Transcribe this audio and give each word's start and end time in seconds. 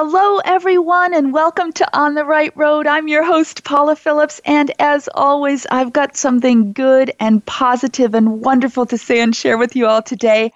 Hello, 0.00 0.38
everyone, 0.44 1.12
and 1.12 1.32
welcome 1.32 1.72
to 1.72 1.98
On 1.98 2.14
the 2.14 2.24
Right 2.24 2.56
Road. 2.56 2.86
I'm 2.86 3.08
your 3.08 3.24
host, 3.24 3.64
Paula 3.64 3.96
Phillips, 3.96 4.40
and 4.44 4.70
as 4.78 5.08
always, 5.12 5.66
I've 5.72 5.92
got 5.92 6.16
something 6.16 6.72
good 6.72 7.10
and 7.18 7.44
positive 7.46 8.14
and 8.14 8.40
wonderful 8.40 8.86
to 8.86 8.96
say 8.96 9.20
and 9.20 9.34
share 9.34 9.58
with 9.58 9.74
you 9.74 9.88
all 9.88 10.00
today. 10.00 10.52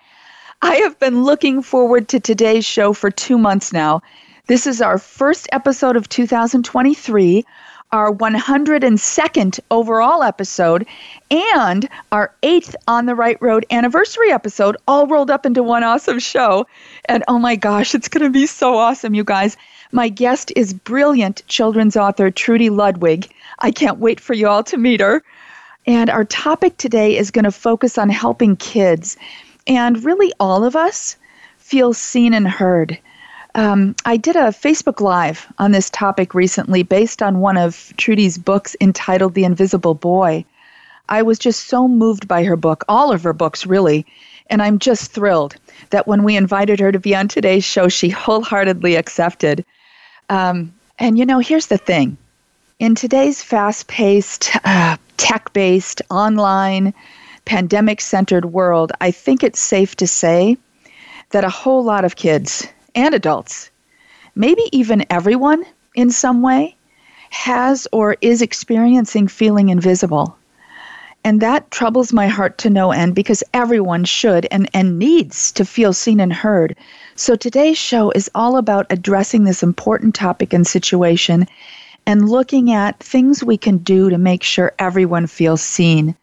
I 0.62 0.77
have 0.77 0.96
been 1.01 1.24
looking 1.24 1.60
forward 1.60 2.06
to 2.10 2.20
today's 2.20 2.65
show 2.65 2.92
for 2.92 3.10
two 3.10 3.37
months 3.37 3.73
now. 3.73 4.02
This 4.46 4.65
is 4.65 4.80
our 4.80 4.96
first 4.96 5.48
episode 5.51 5.96
of 5.96 6.09
2023 6.09 7.45
our 7.92 8.12
102nd 8.12 9.60
overall 9.70 10.23
episode, 10.23 10.87
and 11.30 11.88
our 12.10 12.34
eighth 12.42 12.74
On 12.88 13.06
the 13.06 13.15
Right 13.15 13.41
Road 13.41 13.66
anniversary 13.70 14.32
episode, 14.32 14.77
all 14.88 15.06
rolled 15.06 15.30
up 15.30 15.45
into 15.45 15.62
one 15.62 15.84
awesome 15.84 16.18
show. 16.18 16.66
And 17.06 17.23
oh 17.28 17.38
my 17.38 17.56
gosh, 17.56 17.95
it's 17.95 18.09
going 18.09 18.24
to 18.24 18.30
be 18.30 18.46
so 18.46 18.77
awesome, 18.77 19.15
you 19.15 19.24
guys. 19.24 19.56
My 19.92 20.09
guest 20.09 20.52
is 20.56 20.73
brilliant 20.73 21.43
children's 21.48 21.96
author 21.96 22.30
Trudy 22.30 22.70
Ludwig. 22.70 23.30
I 23.59 23.70
can't 23.70 23.98
wait 23.98 24.20
for 24.20 24.32
you 24.32 24.48
all 24.48 24.65
to 24.65 24.79
meet 24.79 25.01
her. 25.01 25.23
And 25.87 26.09
our 26.09 26.24
topic 26.24 26.76
today 26.79 27.16
is 27.16 27.30
going 27.30 27.45
to 27.45 27.52
focus 27.52 27.98
on 27.98 28.09
helping 28.09 28.57
kids 28.57 29.16
and 29.66 30.02
really 30.04 30.32
all 30.40 30.65
of 30.65 30.76
us 30.76 31.16
feel 31.59 31.93
seen 31.93 32.35
and 32.35 32.48
heard. 32.48 32.98
Um, 33.54 33.95
I 34.06 34.16
did 34.16 34.36
a 34.36 34.48
Facebook 34.48 35.00
Live 35.00 35.46
on 35.58 35.72
this 35.72 35.90
topic 35.90 36.34
recently 36.34 36.82
based 36.82 37.22
on 37.22 37.40
one 37.40 37.58
of 37.58 37.92
Trudy's 37.98 38.38
books 38.38 38.74
entitled 38.80 39.34
The 39.34 39.45
Invisible 39.45 39.95
Boy. 39.95 40.45
I 41.08 41.22
was 41.22 41.38
just 41.38 41.66
so 41.66 41.86
moved 41.86 42.26
by 42.26 42.45
her 42.45 42.56
book, 42.56 42.84
all 42.88 43.12
of 43.12 43.23
her 43.24 43.34
books, 43.34 43.66
really. 43.66 44.06
And 44.48 44.62
I'm 44.62 44.78
just 44.78 45.12
thrilled 45.12 45.56
that 45.90 46.06
when 46.06 46.24
we 46.24 46.36
invited 46.36 46.80
her 46.80 46.92
to 46.92 46.98
be 46.98 47.14
on 47.14 47.28
today's 47.28 47.64
show, 47.64 47.88
she 47.88 48.08
wholeheartedly 48.10 48.96
accepted. 48.96 49.64
Um, 50.30 50.73
and 50.98 51.18
you 51.18 51.26
know, 51.26 51.38
here's 51.38 51.66
the 51.66 51.78
thing 51.78 52.16
in 52.78 52.95
today's 52.95 53.42
fast 53.42 53.86
paced, 53.86 54.50
uh, 54.64 54.96
tech 55.16 55.52
based, 55.52 56.02
online, 56.10 56.95
pandemic 57.45 58.00
centered 58.00 58.46
world, 58.46 58.92
I 59.00 59.10
think 59.10 59.42
it's 59.42 59.60
safe 59.60 59.95
to 59.96 60.06
say 60.06 60.56
that 61.30 61.45
a 61.45 61.50
whole 61.50 61.84
lot 61.84 62.04
of 62.04 62.16
kids 62.16 62.66
and 62.95 63.15
adults, 63.15 63.71
maybe 64.34 64.62
even 64.72 65.04
everyone 65.10 65.65
in 65.94 66.10
some 66.10 66.43
way, 66.43 66.76
has 67.31 67.88
or 67.93 68.16
is 68.21 68.43
experiencing 68.43 69.28
feeling 69.28 69.69
invisible. 69.69 70.37
And 71.25 71.41
that 71.41 71.70
troubles 71.70 72.12
my 72.12 72.26
heart 72.26 72.59
to 72.59 72.70
no 72.70 72.91
end 72.91 73.15
because 73.15 73.44
everyone 73.54 74.04
should 74.04 74.47
and, 74.50 74.69
and 74.75 74.98
needs 74.98 75.53
to 75.53 75.65
feel 75.65 75.93
seen 75.93 76.19
and 76.19 76.32
heard. 76.32 76.76
So 77.15 77.37
today's 77.37 77.78
show 77.78 78.10
is 78.10 78.31
all 78.34 78.56
about 78.56 78.87
addressing 78.91 79.44
this 79.44 79.62
important 79.62 80.15
topic 80.15 80.53
and 80.53 80.66
situation 80.66 81.47
and 82.06 82.28
looking 82.28 82.72
at 82.72 82.98
things 82.98 83.44
we 83.44 83.56
can 83.56 83.78
do 83.78 84.10
to 84.10 84.19
make 84.19 84.43
sure 84.43 84.72
everyone 84.78 85.26
feels 85.26 85.62
seen. 85.62 86.16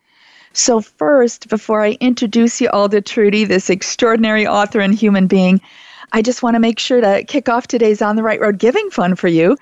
So, 0.51 0.81
first, 0.81 1.47
before 1.47 1.81
I 1.81 1.97
introduce 2.00 2.59
you 2.59 2.69
all 2.69 2.90
to 2.90 3.01
Trudy, 3.01 3.46
this 3.46 3.69
extraordinary 3.69 4.47
author 4.47 4.81
and 4.81 4.94
human 4.94 5.28
being, 5.28 5.62
I 6.12 6.22
just 6.24 6.42
want 6.42 6.56
to 6.56 6.59
make 6.59 6.80
sure 6.80 7.02
to 7.02 7.24
kick 7.24 7.50
off 7.50 7.68
today's 7.68 8.02
On 8.02 8.16
the 8.16 8.24
Right 8.24 8.40
Road 8.40 8.58
Giving 8.58 8.90
Fund 8.90 9.20
for 9.20 9.28
you. 9.28 9.58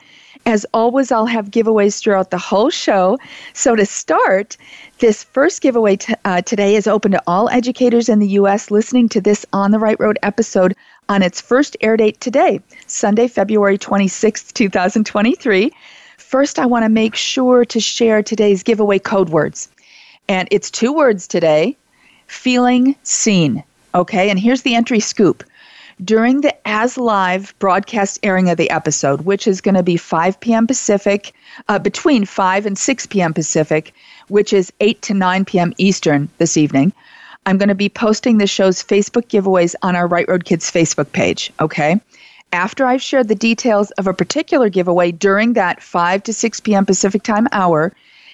As 0.45 0.65
always, 0.73 1.11
I'll 1.11 1.25
have 1.25 1.51
giveaways 1.51 1.99
throughout 1.99 2.31
the 2.31 2.37
whole 2.37 2.69
show. 2.69 3.17
So, 3.51 3.75
to 3.75 3.85
start, 3.85 4.55
this 4.99 5.25
first 5.25 5.61
giveaway 5.61 5.97
t- 5.97 6.13
uh, 6.23 6.41
today 6.43 6.75
is 6.75 6.87
open 6.87 7.11
to 7.11 7.21
all 7.27 7.49
educators 7.49 8.07
in 8.07 8.19
the 8.19 8.29
U.S. 8.29 8.71
listening 8.71 9.09
to 9.09 9.19
this 9.19 9.45
On 9.51 9.71
the 9.71 9.79
Right 9.79 9.99
Road 9.99 10.17
episode 10.23 10.73
on 11.09 11.21
its 11.21 11.41
first 11.41 11.75
air 11.81 11.97
date 11.97 12.21
today, 12.21 12.61
Sunday, 12.85 13.27
February 13.27 13.77
26th, 13.77 14.53
2023. 14.53 15.71
First, 16.17 16.59
I 16.59 16.65
want 16.65 16.83
to 16.83 16.89
make 16.89 17.15
sure 17.15 17.65
to 17.65 17.79
share 17.81 18.23
today's 18.23 18.63
giveaway 18.63 18.99
code 18.99 19.29
words. 19.29 19.67
And 20.29 20.47
it's 20.49 20.71
two 20.71 20.93
words 20.93 21.27
today 21.27 21.75
feeling 22.27 22.95
seen. 23.03 23.63
Okay, 23.93 24.29
and 24.29 24.39
here's 24.39 24.61
the 24.61 24.75
entry 24.75 24.99
scoop 25.01 25.43
during 26.03 26.41
the 26.41 26.55
as 26.67 26.97
live 26.97 27.53
broadcast 27.59 28.19
airing 28.23 28.49
of 28.49 28.57
the 28.57 28.69
episode, 28.69 29.21
which 29.21 29.47
is 29.47 29.61
going 29.61 29.75
to 29.75 29.83
be 29.83 29.97
5 29.97 30.39
p.m. 30.39 30.67
Pacific, 30.67 31.33
uh, 31.67 31.79
between 31.79 32.25
5 32.25 32.65
and 32.65 32.77
6 32.77 33.05
p.m. 33.07 33.33
Pacific, 33.33 33.93
which 34.27 34.53
is 34.53 34.71
8 34.79 35.01
to 35.03 35.13
9 35.13 35.45
p.m. 35.45 35.73
Eastern 35.77 36.29
this 36.37 36.57
evening. 36.57 36.93
I'm 37.45 37.57
going 37.57 37.69
to 37.69 37.75
be 37.75 37.89
posting 37.89 38.37
the 38.37 38.47
show's 38.47 38.83
Facebook 38.83 39.27
giveaways 39.27 39.73
on 39.81 39.95
our 39.95 40.07
Right 40.07 40.27
Road 40.27 40.45
Kids 40.45 40.69
Facebook 40.69 41.11
page, 41.11 41.51
okay? 41.59 41.99
After 42.51 42.85
I've 42.85 43.01
shared 43.01 43.27
the 43.27 43.35
details 43.35 43.91
of 43.91 44.07
a 44.07 44.13
particular 44.13 44.69
giveaway 44.69 45.11
during 45.11 45.53
that 45.53 45.81
5 45.81 46.23
to 46.23 46.33
6 46.33 46.59
p.m. 46.59 46.85
Pacific 46.85 47.23
time 47.23 47.47
hour, 47.51 47.93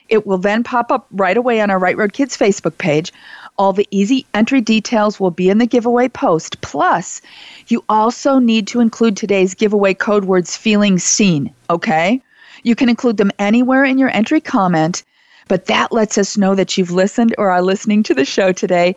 it 0.10 0.28
will 0.28 0.38
then 0.38 0.64
pop 0.64 0.92
up 0.92 1.08
right 1.12 1.38
away 1.38 1.62
on 1.62 1.70
our 1.70 1.80
Right 1.80 1.98
Road 1.98 2.14
Kids 2.14 2.38
Facebook 2.38 2.78
page 2.78 3.14
all 3.58 3.74
the 3.74 3.88
easy 3.92 4.26
entry 4.34 4.62
details 4.62 5.20
will 5.20 5.32
be 5.32 5.50
in 5.50 5.58
the 5.58 5.68
giveaway 5.68 6.08
post. 6.08 6.60
Plus, 6.62 7.22
you 7.68 7.84
also 7.88 8.40
need 8.40 8.68
to 8.68 8.80
include 8.80 9.16
today's 9.16 9.54
giveaway 9.54 9.94
code 9.94 10.26
words 10.26 10.58
feeling 10.58 10.98
seen, 10.98 11.54
okay? 11.70 12.22
You 12.64 12.76
can 12.76 12.90
include 12.90 13.18
them 13.18 13.32
anywhere 13.40 13.84
in 13.84 13.98
your 13.98 14.10
entry 14.10 14.42
comment, 14.42 15.04
but 15.48 15.66
that 15.66 15.92
lets 15.92 16.18
us 16.18 16.38
know 16.38 16.56
that 16.56 16.78
you've 16.78 16.92
listened 16.92 17.36
or 17.38 17.52
are 17.52 17.62
listening 17.62 18.04
to 18.04 18.14
the 18.14 18.26
show 18.26 18.52
today. 18.52 18.96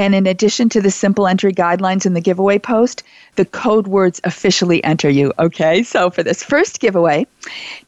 And 0.00 0.14
in 0.14 0.28
addition 0.28 0.68
to 0.70 0.80
the 0.80 0.92
simple 0.92 1.26
entry 1.26 1.52
guidelines 1.52 2.06
in 2.06 2.14
the 2.14 2.20
giveaway 2.20 2.60
post, 2.60 3.02
the 3.34 3.44
code 3.44 3.88
words 3.88 4.20
officially 4.22 4.82
enter 4.84 5.10
you. 5.10 5.32
Okay, 5.40 5.82
so 5.82 6.08
for 6.08 6.22
this 6.22 6.44
first 6.44 6.78
giveaway, 6.78 7.26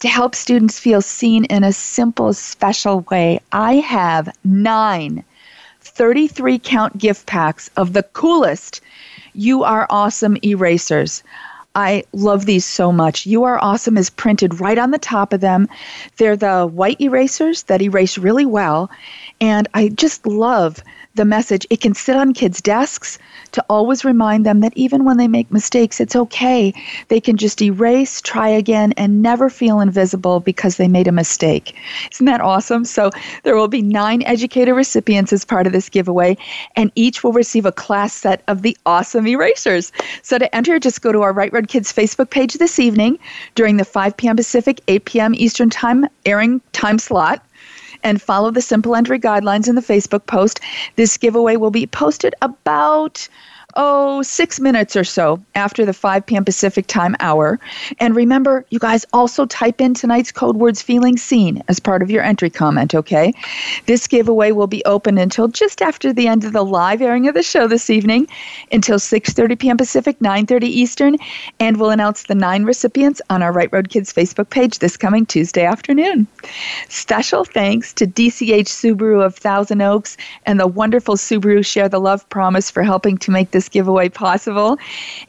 to 0.01 0.09
help 0.09 0.35
students 0.35 0.81
feel 0.81 1.01
seen 1.01 1.45
in 1.45 1.63
a 1.63 1.73
simple, 1.73 2.33
special 2.35 3.07
way, 3.11 3.39
I 3.53 3.75
have 3.75 4.29
nine 4.43 5.25
33 5.91 6.59
count 6.59 6.99
gift 6.99 7.27
packs 7.27 7.71
of 7.77 7.93
the 7.93 8.03
coolest 8.03 8.81
You 9.34 9.65
Are 9.65 9.87
Awesome 9.91 10.37
erasers. 10.45 11.23
I 11.75 12.05
love 12.12 12.47
these 12.47 12.65
so 12.65 12.91
much. 12.91 13.27
You 13.27 13.45
Are 13.45 13.62
Awesome 13.62 13.97
is 13.97 14.11
printed 14.11 14.61
right 14.61 14.78
on 14.78 14.91
the 14.91 14.99
top 14.99 15.33
of 15.33 15.41
them. 15.41 15.69
They're 16.17 16.37
the 16.37 16.67
white 16.67 17.01
erasers 17.01 17.65
that 17.65 17.83
erase 17.83 18.19
really 18.19 18.47
well. 18.47 18.91
And 19.41 19.69
I 19.75 19.89
just 19.89 20.27
love 20.27 20.83
the 21.15 21.25
message. 21.25 21.66
It 21.71 21.81
can 21.81 21.94
sit 21.94 22.16
on 22.16 22.32
kids' 22.32 22.60
desks 22.60 23.19
to 23.53 23.65
always 23.69 24.04
remind 24.04 24.47
them 24.47 24.60
that 24.60 24.72
even 24.76 25.04
when 25.04 25.16
they 25.16 25.28
make 25.28 25.50
mistakes, 25.50 26.00
it's 26.00 26.15
okay. 26.15 26.72
They 27.09 27.21
can 27.21 27.37
just 27.37 27.60
erase, 27.60 28.21
try 28.21 28.48
again, 28.48 28.93
and 28.97 29.22
never 29.22 29.50
feel 29.50 29.81
invisible 29.81 30.41
because 30.41 30.76
they 30.76 30.88
made 30.88 31.09
a 31.09 31.12
mistake. 31.12 31.75
Isn't 32.12 32.26
that 32.26 32.41
awesome? 32.41 32.84
So 32.84 33.10
there 33.43 33.56
will 33.56 33.69
be 33.69 33.82
nine 33.82 34.22
educator 34.22 34.75
recipients 34.75 35.32
as 35.32 35.44
part 35.44 35.66
of 35.66 35.72
this 35.72 35.88
giveaway, 35.88 36.37
and 36.76 36.93
each 36.94 37.25
will 37.25 37.32
receive 37.32 37.66
a 37.66 37.72
class 37.72 38.12
set 38.12 38.42
of 38.47 38.62
the 38.62 38.77
awesome 38.87 39.27
erasers. 39.27 39.92
So 40.22 40.38
to 40.38 40.54
enter, 40.54 40.78
just 40.78 41.03
go 41.03 41.12
to 41.12 41.22
our 41.22 41.32
Right 41.32 41.53
Road 41.53 41.68
Kids 41.68 41.92
Facebook 41.92 42.30
page 42.30 42.54
this 42.54 42.78
evening 42.78 43.18
during 43.54 43.77
the 43.77 43.84
5 43.84 44.16
p.m. 44.16 44.36
Pacific, 44.36 44.80
8 44.89 45.04
p.m. 45.04 45.34
Eastern 45.34 45.71
Time 45.71 46.06
airing 46.24 46.60
time 46.72 46.98
slot 46.98 47.45
and 48.03 48.21
follow 48.21 48.51
the 48.51 48.63
simple 48.63 48.95
entry 48.97 49.19
guidelines 49.19 49.69
in 49.69 49.75
the 49.75 49.81
Facebook 49.81 50.27
post. 50.27 50.61
This 50.97 51.17
giveaway 51.17 51.57
will 51.57 51.71
be 51.71 51.87
posted 51.87 52.35
about 52.43 53.29
oh, 53.82 54.21
six 54.21 54.60
minutes 54.60 54.94
or 54.94 55.04
so 55.04 55.42
after 55.54 55.86
the 55.86 55.94
5 55.94 56.27
p.m. 56.27 56.44
Pacific 56.44 56.86
time 56.86 57.16
hour. 57.18 57.59
And 57.98 58.15
remember, 58.15 58.66
you 58.68 58.78
guys 58.78 59.06
also 59.15 59.47
type 59.47 59.80
in 59.80 59.94
tonight's 59.94 60.30
code 60.30 60.56
words 60.56 60.82
feeling 60.82 61.16
seen 61.16 61.62
as 61.66 61.80
part 61.80 62.03
of 62.03 62.10
your 62.10 62.22
entry 62.22 62.50
comment, 62.50 62.94
okay? 62.94 63.32
This 63.86 64.06
giveaway 64.06 64.53
will 64.53 64.66
be 64.66 64.84
open 64.84 65.16
until 65.16 65.48
just 65.48 65.80
after 65.80 66.12
the 66.12 66.28
end 66.28 66.44
of 66.44 66.53
the 66.53 66.62
live 66.62 67.00
airing 67.00 67.27
of 67.27 67.34
the 67.34 67.42
show 67.42 67.66
this 67.66 67.88
evening 67.88 68.28
until 68.71 68.98
6:30 68.98 69.59
p.m. 69.59 69.78
Pacific, 69.78 70.18
9:30 70.18 70.65
Eastern, 70.65 71.16
and 71.59 71.78
we'll 71.78 71.88
announce 71.88 72.24
the 72.24 72.34
nine 72.34 72.65
recipients 72.65 73.22
on 73.30 73.42
our 73.42 73.50
Right 73.50 73.72
Road 73.72 73.88
Kids 73.88 74.12
Facebook 74.12 74.50
page 74.50 74.80
this 74.80 74.98
coming 74.98 75.24
Tuesday 75.24 75.65
afternoon. 75.65 76.27
Special 76.91 77.47
thanks 77.47 77.94
to 77.94 78.06
DCH 78.06 78.68
Subaru 78.68 79.24
of 79.24 79.36
Thousand 79.36 79.80
Oaks 79.80 80.18
and 80.44 80.60
the 80.60 80.66
wonderful 80.66 81.16
Subaru 81.16 81.65
Share 81.65 81.88
the 81.88 81.98
Love 81.98 82.28
promise 82.28 82.71
for 82.71 82.82
helping 82.82 83.16
to 83.16 83.30
make 83.30 83.53
this 83.53 83.70
giveaway 83.71 84.09
possible. 84.09 84.78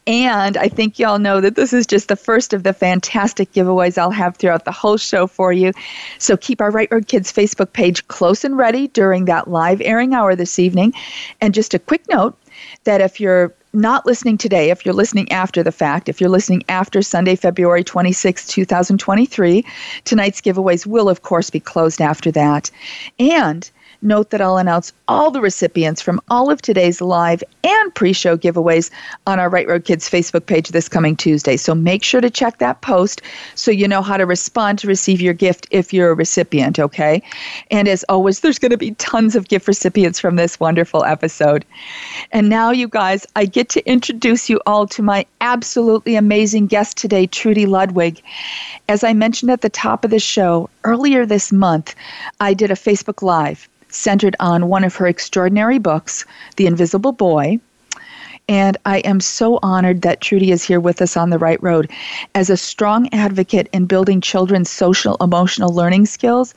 And 0.08 0.58
I 0.58 0.68
think 0.68 1.00
y'all 1.00 1.20
know 1.20 1.42
that 1.42 1.56
this 1.56 1.74
is 1.74 1.86
just 1.86 2.08
the 2.08 2.16
first 2.16 2.54
of 2.54 2.64
the 2.64 2.74
fantastic 2.74 3.52
giveaways 3.54 3.98
I'll 3.98 4.12
have 4.12 4.38
throughout 4.38 4.66
the 4.66 4.72
whole 4.72 4.98
show 4.98 5.28
for 5.28 5.52
you. 5.54 5.72
So 6.18 6.38
keep 6.38 6.62
our 6.62 6.72
Right 6.72 6.92
Road 6.92 7.08
Kids 7.08 7.32
Facebook 7.32 7.74
page 7.74 8.08
close 8.08 8.44
and 8.44 8.58
ready 8.58 8.88
during 8.88 9.26
that 9.26 9.48
live 9.50 9.82
airing 9.82 10.14
hour 10.14 10.36
this 10.36 10.60
evening. 10.60 10.94
And 11.40 11.54
just 11.54 11.74
a 11.74 11.80
quick 11.80 12.08
note 12.10 12.38
that 12.84 13.02
if 13.02 13.20
you're 13.20 13.54
not 13.74 14.06
listening 14.06 14.38
today, 14.38 14.70
if 14.70 14.86
you're 14.86 14.94
listening 14.94 15.32
after 15.32 15.64
the 15.64 15.72
fact, 15.72 16.10
if 16.10 16.20
you're 16.20 16.30
listening 16.30 16.64
after 16.68 17.02
Sunday, 17.02 17.36
February 17.36 17.84
26, 17.84 18.48
2023, 18.48 19.66
tonight's 20.04 20.42
giveaways 20.42 20.86
will, 20.86 21.08
of 21.08 21.22
course, 21.22 21.50
be 21.50 21.60
closed 21.60 22.02
after 22.02 22.32
that. 22.32 22.70
And 23.18 23.70
Note 24.04 24.32
that 24.32 24.42
I'll 24.42 24.58
announce 24.58 24.94
all 25.08 25.30
the 25.30 25.42
recipients 25.42 26.02
from 26.02 26.20
all 26.30 26.50
of 26.50 26.60
today's 26.62 27.02
live 27.02 27.44
and 27.64 27.94
pre 27.94 28.14
show 28.14 28.36
giveaways 28.36 28.90
on 29.28 29.40
our 29.40 29.48
Right 29.48 29.68
Road 29.68 29.86
Kids 29.86 30.10
Facebook 30.10 30.48
page 30.48 30.70
this 30.70 30.90
coming 30.90 31.16
Tuesday. 31.16 31.56
So 31.56 31.76
make 31.76 32.04
sure 32.04 32.20
to 32.20 32.30
check 32.30 32.58
that 32.58 32.82
post 32.82 33.22
so 33.54 33.70
you 33.70 33.88
know 33.88 34.02
how 34.02 34.18
to 34.18 34.26
respond 34.26 34.80
to 34.80 34.88
receive 34.88 35.22
your 35.22 35.36
gift 35.36 35.68
if 35.70 35.94
you're 35.94 36.10
a 36.10 36.16
recipient, 36.16 36.80
okay? 36.80 37.22
And 37.70 37.88
as 37.88 38.04
always, 38.10 38.40
there's 38.40 38.58
going 38.58 38.72
to 38.72 38.78
be 38.78 38.92
tons 38.96 39.36
of 39.36 39.50
gift 39.50 39.68
recipients 39.68 40.20
from 40.20 40.36
this 40.36 40.60
wonderful 40.60 41.04
episode. 41.04 41.64
And 42.32 42.50
now, 42.50 42.72
you 42.72 42.88
guys, 42.88 43.28
I 43.36 43.46
get 43.46 43.70
to 43.70 43.88
introduce 43.88 44.50
you 44.50 44.60
all 44.66 44.88
to 44.88 45.04
my 45.04 45.28
absolutely 45.42 46.16
amazing 46.16 46.68
guest 46.68 46.98
today, 46.98 47.28
Trudy 47.28 47.68
Ludwig. 47.68 48.22
As 48.90 49.04
I 49.04 49.14
mentioned 49.14 49.52
at 49.52 49.62
the 49.62 49.70
top 49.70 50.04
of 50.04 50.10
the 50.12 50.20
show, 50.20 50.70
earlier 50.86 51.26
this 51.26 51.52
month, 51.52 51.94
I 52.40 52.56
did 52.56 52.72
a 52.72 52.76
Facebook 52.76 53.22
Live 53.22 53.68
centered 53.92 54.36
on 54.40 54.68
one 54.68 54.84
of 54.84 54.96
her 54.96 55.08
extraordinary 55.08 55.78
books, 55.78 56.26
The 56.56 56.66
Invisible 56.66 57.12
Boy. 57.12 57.60
And 58.50 58.76
I 58.86 58.98
am 59.00 59.20
so 59.20 59.60
honored 59.62 60.02
that 60.02 60.20
Trudy 60.20 60.52
is 60.52 60.64
here 60.64 60.80
with 60.80 61.02
us 61.02 61.16
on 61.16 61.30
the 61.30 61.38
right 61.38 61.62
road. 61.62 61.90
As 62.36 62.50
a 62.50 62.58
strong 62.58 63.08
advocate 63.14 63.70
in 63.72 63.86
building 63.86 64.20
children's 64.20 64.70
social 64.70 65.16
emotional 65.22 65.74
learning 65.74 66.08
skills, 66.08 66.54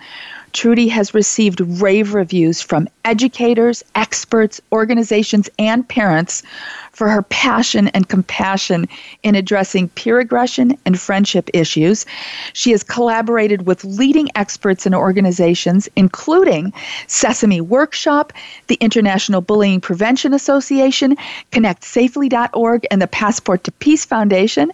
Trudy 0.53 0.89
has 0.89 1.15
received 1.15 1.61
rave 1.61 2.15
reviews 2.15 2.63
from 2.63 2.89
educators, 3.05 3.85
experts, 3.95 4.61
organizations, 4.73 5.51
and 5.59 5.87
parents 5.87 6.43
for 6.95 7.09
her 7.09 7.23
passion 7.23 7.89
and 7.89 8.09
compassion 8.09 8.87
in 9.23 9.35
addressing 9.35 9.89
peer 9.91 10.21
aggression 10.21 10.79
and 10.87 10.99
friendship 10.99 11.51
issues. 11.53 12.07
She 12.53 12.71
has 12.71 12.83
collaborated 12.83 13.67
with 13.67 13.85
leading 13.85 14.29
experts 14.35 14.87
and 14.87 14.95
organizations, 14.95 15.89
including 15.97 16.73
Sesame 17.07 17.61
Workshop, 17.61 18.33
the 18.69 18.77
International 18.77 19.41
Bullying 19.41 19.81
Prevention 19.81 20.33
Association, 20.33 21.17
ConnectSafely.org, 21.53 22.87
and 22.91 23.03
the 23.03 23.07
Passport 23.07 23.65
to 23.65 23.73
Peace 23.73 24.05
Foundation. 24.05 24.73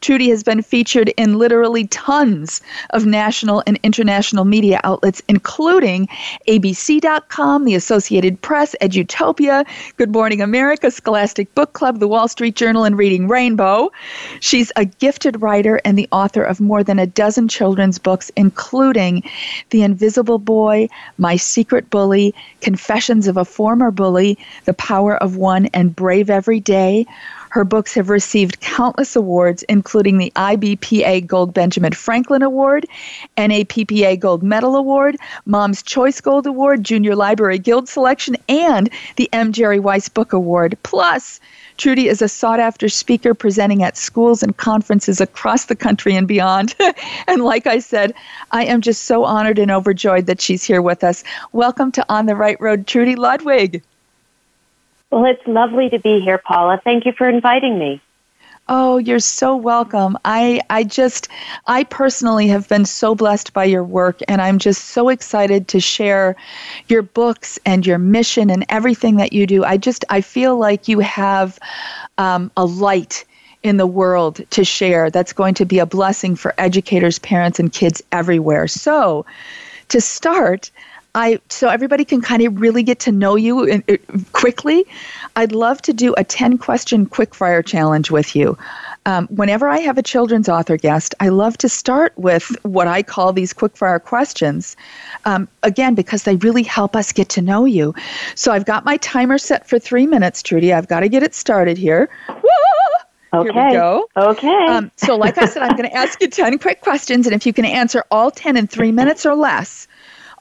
Trudy 0.00 0.28
has 0.28 0.42
been 0.42 0.62
featured 0.62 1.08
in 1.16 1.38
literally 1.38 1.86
tons 1.88 2.60
of 2.90 3.06
national 3.06 3.62
and 3.66 3.78
international 3.82 4.44
media 4.44 4.80
outlets, 4.84 5.22
including 5.28 6.08
ABC.com, 6.48 7.64
the 7.64 7.74
Associated 7.74 8.40
Press, 8.42 8.74
Edutopia, 8.80 9.66
Good 9.96 10.12
Morning 10.12 10.40
America, 10.40 10.90
Scholastic 10.90 11.54
Book 11.62 11.74
Club, 11.74 12.00
the 12.00 12.08
Wall 12.08 12.26
Street 12.26 12.56
Journal, 12.56 12.82
and 12.82 12.98
Reading 12.98 13.28
Rainbow. 13.28 13.92
She's 14.40 14.72
a 14.74 14.84
gifted 14.84 15.40
writer 15.40 15.80
and 15.84 15.96
the 15.96 16.08
author 16.10 16.42
of 16.42 16.60
more 16.60 16.82
than 16.82 16.98
a 16.98 17.06
dozen 17.06 17.46
children's 17.46 18.00
books, 18.00 18.32
including 18.34 19.22
The 19.70 19.84
Invisible 19.84 20.40
Boy, 20.40 20.88
My 21.18 21.36
Secret 21.36 21.88
Bully, 21.88 22.34
Confessions 22.62 23.28
of 23.28 23.36
a 23.36 23.44
Former 23.44 23.92
Bully, 23.92 24.38
The 24.64 24.74
Power 24.74 25.16
of 25.16 25.36
One, 25.36 25.66
and 25.66 25.94
Brave 25.94 26.30
Every 26.30 26.58
Day. 26.58 27.06
Her 27.52 27.64
books 27.64 27.92
have 27.96 28.08
received 28.08 28.60
countless 28.60 29.14
awards, 29.14 29.62
including 29.64 30.16
the 30.16 30.32
IBPA 30.36 31.26
Gold 31.26 31.52
Benjamin 31.52 31.92
Franklin 31.92 32.40
Award, 32.40 32.86
NAPPA 33.36 34.18
Gold 34.18 34.42
Medal 34.42 34.74
Award, 34.74 35.18
Mom's 35.44 35.82
Choice 35.82 36.18
Gold 36.22 36.46
Award, 36.46 36.82
Junior 36.82 37.14
Library 37.14 37.58
Guild 37.58 37.90
Selection, 37.90 38.38
and 38.48 38.88
the 39.16 39.28
M. 39.34 39.52
Jerry 39.52 39.78
Weiss 39.78 40.08
Book 40.08 40.32
Award. 40.32 40.78
Plus, 40.82 41.40
Trudy 41.76 42.08
is 42.08 42.22
a 42.22 42.28
sought 42.28 42.58
after 42.58 42.88
speaker 42.88 43.34
presenting 43.34 43.82
at 43.82 43.98
schools 43.98 44.42
and 44.42 44.56
conferences 44.56 45.20
across 45.20 45.66
the 45.66 45.76
country 45.76 46.16
and 46.16 46.26
beyond. 46.26 46.74
and 47.26 47.44
like 47.44 47.66
I 47.66 47.80
said, 47.80 48.14
I 48.52 48.64
am 48.64 48.80
just 48.80 49.04
so 49.04 49.24
honored 49.24 49.58
and 49.58 49.70
overjoyed 49.70 50.24
that 50.24 50.40
she's 50.40 50.64
here 50.64 50.80
with 50.80 51.04
us. 51.04 51.22
Welcome 51.52 51.92
to 51.92 52.06
On 52.08 52.24
the 52.24 52.34
Right 52.34 52.58
Road, 52.62 52.86
Trudy 52.86 53.14
Ludwig. 53.14 53.82
Well, 55.12 55.26
it's 55.26 55.46
lovely 55.46 55.90
to 55.90 55.98
be 55.98 56.20
here, 56.20 56.38
Paula. 56.38 56.80
Thank 56.82 57.04
you 57.04 57.12
for 57.12 57.28
inviting 57.28 57.78
me. 57.78 58.00
Oh, 58.66 58.96
you're 58.96 59.18
so 59.18 59.54
welcome. 59.54 60.16
I 60.24 60.62
I 60.70 60.84
just 60.84 61.28
I 61.66 61.84
personally 61.84 62.48
have 62.48 62.66
been 62.66 62.86
so 62.86 63.14
blessed 63.14 63.52
by 63.52 63.64
your 63.64 63.84
work 63.84 64.20
and 64.26 64.40
I'm 64.40 64.58
just 64.58 64.86
so 64.86 65.10
excited 65.10 65.68
to 65.68 65.80
share 65.80 66.34
your 66.88 67.02
books 67.02 67.58
and 67.66 67.84
your 67.84 67.98
mission 67.98 68.48
and 68.48 68.64
everything 68.70 69.16
that 69.16 69.34
you 69.34 69.46
do. 69.46 69.64
I 69.64 69.76
just 69.76 70.04
I 70.08 70.22
feel 70.22 70.56
like 70.56 70.88
you 70.88 71.00
have 71.00 71.58
um, 72.16 72.50
a 72.56 72.64
light 72.64 73.26
in 73.62 73.76
the 73.76 73.86
world 73.86 74.40
to 74.50 74.64
share 74.64 75.10
that's 75.10 75.34
going 75.34 75.54
to 75.54 75.66
be 75.66 75.78
a 75.78 75.86
blessing 75.86 76.36
for 76.36 76.54
educators, 76.56 77.18
parents, 77.18 77.58
and 77.58 77.70
kids 77.70 78.02
everywhere. 78.12 78.66
So, 78.66 79.26
to 79.88 80.00
start, 80.00 80.70
I 81.14 81.40
so 81.50 81.68
everybody 81.68 82.04
can 82.04 82.22
kind 82.22 82.42
of 82.42 82.60
really 82.60 82.82
get 82.82 83.00
to 83.00 83.12
know 83.12 83.36
you 83.36 83.64
in, 83.64 83.84
in, 83.86 83.98
quickly. 84.32 84.86
I'd 85.36 85.52
love 85.52 85.82
to 85.82 85.92
do 85.92 86.14
a 86.16 86.24
10 86.24 86.58
question 86.58 87.06
quickfire 87.06 87.64
challenge 87.64 88.10
with 88.10 88.34
you. 88.34 88.56
Um, 89.04 89.26
whenever 89.28 89.68
I 89.68 89.78
have 89.80 89.98
a 89.98 90.02
children's 90.02 90.48
author 90.48 90.76
guest, 90.76 91.14
I 91.20 91.28
love 91.28 91.58
to 91.58 91.68
start 91.68 92.12
with 92.16 92.44
what 92.62 92.86
I 92.86 93.02
call 93.02 93.32
these 93.32 93.52
quickfire 93.52 94.02
questions. 94.02 94.76
Um, 95.24 95.48
again, 95.62 95.94
because 95.94 96.22
they 96.22 96.36
really 96.36 96.62
help 96.62 96.96
us 96.96 97.12
get 97.12 97.28
to 97.30 97.42
know 97.42 97.64
you. 97.64 97.94
So 98.34 98.52
I've 98.52 98.64
got 98.64 98.84
my 98.84 98.96
timer 98.98 99.38
set 99.38 99.68
for 99.68 99.78
three 99.78 100.06
minutes, 100.06 100.42
Trudy. 100.42 100.72
I've 100.72 100.88
got 100.88 101.00
to 101.00 101.08
get 101.08 101.22
it 101.22 101.34
started 101.34 101.76
here. 101.76 102.08
Woo! 102.28 102.48
Okay. 103.34 103.50
Here 103.50 103.66
we 103.66 103.72
go. 103.72 104.08
Okay. 104.16 104.66
Um, 104.66 104.90
so, 104.96 105.16
like 105.16 105.38
I 105.38 105.46
said, 105.46 105.62
I'm 105.62 105.74
going 105.74 105.88
to 105.88 105.96
ask 105.96 106.20
you 106.20 106.28
10 106.28 106.58
quick 106.58 106.82
questions, 106.82 107.26
and 107.26 107.34
if 107.34 107.46
you 107.46 107.52
can 107.54 107.64
answer 107.64 108.04
all 108.10 108.30
10 108.30 108.58
in 108.58 108.66
three 108.66 108.92
minutes 108.92 109.24
or 109.24 109.34
less, 109.34 109.88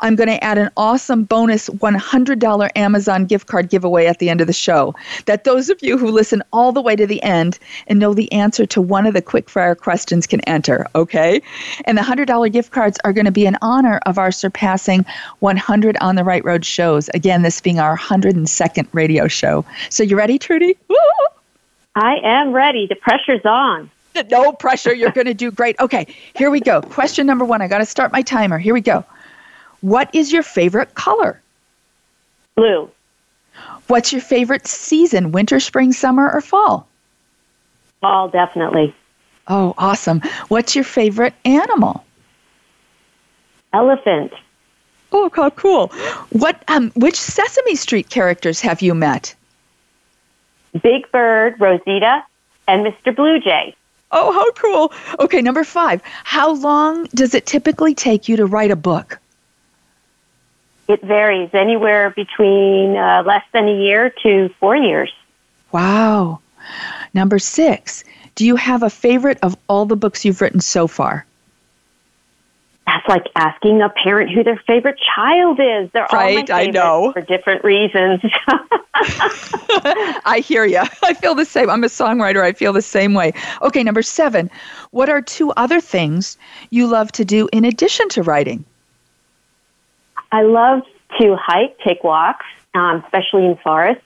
I'm 0.02 0.16
going 0.16 0.30
to 0.30 0.44
add 0.44 0.58
an 0.58 0.70
awesome 0.78 1.24
bonus 1.24 1.70
$100 1.70 2.70
Amazon 2.76 3.26
gift 3.26 3.48
card 3.48 3.70
giveaway 3.70 4.06
at 4.08 4.20
the 4.20 4.30
end 4.30 4.42
of 4.42 4.48
the 4.48 4.54
show. 4.54 4.96
That 5.26 5.44
those 5.44 5.70
of 5.70 5.82
you 5.82 5.98
who 5.98 6.10
listen 6.10 6.44
all 6.52 6.72
the 6.72 6.82
way 6.82 6.96
to 6.96 7.08
the 7.08 7.22
end 7.24 7.60
and 7.88 8.00
know 8.00 8.14
the 8.14 8.32
answer 8.32 8.66
to 8.68 8.82
one 8.82 9.06
of 9.06 9.14
the 9.14 9.22
quickfire 9.22 9.78
questions 9.78 10.28
can 10.28 10.42
enter, 10.42 10.88
okay? 10.96 11.42
And 11.86 11.98
the 11.98 12.02
$100 12.02 12.52
gift 12.52 12.72
cards 12.72 12.98
are 13.04 13.14
going 13.14 13.26
to 13.26 13.32
be 13.32 13.46
in 13.46 13.58
honor 13.62 14.00
of 14.06 14.18
our 14.18 14.32
surpassing 14.32 15.06
100 15.40 15.98
On 16.02 16.16
the 16.16 16.24
Right 16.24 16.44
Road 16.44 16.66
shows. 16.66 17.10
Again, 17.14 17.42
this 17.44 17.62
being 17.62 17.80
our 17.80 17.98
102nd 17.98 18.88
radio 18.94 19.28
show. 19.28 19.66
So, 19.90 20.04
you 20.04 20.18
ready, 20.18 20.38
Trudy? 20.40 20.76
Woo! 20.88 20.98
I 21.96 22.16
am 22.24 22.54
ready. 22.54 22.88
The 22.88 22.96
pressure's 22.96 23.46
on. 23.46 23.90
No 24.30 24.52
pressure. 24.54 24.94
You're 24.94 25.12
going 25.12 25.28
to 25.28 25.34
do 25.34 25.52
great. 25.52 25.80
Okay, 25.80 26.08
here 26.36 26.50
we 26.50 26.60
go. 26.60 26.82
Question 26.82 27.28
number 27.28 27.46
one. 27.46 27.62
I 27.62 27.68
got 27.68 27.80
to 27.80 27.86
start 27.86 28.12
my 28.12 28.22
timer. 28.22 28.58
Here 28.58 28.74
we 28.74 28.82
go. 28.82 29.06
What 29.82 30.14
is 30.14 30.32
your 30.32 30.44
favorite 30.44 30.94
color? 30.94 31.42
Blue. 32.56 32.90
What's 33.88 34.12
your 34.14 34.22
favorite 34.22 34.68
season? 34.68 35.32
Winter, 35.32 35.60
spring, 35.60 35.92
summer, 35.92 36.32
or 36.32 36.42
fall? 36.42 36.88
Fall, 38.00 38.30
definitely. 38.30 38.96
Oh, 39.48 39.74
awesome. 39.78 40.22
What's 40.48 40.76
your 40.76 40.84
favorite 40.84 41.34
animal? 41.44 42.06
Elephant. 43.74 44.32
Oh, 45.12 45.30
God, 45.30 45.56
cool. 45.56 45.88
What 46.30 46.64
um 46.68 46.92
which 46.96 47.20
Sesame 47.20 47.76
Street 47.76 48.10
characters 48.10 48.62
have 48.62 48.82
you 48.82 48.94
met? 48.94 49.36
Big 50.82 51.12
Bird, 51.12 51.60
Rosita, 51.60 52.24
and 52.68 52.86
Mr. 52.86 53.14
Blue 53.14 53.40
Jay. 53.40 53.76
Oh, 54.12 54.32
how 54.32 54.52
cool. 54.52 54.94
Okay, 55.20 55.42
number 55.42 55.64
5. 55.64 56.02
How 56.24 56.54
long 56.54 57.06
does 57.16 57.34
it 57.34 57.46
typically 57.46 57.94
take 57.96 58.28
you 58.30 58.38
to 58.38 58.46
write 58.46 58.72
a 58.72 58.76
book? 58.76 59.20
It 60.88 61.02
varies 61.02 61.50
anywhere 61.54 62.10
between 62.10 62.98
uh, 62.98 63.24
less 63.26 63.44
than 63.54 63.68
a 63.68 63.76
year 63.76 64.10
to 64.24 64.50
four 64.60 64.76
years. 64.76 65.12
Wow. 65.72 66.40
Number 67.14 67.40
six, 67.40 68.04
do 68.36 68.46
you 68.46 68.56
have 68.56 68.84
a 68.84 68.90
favorite 68.90 69.40
of 69.42 69.58
all 69.68 69.86
the 69.86 69.96
books 69.96 70.26
you've 70.26 70.42
written 70.42 70.60
so 70.60 70.88
far? 70.88 71.26
That's 72.88 73.08
like 73.08 73.28
asking 73.36 73.82
a 73.82 73.90
parent 73.90 74.32
who 74.32 74.44
their 74.44 74.62
favorite 74.68 75.00
child 75.16 75.60
is. 75.60 75.90
They're 75.92 76.08
right, 76.12 76.50
all 76.50 76.58
my 76.58 76.64
I 76.64 76.66
know. 76.68 77.12
for 77.14 77.22
different 77.22 77.64
reasons. 77.64 78.22
I 78.94 80.44
hear 80.44 80.66
you. 80.66 80.80
I 81.04 81.14
feel 81.14 81.36
the 81.36 81.46
same. 81.46 81.70
I'm 81.70 81.84
a 81.84 81.88
songwriter. 81.88 82.44
I 82.44 82.54
feel 82.54 82.74
the 82.74 82.82
same 82.82 83.14
way. 83.14 83.34
Okay, 83.62 83.84
number 83.84 84.02
seven. 84.02 84.50
What 84.90 85.10
are 85.10 85.22
two 85.22 85.52
other 85.52 85.80
things 85.80 86.38
you 86.70 86.88
love 86.88 87.12
to 87.14 87.24
do 87.24 87.48
in 87.54 87.66
addition 87.66 88.10
to 88.10 88.24
writing? 88.24 88.66
I 90.32 90.44
love 90.44 90.84
to 91.20 91.36
hike, 91.36 91.78
take 91.80 92.04
walks, 92.04 92.46
um, 92.74 93.04
especially 93.04 93.46
in 93.46 93.58
forests, 93.58 94.04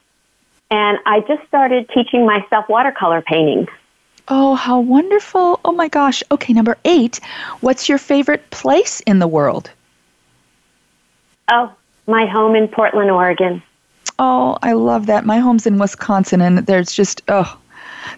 and 0.71 0.97
I 1.05 1.19
just 1.21 1.47
started 1.47 1.89
teaching 1.89 2.25
myself 2.25 2.67
watercolor 2.67 3.21
painting. 3.21 3.67
Oh, 4.27 4.55
how 4.55 4.79
wonderful. 4.79 5.59
Oh 5.63 5.71
my 5.71 5.87
gosh. 5.87 6.23
Okay, 6.31 6.51
number 6.53 6.77
eight. 6.83 7.19
What's 7.61 7.87
your 7.87 7.99
favorite 7.99 8.49
place 8.49 8.99
in 9.01 9.19
the 9.19 9.27
world? 9.27 9.69
Oh, 11.47 11.71
my 12.07 12.25
home 12.25 12.55
in 12.55 12.67
Portland, 12.67 13.11
Oregon. 13.11 13.61
Oh, 14.17 14.57
I 14.63 14.73
love 14.73 15.05
that. 15.07 15.25
My 15.25 15.37
home's 15.37 15.67
in 15.67 15.77
Wisconsin, 15.77 16.41
and 16.41 16.59
there's 16.59 16.91
just, 16.91 17.21
oh, 17.27 17.55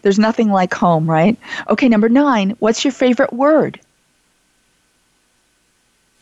there's 0.02 0.20
nothing 0.20 0.50
like 0.50 0.74
home, 0.74 1.10
right? 1.10 1.38
Okay, 1.70 1.90
number 1.90 2.08
nine. 2.08 2.52
What's 2.60 2.86
your 2.86 2.94
favorite 2.94 3.34
word? 3.34 3.80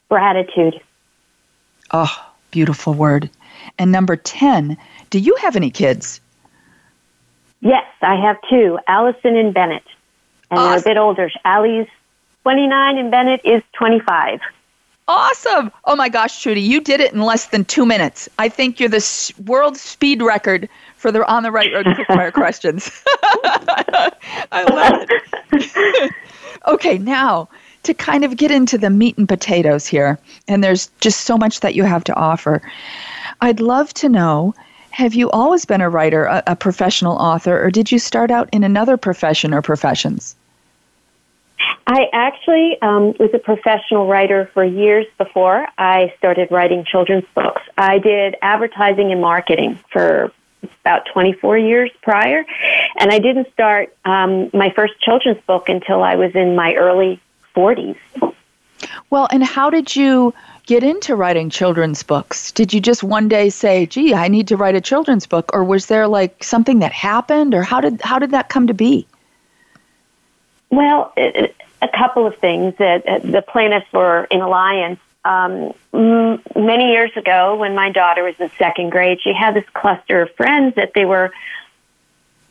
Gratitude. 0.09 0.81
Oh, 1.91 2.33
beautiful 2.51 2.93
word. 2.93 3.29
And 3.77 3.91
number 3.91 4.15
10. 4.15 4.77
Do 5.09 5.19
you 5.19 5.35
have 5.37 5.55
any 5.55 5.71
kids? 5.71 6.21
Yes, 7.61 7.85
I 8.01 8.15
have 8.15 8.37
two, 8.49 8.77
Allison 8.87 9.35
and 9.35 9.53
Bennett. 9.53 9.83
And 10.51 10.59
they're 10.59 10.79
a 10.79 10.81
bit 10.81 10.97
older. 10.97 11.31
Allie's 11.43 11.87
29 12.43 12.97
and 12.97 13.09
Bennett 13.09 13.41
is 13.43 13.63
25. 13.73 14.39
Awesome. 15.07 15.71
Oh 15.83 15.95
my 15.95 16.09
gosh, 16.09 16.41
Trudy, 16.41 16.61
you 16.61 16.81
did 16.81 16.99
it 16.99 17.13
in 17.13 17.21
less 17.21 17.47
than 17.47 17.63
two 17.63 17.85
minutes. 17.85 18.27
I 18.39 18.49
think 18.49 18.79
you're 18.79 18.89
the 18.89 19.33
world 19.45 19.77
speed 19.77 20.21
record 20.21 20.67
for 20.97 21.11
the 21.11 21.25
On 21.31 21.43
the 21.43 21.51
Right 21.51 21.71
Road 21.71 21.85
quickfire 21.85 22.33
questions. 22.33 23.03
I 23.07 24.63
love 24.69 25.07
it. 25.53 26.11
okay, 26.67 26.97
now 26.97 27.49
to 27.85 27.93
kind 27.93 28.23
of 28.23 28.37
get 28.37 28.51
into 28.51 28.77
the 28.77 28.89
meat 28.89 29.17
and 29.17 29.27
potatoes 29.27 29.87
here, 29.87 30.19
and 30.47 30.63
there's 30.63 30.87
just 30.99 31.21
so 31.21 31.37
much 31.37 31.61
that 31.61 31.75
you 31.75 31.83
have 31.83 32.03
to 32.05 32.13
offer. 32.15 32.61
I'd 33.41 33.59
love 33.59 33.93
to 33.95 34.09
know 34.09 34.53
have 34.91 35.13
you 35.13 35.29
always 35.31 35.65
been 35.65 35.81
a 35.81 35.89
writer, 35.89 36.23
a, 36.23 36.41
a 36.47 36.55
professional 36.55 37.17
author, 37.17 37.61
or 37.61 37.69
did 37.69 37.91
you 37.91 37.99
start 37.99 38.31
out 38.31 38.47
in 38.53 38.63
another 38.63 38.95
profession 38.95 39.53
or 39.53 39.61
professions? 39.61 40.37
I 41.87 42.07
actually 42.13 42.81
um, 42.81 43.13
was 43.19 43.29
a 43.33 43.39
professional 43.39 44.07
writer 44.07 44.49
for 44.53 44.63
years 44.63 45.05
before 45.17 45.67
I 45.77 46.13
started 46.17 46.49
writing 46.49 46.85
children's 46.85 47.25
books. 47.35 47.61
I 47.77 47.99
did 47.99 48.35
advertising 48.41 49.11
and 49.11 49.19
marketing 49.19 49.77
for 49.91 50.31
about 50.81 51.05
24 51.13 51.57
years 51.57 51.91
prior, 52.01 52.45
and 52.97 53.11
I 53.11 53.19
didn't 53.19 53.51
start 53.51 53.93
um, 54.05 54.49
my 54.53 54.71
first 54.71 54.99
children's 55.01 55.41
book 55.41 55.67
until 55.67 56.03
I 56.03 56.15
was 56.15 56.33
in 56.35 56.55
my 56.55 56.73
early 56.75 57.19
40s. 57.55 57.97
Well, 59.09 59.27
and 59.31 59.43
how 59.43 59.69
did 59.69 59.95
you 59.95 60.33
get 60.65 60.83
into 60.83 61.15
writing 61.15 61.49
children's 61.49 62.03
books? 62.03 62.51
Did 62.51 62.73
you 62.73 62.81
just 62.81 63.03
one 63.03 63.27
day 63.27 63.49
say, 63.49 63.85
"Gee, 63.85 64.13
I 64.13 64.27
need 64.27 64.47
to 64.49 64.57
write 64.57 64.75
a 64.75 64.81
children's 64.81 65.25
book," 65.25 65.51
or 65.53 65.63
was 65.63 65.85
there 65.85 66.07
like 66.07 66.43
something 66.43 66.79
that 66.79 66.91
happened, 66.91 67.53
or 67.53 67.63
how 67.63 67.81
did 67.81 68.01
how 68.01 68.19
did 68.19 68.31
that 68.31 68.49
come 68.49 68.67
to 68.67 68.73
be? 68.73 69.07
Well, 70.69 71.13
it, 71.15 71.55
a 71.81 71.87
couple 71.87 72.25
of 72.25 72.35
things. 72.37 72.75
That 72.77 73.07
uh, 73.07 73.19
the 73.19 73.41
plaintiffs 73.41 73.91
were 73.93 74.25
in 74.25 74.41
alliance. 74.41 74.99
Um, 75.23 75.73
many 75.91 76.91
years 76.91 77.11
ago, 77.15 77.55
when 77.55 77.73
my 77.73 77.91
daughter 77.91 78.23
was 78.23 78.35
in 78.39 78.51
second 78.57 78.91
grade, 78.91 79.19
she 79.21 79.33
had 79.33 79.55
this 79.55 79.65
cluster 79.73 80.21
of 80.21 80.35
friends 80.35 80.75
that 80.75 80.93
they 80.93 81.05
were 81.05 81.31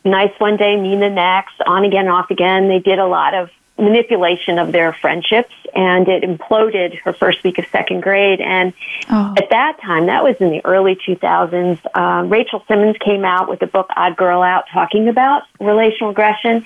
nice 0.03 0.37
one 0.39 0.57
day, 0.57 0.75
mean 0.75 0.99
the 0.99 1.09
next, 1.09 1.61
on 1.65 1.85
again, 1.85 2.07
off 2.07 2.31
again. 2.31 2.67
They 2.67 2.79
did 2.79 2.99
a 2.99 3.07
lot 3.07 3.33
of 3.33 3.49
manipulation 3.77 4.57
of 4.57 4.71
their 4.71 4.93
friendships, 4.93 5.53
and 5.73 6.07
it 6.07 6.23
imploded 6.23 6.97
her 6.99 7.13
first 7.13 7.43
week 7.43 7.57
of 7.57 7.65
second 7.71 8.01
grade. 8.01 8.39
And 8.39 8.73
Oh, 9.09 9.33
at 9.37 9.49
that 9.49 9.81
time, 9.81 10.05
that 10.07 10.23
was 10.23 10.35
in 10.39 10.49
the 10.49 10.63
early 10.65 10.95
2000s, 10.95 11.79
uh, 11.93 12.25
Rachel 12.27 12.63
Simmons 12.67 12.95
came 12.99 13.25
out 13.25 13.49
with 13.49 13.59
the 13.59 13.67
book 13.67 13.89
Odd 13.95 14.15
Girl 14.15 14.41
Out 14.41 14.65
talking 14.71 15.09
about 15.09 15.43
relational 15.59 16.11
aggression. 16.11 16.63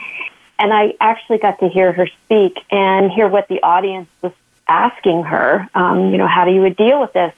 And 0.60 0.74
I 0.74 0.94
actually 1.00 1.38
got 1.40 1.60
to 1.60 1.70
hear 1.70 1.92
her 1.94 2.08
speak 2.26 2.60
and 2.70 3.12
hear 3.12 3.28
what 3.28 3.48
the 3.48 3.64
audience 3.64 4.10
was 4.22 4.34
asking 4.68 5.24
her, 5.24 5.68
um, 5.74 6.12
you 6.12 6.18
know, 6.18 6.28
how 6.28 6.46
do 6.46 6.52
you 6.52 6.62
would 6.62 6.76
deal 6.76 7.00
with 7.02 7.14
this? 7.14 7.34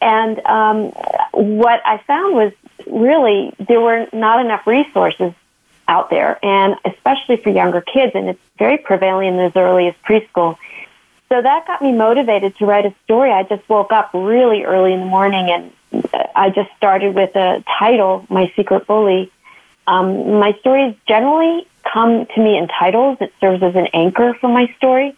And 0.00 0.38
um, 0.46 0.90
what 1.32 1.80
I 1.84 1.98
found 2.06 2.34
was 2.34 2.52
really 2.86 3.54
there 3.58 3.80
were 3.80 4.06
not 4.12 4.44
enough 4.44 4.66
resources 4.66 5.32
out 5.86 6.10
there, 6.10 6.38
and 6.44 6.76
especially 6.84 7.36
for 7.36 7.50
younger 7.50 7.80
kids, 7.80 8.12
and 8.14 8.28
it's 8.28 8.40
very 8.58 8.78
prevalent 8.78 9.38
as 9.40 9.52
early 9.56 9.88
as 9.88 9.94
preschool. 10.06 10.56
So 11.28 11.42
that 11.42 11.66
got 11.66 11.82
me 11.82 11.92
motivated 11.92 12.56
to 12.58 12.66
write 12.66 12.86
a 12.86 12.94
story. 13.04 13.32
I 13.32 13.42
just 13.42 13.68
woke 13.68 13.92
up 13.92 14.10
really 14.14 14.64
early 14.64 14.92
in 14.92 15.00
the 15.00 15.06
morning 15.06 15.50
and 15.50 15.72
I 16.34 16.50
just 16.50 16.70
started 16.76 17.14
with 17.14 17.34
a 17.34 17.64
title, 17.78 18.26
My 18.28 18.52
Secret 18.54 18.86
Bully. 18.86 19.32
Um, 19.86 20.38
my 20.38 20.52
stories 20.60 20.94
generally 21.06 21.66
come 21.92 22.26
to 22.26 22.40
me 22.40 22.56
in 22.56 22.68
titles. 22.68 23.18
It 23.20 23.32
serves 23.40 23.62
as 23.62 23.74
an 23.74 23.88
anchor 23.92 24.34
for 24.34 24.48
my 24.48 24.72
story. 24.76 25.16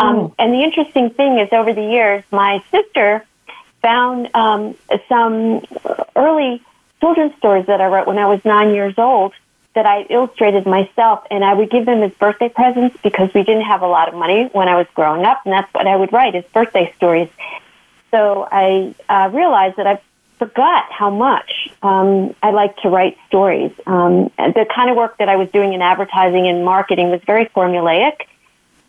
Um, 0.00 0.34
and 0.38 0.52
the 0.52 0.62
interesting 0.62 1.10
thing 1.10 1.38
is, 1.38 1.48
over 1.52 1.72
the 1.72 1.82
years, 1.82 2.24
my 2.30 2.62
sister 2.70 3.24
found 3.82 4.28
um, 4.34 4.74
some 5.08 5.64
early 6.16 6.62
children's 7.00 7.36
stories 7.36 7.66
that 7.66 7.80
I 7.80 7.86
wrote 7.86 8.06
when 8.06 8.18
I 8.18 8.26
was 8.26 8.44
nine 8.44 8.74
years 8.74 8.94
old 8.98 9.32
that 9.76 9.86
I 9.86 10.06
illustrated 10.08 10.66
myself, 10.66 11.24
and 11.30 11.44
I 11.44 11.52
would 11.52 11.70
give 11.70 11.84
them 11.84 12.02
as 12.02 12.10
birthday 12.12 12.48
presents 12.48 12.96
because 13.02 13.32
we 13.34 13.42
didn't 13.44 13.66
have 13.66 13.82
a 13.82 13.86
lot 13.86 14.08
of 14.08 14.14
money 14.14 14.48
when 14.52 14.68
I 14.68 14.76
was 14.76 14.86
growing 14.94 15.24
up, 15.24 15.42
and 15.44 15.52
that's 15.52 15.72
what 15.72 15.86
I 15.86 15.94
would 15.94 16.12
write 16.12 16.34
as 16.34 16.44
birthday 16.46 16.92
stories. 16.96 17.28
So 18.10 18.48
I 18.50 18.94
uh, 19.08 19.28
realized 19.32 19.76
that 19.76 19.86
I 19.86 20.00
forgot 20.38 20.90
how 20.90 21.10
much 21.10 21.70
um, 21.82 22.34
I 22.42 22.52
like 22.52 22.76
to 22.78 22.88
write 22.88 23.18
stories. 23.28 23.70
Um, 23.86 24.30
the 24.38 24.66
kind 24.74 24.90
of 24.90 24.96
work 24.96 25.18
that 25.18 25.28
I 25.28 25.36
was 25.36 25.50
doing 25.50 25.74
in 25.74 25.82
advertising 25.82 26.48
and 26.48 26.64
marketing 26.64 27.10
was 27.10 27.20
very 27.26 27.44
formulaic, 27.44 28.22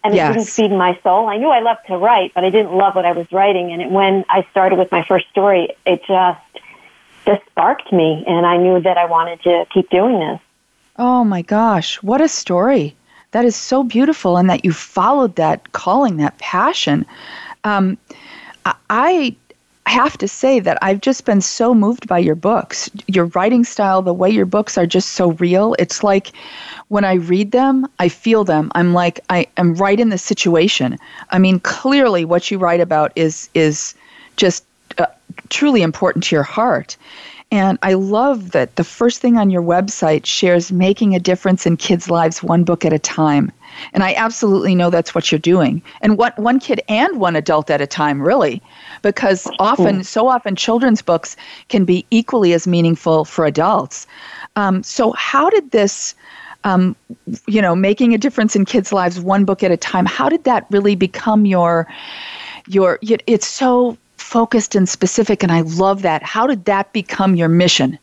and 0.05 0.13
it 0.15 0.17
didn't 0.33 0.47
feed 0.47 0.71
my 0.71 0.97
soul. 1.03 1.27
I 1.27 1.35
knew 1.35 1.49
I 1.49 1.59
loved 1.59 1.81
to 1.87 1.97
write, 1.97 2.33
but 2.33 2.45
I 2.45 2.49
didn't 2.49 2.73
love 2.73 2.95
what 2.95 3.05
I 3.05 3.11
was 3.11 3.29
writing. 3.33 3.73
And 3.73 3.81
it, 3.81 3.91
when 3.91 4.23
I 4.29 4.47
started 4.51 4.79
with 4.79 4.89
my 4.89 5.03
first 5.03 5.27
story, 5.29 5.75
it 5.85 6.01
just 6.07 6.39
just 7.25 7.45
sparked 7.47 7.91
me, 7.91 8.23
and 8.25 8.45
I 8.45 8.55
knew 8.55 8.79
that 8.79 8.97
I 8.97 9.03
wanted 9.03 9.41
to 9.41 9.65
keep 9.73 9.89
doing 9.89 10.17
this. 10.17 10.39
Oh 10.97 11.23
my 11.23 11.41
gosh, 11.41 12.01
what 12.03 12.21
a 12.21 12.27
story! 12.27 12.95
That 13.31 13.45
is 13.45 13.55
so 13.55 13.83
beautiful, 13.83 14.37
and 14.37 14.49
that 14.49 14.65
you 14.65 14.71
followed 14.73 15.35
that 15.35 15.71
calling, 15.73 16.17
that 16.17 16.37
passion. 16.39 17.05
Um, 17.63 17.97
I- 18.89 19.35
have 19.87 20.17
to 20.17 20.27
say 20.27 20.59
that 20.59 20.77
I've 20.81 20.99
just 21.01 21.25
been 21.25 21.41
so 21.41 21.73
moved 21.73 22.07
by 22.07 22.19
your 22.19 22.35
books. 22.35 22.89
Your 23.07 23.25
writing 23.27 23.63
style, 23.63 24.01
the 24.01 24.13
way 24.13 24.29
your 24.29 24.45
books 24.45 24.77
are 24.77 24.85
just 24.85 25.11
so 25.11 25.31
real. 25.31 25.75
It's 25.79 26.03
like 26.03 26.33
when 26.89 27.05
I 27.05 27.13
read 27.13 27.51
them, 27.51 27.87
I 27.99 28.09
feel 28.09 28.43
them. 28.43 28.71
I'm 28.75 28.93
like 28.93 29.21
I 29.29 29.47
am 29.57 29.75
right 29.75 29.99
in 29.99 30.09
the 30.09 30.17
situation. 30.17 30.97
I 31.31 31.39
mean, 31.39 31.59
clearly 31.61 32.25
what 32.25 32.51
you 32.51 32.57
write 32.57 32.81
about 32.81 33.11
is 33.15 33.49
is 33.53 33.95
just 34.35 34.65
uh, 34.97 35.05
truly 35.49 35.81
important 35.81 36.25
to 36.25 36.35
your 36.35 36.43
heart. 36.43 36.97
And 37.49 37.79
I 37.81 37.93
love 37.93 38.51
that 38.51 38.75
the 38.75 38.83
first 38.83 39.21
thing 39.21 39.37
on 39.37 39.49
your 39.49 39.61
website 39.61 40.25
shares 40.25 40.71
making 40.71 41.15
a 41.15 41.19
difference 41.19 41.65
in 41.65 41.77
kids' 41.77 42.09
lives 42.09 42.43
one 42.43 42.65
book 42.65 42.83
at 42.83 42.91
a 42.91 42.99
time. 42.99 43.51
And 43.93 44.03
I 44.03 44.13
absolutely 44.15 44.75
know 44.75 44.89
that's 44.89 45.15
what 45.15 45.31
you're 45.31 45.39
doing. 45.39 45.81
And 46.01 46.17
what 46.17 46.37
one 46.37 46.59
kid 46.59 46.81
and 46.89 47.19
one 47.19 47.37
adult 47.37 47.69
at 47.69 47.79
a 47.79 47.87
time, 47.87 48.21
really. 48.21 48.61
Because 49.01 49.47
often, 49.59 50.03
so 50.03 50.27
often, 50.27 50.55
children's 50.55 51.01
books 51.01 51.37
can 51.69 51.85
be 51.85 52.05
equally 52.11 52.53
as 52.53 52.67
meaningful 52.67 53.23
for 53.23 53.45
adults. 53.45 54.07
Um, 54.57 54.83
so, 54.83 55.13
how 55.13 55.49
did 55.49 55.71
this, 55.71 56.15
um, 56.65 56.95
you 57.47 57.61
know, 57.61 57.75
making 57.75 58.13
a 58.13 58.17
difference 58.17 58.55
in 58.55 58.65
kids' 58.65 58.91
lives 58.91 59.21
one 59.21 59.45
book 59.45 59.63
at 59.63 59.71
a 59.71 59.77
time, 59.77 60.05
how 60.05 60.27
did 60.27 60.43
that 60.43 60.65
really 60.69 60.95
become 60.95 61.45
your, 61.45 61.87
your, 62.67 62.99
it's 63.01 63.47
so 63.47 63.97
focused 64.27 64.75
and 64.75 64.87
specific, 64.87 65.41
and 65.41 65.51
I 65.51 65.61
love 65.61 66.01
that. 66.01 66.21
How 66.21 66.47
did 66.47 66.65
that 66.65 66.91
become 66.91 67.35
your 67.35 67.47
mission? 67.47 67.97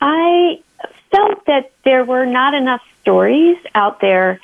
I 0.00 0.60
felt 1.10 1.46
that 1.46 1.70
there 1.84 2.04
were 2.04 2.26
not 2.26 2.54
enough 2.54 2.82
stories 3.00 3.56
out 3.74 4.00
there 4.00 4.40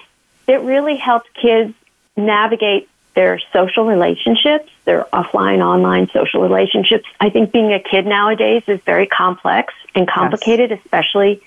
that 0.46 0.64
really 0.64 0.96
helped 0.96 1.28
kids 1.34 1.74
navigate 2.16 2.88
their 3.14 3.40
social 3.52 3.84
relationships, 3.84 4.70
their 4.84 5.04
offline, 5.12 5.60
online 5.60 6.08
social 6.12 6.40
relationships. 6.40 7.04
I 7.20 7.28
think 7.30 7.52
being 7.52 7.72
a 7.72 7.80
kid 7.80 8.06
nowadays 8.06 8.62
is 8.68 8.80
very 8.86 9.06
complex 9.06 9.74
and 9.94 10.08
complicated, 10.08 10.72
especially 10.72 11.42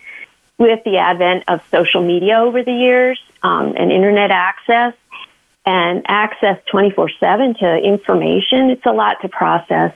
with 0.58 0.84
the 0.84 0.98
advent 0.98 1.46
of 1.48 1.62
social 1.72 2.06
media 2.06 2.39
over 2.39 2.63
the 2.63 2.74
years 2.74 3.20
um, 3.42 3.75
and 3.75 3.92
internet 3.92 4.30
access 4.30 4.94
and 5.66 6.06
access 6.08 6.60
24 6.72 7.10
7 7.20 7.56
to 7.56 7.78
information. 7.78 8.70
It's 8.70 8.86
a 8.86 8.92
lot 8.92 9.22
to 9.22 9.30
process. 9.30 9.94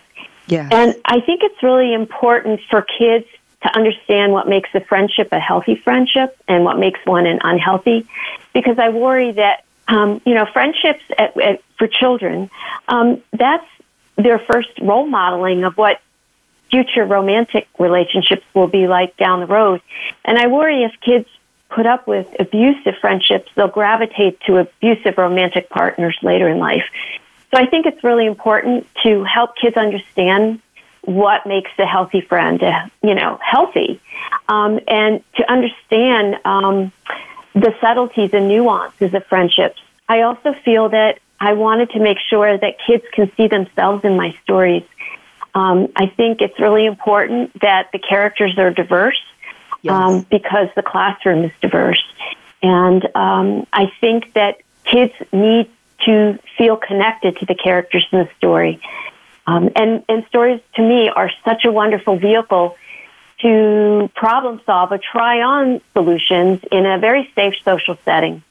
Yes. 0.48 0.70
And 0.72 0.96
I 1.06 1.20
think 1.22 1.42
it's 1.44 1.62
really 1.62 1.94
important 1.94 2.62
for 2.70 2.82
kids 2.82 3.26
to 3.62 3.76
understand 3.76 4.32
what 4.32 4.48
makes 4.48 4.70
a 4.74 4.80
friendship 4.80 5.30
a 5.32 5.40
healthy 5.40 5.76
friendship 5.76 6.36
and 6.48 6.64
what 6.64 6.80
makes 6.80 7.00
one 7.06 7.26
an 7.26 7.40
unhealthy, 7.44 8.08
because 8.54 8.80
I 8.80 8.90
worry 8.90 9.32
that 9.34 9.64
um, 9.88 10.22
you 10.26 10.34
know 10.34 10.46
friendships 10.46 11.04
at, 11.18 11.40
at, 11.40 11.62
for 11.78 11.88
children 11.88 12.50
um, 12.88 13.22
that's 13.34 13.66
their 14.16 14.40
first 14.40 14.70
role 14.82 15.06
modeling 15.06 15.64
of 15.64 15.78
what 15.78 16.02
future 16.70 17.06
romantic 17.06 17.68
relationships 17.80 18.44
will 18.54 18.68
be 18.68 18.88
like 18.88 19.18
down 19.18 19.40
the 19.40 19.48
road. 19.48 19.82
And 20.24 20.38
I 20.38 20.48
worry 20.48 20.84
if 20.84 20.92
kids 21.02 21.28
put 21.70 21.86
up 21.86 22.08
with 22.08 22.28
abusive 22.40 22.96
friendships, 23.00 23.52
they'll 23.56 23.68
gravitate 23.68 24.40
to 24.42 24.58
abusive 24.58 25.18
romantic 25.18 25.70
partners 25.70 26.18
later 26.22 26.50
in 26.50 26.58
life. 26.58 26.84
So 27.52 27.60
I 27.60 27.66
think 27.66 27.86
it's 27.86 28.04
really 28.04 28.26
important 28.26 28.88
to 29.04 29.24
help 29.24 29.56
kids 29.56 29.78
understand 29.78 30.62
what 31.02 31.46
makes 31.46 31.72
a 31.80 31.86
healthy 31.86 32.22
friend, 32.22 32.62
uh, 32.62 32.88
you 33.02 33.16
know, 33.16 33.40
healthy, 33.42 34.00
um, 34.48 34.80
and 34.88 35.24
to 35.36 35.52
understand 35.52 36.38
um, 36.46 36.92
the 37.54 37.74
subtleties 37.82 38.34
and 38.34 38.48
nuances 38.48 39.14
of 39.14 39.26
friendships. 39.26 39.82
I 40.08 40.22
also 40.22 40.54
feel 40.66 40.90
that 40.90 41.20
I 41.40 41.54
wanted 41.54 41.92
to 41.92 42.00
make 42.00 42.18
sure 42.30 42.58
that 42.58 42.76
kids 42.86 43.06
can 43.14 43.32
see 43.38 43.48
themselves 43.48 44.04
in 44.04 44.18
my 44.18 44.36
stories. 44.44 44.84
Um, 45.56 45.88
I 45.96 46.08
think 46.08 46.42
it's 46.42 46.60
really 46.60 46.86
important 46.86 47.60
that 47.62 47.90
the 47.92 48.00
characters 48.00 48.58
are 48.58 48.72
diverse 48.72 49.20
yes. 49.82 49.94
um, 49.94 50.26
because 50.30 50.70
the 50.76 50.84
classroom 50.84 51.44
is 51.44 51.52
diverse. 51.62 52.04
And 52.62 53.04
um, 53.16 53.68
I 53.72 53.92
think 54.02 54.34
that 54.34 54.62
kids 54.84 55.14
need 55.32 55.70
to 56.06 56.40
feel 56.58 56.78
connected 56.78 57.38
to 57.38 57.46
the 57.46 57.56
characters 57.56 58.06
in 58.12 58.20
the 58.20 58.30
story. 58.38 58.82
Um, 59.48 59.70
and, 59.76 60.04
and 60.08 60.26
stories 60.28 60.62
to 60.76 60.82
me 60.82 61.10
are 61.10 61.32
such 61.44 61.66
a 61.66 61.72
wonderful 61.72 62.18
vehicle 62.18 62.78
to 63.42 64.10
problem 64.16 64.62
solve 64.66 64.92
or 64.92 65.00
try 65.00 65.42
on 65.42 65.82
solutions 65.94 66.62
in 66.72 66.86
a 66.86 67.00
very 67.00 67.32
safe 67.36 67.56
social 67.64 67.98
setting. 68.04 68.44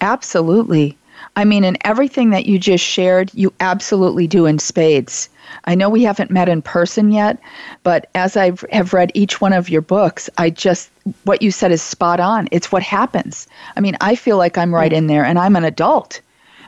Absolutely. 0.00 0.96
I 1.36 1.44
mean, 1.44 1.64
in 1.64 1.76
everything 1.82 2.30
that 2.30 2.46
you 2.46 2.58
just 2.58 2.84
shared, 2.84 3.30
you 3.34 3.52
absolutely 3.60 4.26
do 4.26 4.46
in 4.46 4.58
spades. 4.58 5.28
I 5.64 5.74
know 5.74 5.88
we 5.88 6.02
haven't 6.02 6.30
met 6.30 6.48
in 6.48 6.62
person 6.62 7.12
yet, 7.12 7.38
but 7.82 8.08
as 8.14 8.36
I 8.36 8.52
have 8.72 8.92
read 8.92 9.10
each 9.14 9.40
one 9.40 9.52
of 9.52 9.68
your 9.68 9.80
books, 9.80 10.30
I 10.38 10.50
just, 10.50 10.90
what 11.24 11.42
you 11.42 11.50
said 11.50 11.72
is 11.72 11.82
spot 11.82 12.20
on. 12.20 12.48
It's 12.50 12.70
what 12.70 12.82
happens. 12.82 13.46
I 13.76 13.80
mean, 13.80 13.96
I 14.00 14.14
feel 14.14 14.36
like 14.36 14.58
I'm 14.58 14.74
right 14.74 14.92
in 14.92 15.06
there 15.06 15.24
and 15.24 15.38
I'm 15.38 15.56
an 15.56 15.64
adult. 15.64 16.20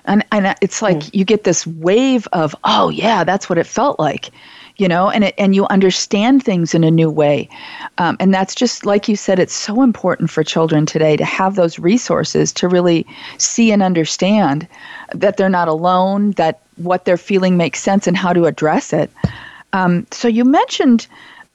And, 0.05 0.25
and 0.33 0.57
it's 0.61 0.83
like 0.83 0.99
mm. 0.99 1.11
you 1.13 1.25
get 1.25 1.45
this 1.45 1.67
wave 1.67 2.27
of, 2.33 2.57
oh, 2.65 2.89
yeah, 2.89 3.23
that's 3.23 3.49
what 3.49 3.59
it 3.59 3.67
felt 3.67 4.01
like 4.01 4.31
you 4.77 4.89
know, 4.89 5.11
and 5.11 5.25
it, 5.25 5.35
and 5.39 5.55
you 5.55 5.67
understand 5.67 6.43
things 6.43 6.75
in 6.75 6.85
a 6.85 6.91
new 6.91 7.11
way. 7.11 7.49
Um, 7.99 8.17
and 8.21 8.33
that's 8.33 8.55
just 8.55 8.87
like 8.87 9.09
you 9.09 9.17
said, 9.17 9.39
it's 9.39 9.55
so 9.55 9.83
important 9.83 10.31
for 10.31 10.43
children 10.43 10.87
today 10.87 11.17
to 11.17 11.25
have 11.25 11.57
those 11.57 11.79
resources 11.79 12.53
to 12.55 12.69
really 12.69 13.07
see 13.39 13.73
and 13.73 13.83
understand 13.83 14.67
that 15.15 15.37
they're 15.37 15.49
not 15.49 15.69
alone, 15.69 16.33
that 16.33 16.61
what 16.77 17.05
they're 17.05 17.17
feeling 17.17 17.57
makes 17.57 17.81
sense, 17.81 18.07
and 18.07 18.17
how 18.17 18.33
to 18.33 18.47
address 18.47 18.93
it. 18.93 19.11
Um, 19.73 20.07
so 20.11 20.29
you 20.29 20.45
mentioned 20.45 21.07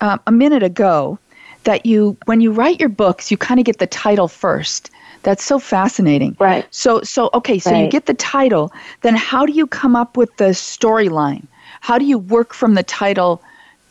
uh, 0.02 0.18
a 0.28 0.32
minute 0.32 0.64
ago 0.64 1.20
that 1.64 1.86
you, 1.86 2.18
when 2.26 2.40
you 2.42 2.52
write 2.52 2.80
your 2.80 2.90
books, 2.90 3.30
you 3.30 3.38
kind 3.38 3.60
of 3.60 3.66
get 3.66 3.80
the 3.80 3.88
title 3.88 4.28
first. 4.28 4.90
That's 5.24 5.44
so 5.44 5.60
fascinating. 5.60 6.38
Right. 6.40 6.66
So 6.72 7.02
so 7.02 7.30
okay, 7.34 7.60
so 7.60 7.72
right. 7.72 7.84
you 7.84 7.90
get 7.90 8.06
the 8.06 8.14
title, 8.14 8.72
then 9.02 9.16
how 9.16 9.46
do 9.46 9.52
you 9.52 9.68
come 9.68 9.96
up 9.96 10.16
with 10.16 10.34
the 10.38 10.50
storyline? 10.54 11.46
How 11.82 11.98
do 11.98 12.06
you 12.06 12.18
work 12.18 12.54
from 12.54 12.74
the 12.74 12.84
title 12.84 13.42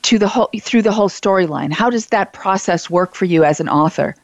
to 0.02 0.18
the 0.18 0.28
whole 0.28 0.50
through 0.60 0.82
the 0.82 0.92
whole 0.92 1.08
storyline? 1.08 1.72
How 1.72 1.90
does 1.90 2.06
that 2.06 2.32
process 2.32 2.88
work 2.88 3.14
for 3.14 3.24
you 3.24 3.44
as 3.44 3.60
an 3.60 3.68
author? 3.68 4.14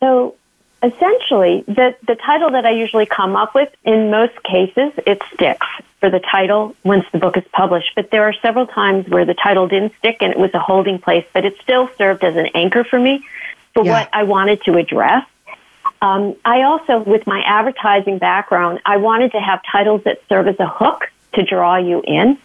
So 0.00 0.34
essentially, 0.82 1.64
the, 1.66 1.94
the 2.06 2.16
title 2.16 2.50
that 2.50 2.66
I 2.66 2.70
usually 2.70 3.06
come 3.06 3.36
up 3.36 3.54
with, 3.54 3.72
in 3.84 4.10
most 4.10 4.42
cases, 4.42 4.92
it 5.06 5.22
sticks 5.32 5.66
for 6.00 6.10
the 6.10 6.18
title 6.18 6.74
once 6.82 7.06
the 7.12 7.18
book 7.18 7.36
is 7.36 7.44
published. 7.52 7.92
But 7.94 8.10
there 8.10 8.24
are 8.24 8.32
several 8.34 8.66
times 8.66 9.08
where 9.08 9.24
the 9.24 9.34
title 9.34 9.68
didn't 9.68 9.94
stick 9.98 10.16
and 10.20 10.32
it 10.32 10.38
was 10.38 10.52
a 10.54 10.58
holding 10.58 10.98
place, 10.98 11.24
but 11.32 11.44
it 11.44 11.56
still 11.62 11.88
served 11.96 12.24
as 12.24 12.36
an 12.36 12.48
anchor 12.54 12.82
for 12.82 12.98
me 12.98 13.24
for 13.74 13.84
yeah. 13.84 13.92
what 13.92 14.08
I 14.12 14.24
wanted 14.24 14.62
to 14.64 14.76
address. 14.76 15.24
Um, 16.00 16.34
I 16.44 16.62
also, 16.62 16.98
with 16.98 17.26
my 17.28 17.42
advertising 17.42 18.18
background, 18.18 18.80
I 18.84 18.96
wanted 18.96 19.32
to 19.32 19.40
have 19.40 19.60
titles 19.70 20.02
that 20.02 20.20
serve 20.28 20.48
as 20.48 20.58
a 20.58 20.66
hook 20.66 21.08
to 21.34 21.42
draw 21.44 21.76
you 21.76 22.02
in. 22.06 22.38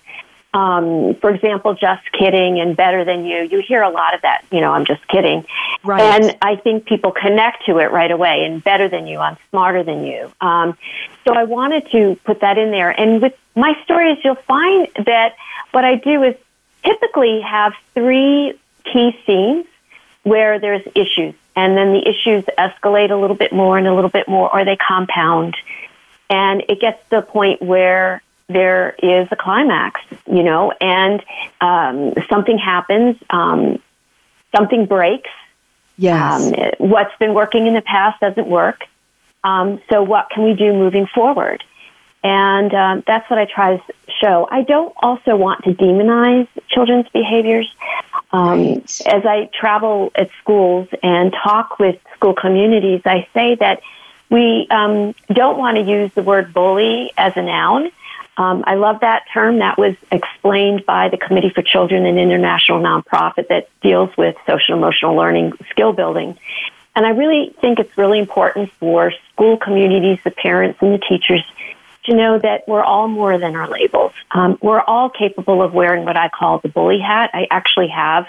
Um, 0.54 1.14
for 1.16 1.30
example, 1.30 1.76
just 1.76 2.12
kidding 2.14 2.60
and 2.60 2.76
better 2.76 3.06
than 3.06 3.26
you. 3.26 3.44
You 3.44 3.62
hear 3.62 3.84
a 3.84 3.90
lot 3.90 4.16
of 4.16 4.22
that, 4.22 4.44
you 4.52 4.60
know, 4.60 4.72
I'm 4.72 4.86
just 4.86 5.08
kidding. 5.08 5.46
Right. 5.84 6.02
And 6.02 6.38
I 6.42 6.56
think 6.56 6.86
people 6.86 7.12
connect 7.12 7.66
to 7.66 7.78
it 7.78 7.92
right 7.92 8.10
away 8.10 8.44
and 8.44 8.64
better 8.64 8.88
than 8.88 9.06
you, 9.08 9.20
I'm 9.20 9.38
smarter 9.52 9.84
than 9.84 10.04
you. 10.04 10.32
Um, 10.42 10.78
so 11.26 11.34
I 11.34 11.44
wanted 11.44 11.92
to 11.92 12.18
put 12.24 12.40
that 12.40 12.58
in 12.58 12.72
there. 12.72 12.90
And 12.90 13.22
with 13.22 13.38
my 13.56 13.78
stories, 13.84 14.18
you'll 14.24 14.36
find 14.36 14.88
that 15.06 15.36
what 15.72 15.86
I 15.86 15.96
do 15.96 16.24
is 16.24 16.36
typically 16.84 17.42
have 17.42 17.74
three 17.94 18.58
key 18.86 19.20
scenes 19.26 19.66
where 20.24 20.60
there's 20.60 20.86
issues. 20.96 21.36
And 21.56 21.76
then 21.76 21.94
the 21.94 22.08
issues 22.08 22.46
escalate 22.58 23.12
a 23.12 23.16
little 23.16 23.36
bit 23.36 23.52
more 23.52 23.78
and 23.78 23.88
a 23.88 23.94
little 23.94 24.10
bit 24.10 24.28
more, 24.28 24.52
or 24.52 24.64
they 24.64 24.78
compound. 24.78 25.56
And 26.30 26.64
it 26.70 26.80
gets 26.80 27.02
to 27.10 27.18
the 27.18 27.22
point 27.22 27.62
where 27.62 28.22
there 28.50 28.96
is 29.02 29.28
a 29.32 29.36
climax, 29.36 30.02
you 30.26 30.44
know, 30.44 30.72
and 30.80 31.24
um, 31.60 32.14
something 32.30 32.58
happens, 32.58 33.18
um, 33.30 33.82
something 34.56 34.86
breaks. 34.86 35.30
Yes. 35.98 36.46
Um, 36.46 36.90
what's 36.90 37.16
been 37.18 37.34
working 37.34 37.68
in 37.68 37.74
the 37.74 37.82
past 37.82 38.22
doesn't 38.22 38.48
work. 38.48 38.84
Um, 39.44 39.82
so 39.90 40.04
what 40.04 40.30
can 40.30 40.44
we 40.44 40.54
do 40.54 40.74
moving 40.74 41.08
forward? 41.08 41.64
And 42.24 42.74
um, 42.74 43.04
that's 43.06 43.30
what 43.30 43.40
I 43.40 43.46
try 43.46 43.78
to 43.78 43.84
show. 44.22 44.48
I 44.50 44.64
don't 44.64 44.94
also 44.98 45.36
want 45.36 45.64
to 45.66 45.72
demonize 45.72 46.48
children's 46.68 47.08
behaviors. 47.10 47.70
Um, 48.32 48.60
right. 48.60 49.02
As 49.06 49.26
I 49.26 49.50
travel 49.54 50.12
at 50.16 50.30
schools 50.42 50.88
and 51.04 51.32
talk 51.32 51.80
with 51.80 52.00
school 52.16 52.34
communities, 52.34 53.02
I 53.06 53.28
say 53.34 53.56
that 53.56 53.82
we 54.30 54.68
um, 54.70 55.16
don't 55.30 55.58
want 55.58 55.78
to 55.78 55.84
use 55.84 56.12
the 56.14 56.24
word 56.24 56.54
bully 56.54 57.12
as 57.18 57.34
a 57.36 57.42
noun. 57.42 57.92
Um, 58.38 58.64
I 58.68 58.76
love 58.76 59.00
that 59.02 59.24
term. 59.34 59.60
That 59.60 59.78
was 59.78 59.96
explained 60.12 60.86
by 60.86 61.10
the 61.10 61.18
Committee 61.18 61.50
for 61.50 61.64
Children, 61.64 62.06
an 62.06 62.18
international 62.18 62.80
nonprofit 62.80 63.48
that 63.50 63.68
deals 63.82 64.16
with 64.16 64.36
social 64.46 64.76
emotional 64.76 65.16
learning 65.16 65.54
skill 65.72 65.92
building. 65.92 66.38
And 66.96 67.06
I 67.06 67.10
really 67.10 67.56
think 67.62 67.80
it's 67.80 67.98
really 67.98 68.20
important 68.20 68.72
for 68.74 69.12
school 69.34 69.58
communities, 69.58 70.20
the 70.24 70.32
parents, 70.32 70.80
and 70.82 70.94
the 70.94 71.00
teachers 71.00 71.44
to 72.06 72.16
know 72.16 72.40
that 72.40 72.68
we're 72.68 72.84
all 72.84 73.08
more 73.08 73.38
than 73.38 73.56
our 73.56 73.70
labels. 73.70 74.14
Um, 74.32 74.58
we're 74.62 74.82
all 74.82 75.10
capable 75.10 75.62
of 75.62 75.74
wearing 75.74 76.06
what 76.06 76.18
I 76.18 76.30
call 76.30 76.60
the 76.60 76.70
bully 76.70 77.00
hat. 77.00 77.32
I 77.34 77.48
actually 77.52 77.90
have. 77.90 78.28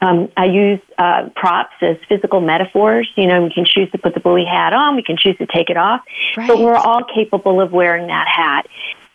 Um, 0.00 0.30
I 0.36 0.44
use 0.44 0.80
uh, 0.96 1.28
props 1.34 1.74
as 1.80 1.96
physical 2.08 2.40
metaphors. 2.40 3.10
You 3.16 3.26
know, 3.26 3.42
we 3.42 3.52
can 3.52 3.64
choose 3.64 3.90
to 3.90 3.98
put 3.98 4.14
the 4.14 4.20
bully 4.20 4.44
hat 4.44 4.72
on, 4.72 4.94
we 4.94 5.02
can 5.02 5.16
choose 5.16 5.36
to 5.38 5.46
take 5.46 5.70
it 5.70 5.76
off, 5.76 6.02
right. 6.36 6.46
but 6.46 6.58
we're 6.58 6.76
all 6.76 7.02
capable 7.02 7.60
of 7.60 7.72
wearing 7.72 8.06
that 8.06 8.28
hat. 8.28 8.68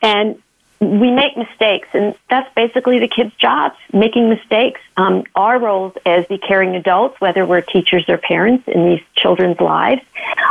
And 0.03 0.41
we 0.79 1.11
make 1.11 1.37
mistakes, 1.37 1.87
and 1.93 2.13
that's 2.29 2.53
basically 2.55 2.99
the 2.99 3.07
kids' 3.07 3.33
jobs, 3.35 3.75
making 3.93 4.29
mistakes. 4.29 4.81
Um, 4.97 5.23
our 5.35 5.59
roles 5.59 5.93
as 6.05 6.27
the 6.27 6.37
caring 6.37 6.75
adults, 6.75 7.19
whether 7.21 7.45
we're 7.45 7.61
teachers 7.61 8.03
or 8.09 8.17
parents 8.17 8.67
in 8.67 8.85
these 8.85 9.01
children's 9.15 9.59
lives 9.59 10.01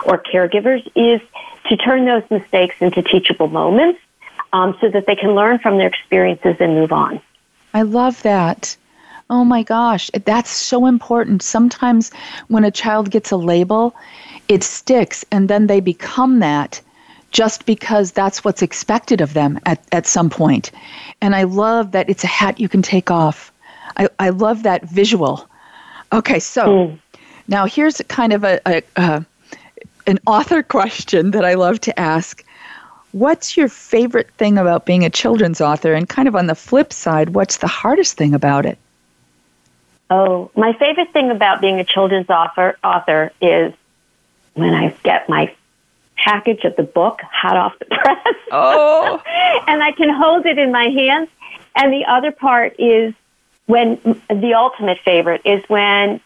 or 0.06 0.18
caregivers, 0.18 0.84
is 0.96 1.20
to 1.68 1.76
turn 1.76 2.06
those 2.06 2.22
mistakes 2.30 2.76
into 2.80 3.02
teachable 3.02 3.48
moments 3.48 4.00
um, 4.52 4.76
so 4.80 4.88
that 4.88 5.06
they 5.06 5.16
can 5.16 5.34
learn 5.34 5.58
from 5.58 5.78
their 5.78 5.88
experiences 5.88 6.56
and 6.60 6.74
move 6.74 6.92
on. 6.92 7.20
I 7.74 7.82
love 7.82 8.22
that. 8.22 8.76
Oh 9.30 9.44
my 9.44 9.62
gosh, 9.62 10.10
that's 10.24 10.50
so 10.50 10.86
important. 10.86 11.42
Sometimes 11.42 12.12
when 12.48 12.64
a 12.64 12.70
child 12.70 13.10
gets 13.10 13.30
a 13.30 13.36
label, 13.36 13.94
it 14.48 14.62
sticks 14.62 15.24
and 15.30 15.48
then 15.48 15.66
they 15.66 15.80
become 15.80 16.40
that 16.40 16.80
just 17.32 17.66
because 17.66 18.12
that's 18.12 18.44
what's 18.44 18.62
expected 18.62 19.20
of 19.20 19.32
them 19.32 19.58
at, 19.66 19.82
at 19.90 20.06
some 20.06 20.30
point. 20.30 20.70
And 21.20 21.34
I 21.34 21.44
love 21.44 21.92
that 21.92 22.08
it's 22.08 22.24
a 22.24 22.28
hat 22.28 22.60
you 22.60 22.68
can 22.68 22.82
take 22.82 23.10
off. 23.10 23.50
I, 23.96 24.08
I 24.18 24.28
love 24.28 24.62
that 24.62 24.84
visual. 24.84 25.48
Okay, 26.12 26.38
so 26.38 26.66
mm. 26.66 26.98
now 27.48 27.64
here's 27.64 28.00
kind 28.08 28.32
of 28.32 28.44
a, 28.44 28.60
a, 28.66 28.82
a 28.96 29.26
an 30.06 30.18
author 30.26 30.62
question 30.78 31.32
that 31.32 31.44
I 31.44 31.54
love 31.54 31.80
to 31.80 31.98
ask. 31.98 32.44
What's 33.12 33.56
your 33.56 33.68
favorite 33.68 34.30
thing 34.38 34.56
about 34.56 34.86
being 34.86 35.04
a 35.04 35.10
children's 35.10 35.60
author? 35.60 35.92
And 35.92 36.08
kind 36.08 36.28
of 36.28 36.36
on 36.36 36.46
the 36.46 36.54
flip 36.54 36.92
side, 36.92 37.30
what's 37.30 37.58
the 37.58 37.66
hardest 37.66 38.16
thing 38.16 38.34
about 38.34 38.64
it? 38.64 38.78
Oh, 40.10 40.50
my 40.56 40.74
favorite 40.74 41.12
thing 41.12 41.30
about 41.30 41.60
being 41.60 41.80
a 41.80 41.84
children's 41.84 42.28
author 42.28 42.76
author 42.84 43.32
is 43.40 43.72
when 44.54 44.74
I 44.74 44.94
get 45.02 45.28
my 45.28 45.54
package 46.22 46.64
of 46.64 46.76
the 46.76 46.82
book 46.82 47.20
hot 47.22 47.56
off 47.56 47.78
the 47.78 47.84
press. 47.90 48.36
Oh. 48.50 49.22
and 49.66 49.82
I 49.82 49.92
can 49.92 50.10
hold 50.10 50.46
it 50.46 50.58
in 50.58 50.72
my 50.72 50.88
hands. 50.88 51.28
And 51.74 51.92
the 51.92 52.04
other 52.06 52.32
part 52.32 52.76
is 52.78 53.14
when 53.66 53.98
the 54.28 54.54
ultimate 54.56 54.98
favorite 55.04 55.42
is 55.44 55.62
when 55.68 56.20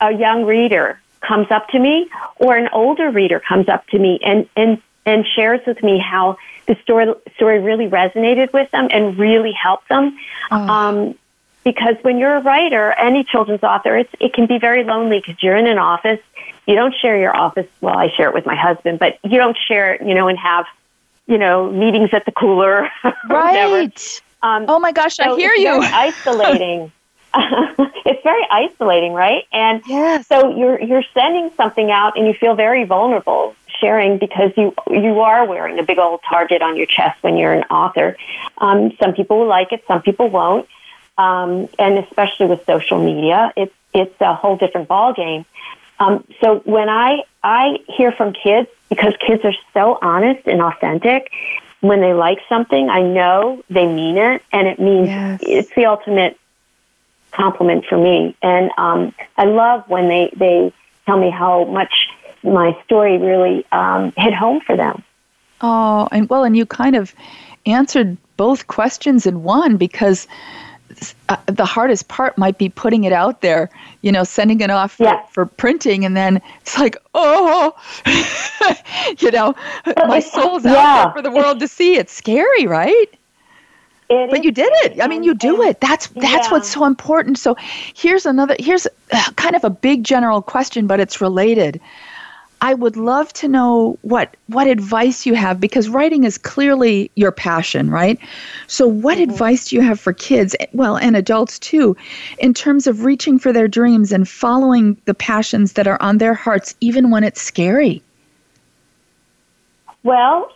a 0.00 0.12
young 0.12 0.44
reader 0.44 1.00
comes 1.20 1.50
up 1.50 1.68
to 1.68 1.78
me 1.78 2.08
or 2.36 2.56
an 2.56 2.68
older 2.72 3.10
reader 3.10 3.40
comes 3.40 3.68
up 3.68 3.86
to 3.88 3.98
me 3.98 4.18
and, 4.22 4.48
and, 4.56 4.82
and 5.06 5.24
shares 5.34 5.60
with 5.66 5.82
me 5.82 5.98
how 5.98 6.36
the 6.66 6.76
story, 6.82 7.12
story 7.36 7.60
really 7.60 7.88
resonated 7.88 8.52
with 8.52 8.70
them 8.70 8.88
and 8.90 9.18
really 9.18 9.52
helped 9.52 9.88
them. 9.88 10.18
Oh. 10.50 10.56
Um, 10.56 11.14
because 11.64 11.96
when 12.02 12.18
you're 12.18 12.36
a 12.36 12.42
writer, 12.42 12.92
any 12.92 13.24
children's 13.24 13.62
author, 13.62 13.96
it's, 13.96 14.12
it 14.20 14.34
can 14.34 14.46
be 14.46 14.58
very 14.58 14.84
lonely 14.84 15.20
because 15.20 15.42
you're 15.42 15.56
in 15.56 15.66
an 15.66 15.78
office. 15.78 16.20
You 16.66 16.74
don't 16.74 16.94
share 16.94 17.18
your 17.18 17.36
office. 17.36 17.66
Well, 17.80 17.96
I 17.96 18.08
share 18.16 18.28
it 18.28 18.34
with 18.34 18.46
my 18.46 18.56
husband, 18.56 18.98
but 18.98 19.18
you 19.22 19.38
don't 19.38 19.56
share 19.68 19.94
it, 19.94 20.06
you 20.06 20.14
know, 20.14 20.28
and 20.28 20.38
have, 20.38 20.66
you 21.26 21.38
know, 21.38 21.70
meetings 21.70 22.10
at 22.12 22.24
the 22.24 22.32
cooler. 22.32 22.90
right. 23.28 24.22
Um, 24.42 24.66
oh 24.68 24.78
my 24.78 24.92
gosh, 24.92 25.16
so 25.16 25.34
I 25.34 25.36
hear 25.36 25.54
you. 25.54 25.80
isolating. 25.80 26.92
it's 28.04 28.22
very 28.22 28.46
isolating, 28.48 29.12
right? 29.12 29.44
And 29.52 29.82
yes. 29.88 30.26
so 30.28 30.56
you're 30.56 30.80
you're 30.80 31.02
sending 31.14 31.50
something 31.56 31.90
out, 31.90 32.16
and 32.16 32.26
you 32.28 32.34
feel 32.34 32.54
very 32.54 32.84
vulnerable 32.84 33.56
sharing 33.80 34.18
because 34.18 34.52
you 34.56 34.72
you 34.88 35.20
are 35.20 35.44
wearing 35.46 35.78
a 35.78 35.82
big 35.82 35.98
old 35.98 36.20
target 36.28 36.62
on 36.62 36.76
your 36.76 36.86
chest 36.86 37.20
when 37.22 37.36
you're 37.36 37.52
an 37.52 37.64
author. 37.64 38.16
Um, 38.58 38.92
some 39.02 39.14
people 39.14 39.40
will 39.40 39.48
like 39.48 39.72
it, 39.72 39.82
some 39.88 40.02
people 40.02 40.28
won't, 40.28 40.68
um, 41.18 41.68
and 41.78 41.98
especially 41.98 42.46
with 42.46 42.64
social 42.66 43.04
media, 43.04 43.52
it's 43.56 43.74
it's 43.92 44.20
a 44.20 44.34
whole 44.34 44.56
different 44.56 44.86
ball 44.86 45.12
game. 45.12 45.44
Um, 45.98 46.24
so 46.40 46.60
when 46.64 46.88
I 46.88 47.22
I 47.42 47.78
hear 47.88 48.12
from 48.12 48.32
kids 48.32 48.68
because 48.88 49.14
kids 49.26 49.44
are 49.44 49.54
so 49.72 49.98
honest 50.02 50.46
and 50.46 50.60
authentic, 50.60 51.30
when 51.80 52.00
they 52.00 52.12
like 52.14 52.38
something, 52.48 52.88
I 52.88 53.02
know 53.02 53.62
they 53.68 53.86
mean 53.86 54.16
it, 54.16 54.42
and 54.52 54.66
it 54.66 54.78
means 54.78 55.08
yes. 55.08 55.40
it's 55.42 55.74
the 55.74 55.86
ultimate 55.86 56.38
compliment 57.30 57.84
for 57.86 57.98
me. 57.98 58.34
And 58.42 58.70
um, 58.78 59.14
I 59.36 59.44
love 59.44 59.84
when 59.88 60.08
they 60.08 60.32
they 60.36 60.72
tell 61.06 61.18
me 61.18 61.30
how 61.30 61.64
much 61.64 62.08
my 62.42 62.76
story 62.84 63.18
really 63.18 63.66
um, 63.72 64.12
hit 64.16 64.34
home 64.34 64.60
for 64.60 64.76
them. 64.76 65.02
Oh, 65.60 66.08
and 66.10 66.28
well, 66.28 66.44
and 66.44 66.56
you 66.56 66.66
kind 66.66 66.96
of 66.96 67.14
answered 67.66 68.16
both 68.36 68.66
questions 68.66 69.26
in 69.26 69.42
one 69.42 69.76
because 69.76 70.26
uh, 71.28 71.36
the 71.46 71.64
hardest 71.64 72.08
part 72.08 72.38
might 72.38 72.56
be 72.56 72.68
putting 72.68 73.04
it 73.04 73.12
out 73.12 73.40
there, 73.40 73.68
you 74.02 74.12
know, 74.12 74.24
sending 74.24 74.60
it 74.60 74.70
off 74.70 74.92
for, 74.92 75.04
yeah. 75.04 75.26
for 75.26 75.44
printing, 75.44 76.04
and 76.04 76.16
then 76.16 76.40
it's 76.60 76.78
like, 76.78 76.96
oh, 77.14 77.74
you 79.18 79.30
know, 79.30 79.54
my 80.06 80.20
soul's 80.20 80.64
yeah. 80.64 80.72
out 80.72 81.04
there 81.04 81.12
for 81.12 81.22
the 81.22 81.30
world 81.30 81.60
to 81.60 81.68
see. 81.68 81.96
It's 81.96 82.12
scary, 82.12 82.66
right? 82.66 83.08
It 84.10 84.30
but 84.30 84.44
you 84.44 84.52
did 84.52 84.70
it. 84.84 85.02
I 85.02 85.08
mean, 85.08 85.22
you 85.22 85.34
do 85.34 85.62
it. 85.62 85.80
That's 85.80 86.08
that's 86.08 86.46
yeah. 86.46 86.50
what's 86.50 86.68
so 86.68 86.84
important. 86.84 87.38
So 87.38 87.56
here's 87.94 88.26
another. 88.26 88.54
Here's 88.58 88.86
kind 89.36 89.56
of 89.56 89.64
a 89.64 89.70
big 89.70 90.04
general 90.04 90.42
question, 90.42 90.86
but 90.86 91.00
it's 91.00 91.20
related. 91.20 91.80
I 92.64 92.72
would 92.72 92.96
love 92.96 93.30
to 93.34 93.46
know 93.46 93.98
what 94.00 94.38
what 94.46 94.66
advice 94.66 95.26
you 95.26 95.34
have 95.34 95.60
because 95.60 95.90
writing 95.90 96.24
is 96.24 96.38
clearly 96.38 97.10
your 97.14 97.30
passion, 97.30 97.90
right? 97.90 98.18
So 98.68 98.86
what 98.86 99.18
mm-hmm. 99.18 99.30
advice 99.30 99.68
do 99.68 99.76
you 99.76 99.82
have 99.82 100.00
for 100.00 100.14
kids, 100.14 100.56
well, 100.72 100.96
and 100.96 101.14
adults 101.14 101.58
too, 101.58 101.94
in 102.38 102.54
terms 102.54 102.86
of 102.86 103.04
reaching 103.04 103.38
for 103.38 103.52
their 103.52 103.68
dreams 103.68 104.12
and 104.12 104.26
following 104.26 104.96
the 105.04 105.12
passions 105.12 105.74
that 105.74 105.86
are 105.86 106.00
on 106.00 106.16
their 106.16 106.32
hearts 106.32 106.74
even 106.80 107.10
when 107.10 107.22
it's 107.22 107.42
scary? 107.42 108.02
Well, 110.02 110.50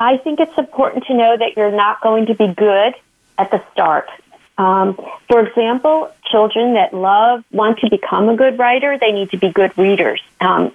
I 0.00 0.16
think 0.16 0.40
it's 0.40 0.56
important 0.56 1.04
to 1.08 1.14
know 1.14 1.36
that 1.36 1.54
you're 1.54 1.70
not 1.70 2.00
going 2.00 2.24
to 2.26 2.34
be 2.34 2.48
good 2.54 2.94
at 3.36 3.50
the 3.50 3.62
start. 3.72 4.08
Um, 4.56 4.98
for 5.28 5.46
example, 5.46 6.10
children 6.30 6.72
that 6.74 6.94
love, 6.94 7.44
want 7.52 7.80
to 7.80 7.90
become 7.90 8.30
a 8.30 8.36
good 8.36 8.58
writer, 8.58 8.96
they 8.98 9.12
need 9.12 9.30
to 9.32 9.36
be 9.36 9.50
good 9.50 9.76
readers. 9.76 10.22
Um, 10.40 10.74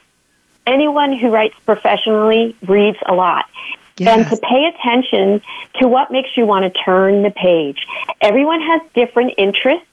anyone 0.67 1.13
who 1.13 1.30
writes 1.30 1.56
professionally 1.65 2.56
reads 2.67 2.97
a 3.06 3.13
lot. 3.13 3.45
Yes. 3.97 4.15
And 4.15 4.30
to 4.30 4.38
pay 4.38 4.65
attention 4.65 5.41
to 5.80 5.88
what 5.88 6.12
makes 6.12 6.30
you 6.38 6.45
want 6.45 6.71
to 6.71 6.80
turn 6.84 7.23
the 7.23 7.32
page. 7.32 7.88
Everyone 8.21 8.62
has 8.62 8.82
different 8.93 9.34
interests 9.38 9.88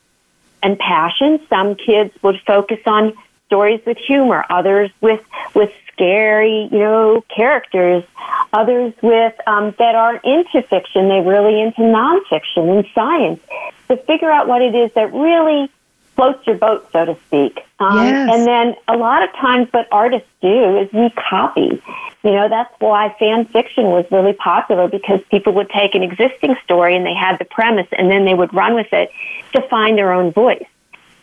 and 0.62 0.78
passions. 0.78 1.40
Some 1.48 1.74
kids 1.74 2.12
would 2.22 2.40
focus 2.46 2.80
on 2.84 3.14
stories 3.46 3.80
with 3.86 3.96
humor, 3.96 4.44
others 4.50 4.90
with, 5.00 5.24
with 5.54 5.72
scary, 5.92 6.68
you 6.70 6.78
know, 6.78 7.24
characters, 7.34 8.04
others 8.52 8.92
with 9.00 9.34
um, 9.46 9.74
that 9.78 9.94
aren't 9.94 10.24
into 10.24 10.62
fiction. 10.68 11.08
They're 11.08 11.22
really 11.22 11.60
into 11.60 11.80
nonfiction 11.80 12.76
and 12.76 12.86
science. 12.94 13.40
To 13.88 13.96
figure 13.96 14.30
out 14.30 14.48
what 14.48 14.60
it 14.60 14.74
is 14.74 14.92
that 14.94 15.12
really 15.12 15.70
floats 16.14 16.46
your 16.46 16.56
boat, 16.56 16.88
so 16.92 17.04
to 17.04 17.16
speak. 17.26 17.60
Um, 17.80 17.98
yes. 17.98 18.30
And 18.32 18.46
then 18.46 18.74
a 18.88 18.96
lot 18.96 19.22
of 19.22 19.32
times, 19.34 19.68
what 19.72 19.88
artists 19.90 20.28
do 20.40 20.78
is 20.78 20.92
we 20.92 21.10
copy. 21.10 21.82
You 22.22 22.30
know, 22.30 22.48
that's 22.48 22.72
why 22.78 23.14
fan 23.18 23.44
fiction 23.46 23.84
was 23.84 24.06
really 24.10 24.32
popular 24.32 24.88
because 24.88 25.20
people 25.30 25.52
would 25.54 25.68
take 25.70 25.94
an 25.94 26.02
existing 26.02 26.56
story 26.64 26.96
and 26.96 27.04
they 27.04 27.14
had 27.14 27.38
the 27.38 27.44
premise, 27.44 27.88
and 27.92 28.10
then 28.10 28.24
they 28.24 28.34
would 28.34 28.54
run 28.54 28.74
with 28.74 28.92
it 28.92 29.10
to 29.52 29.62
find 29.68 29.98
their 29.98 30.12
own 30.12 30.32
voice. 30.32 30.66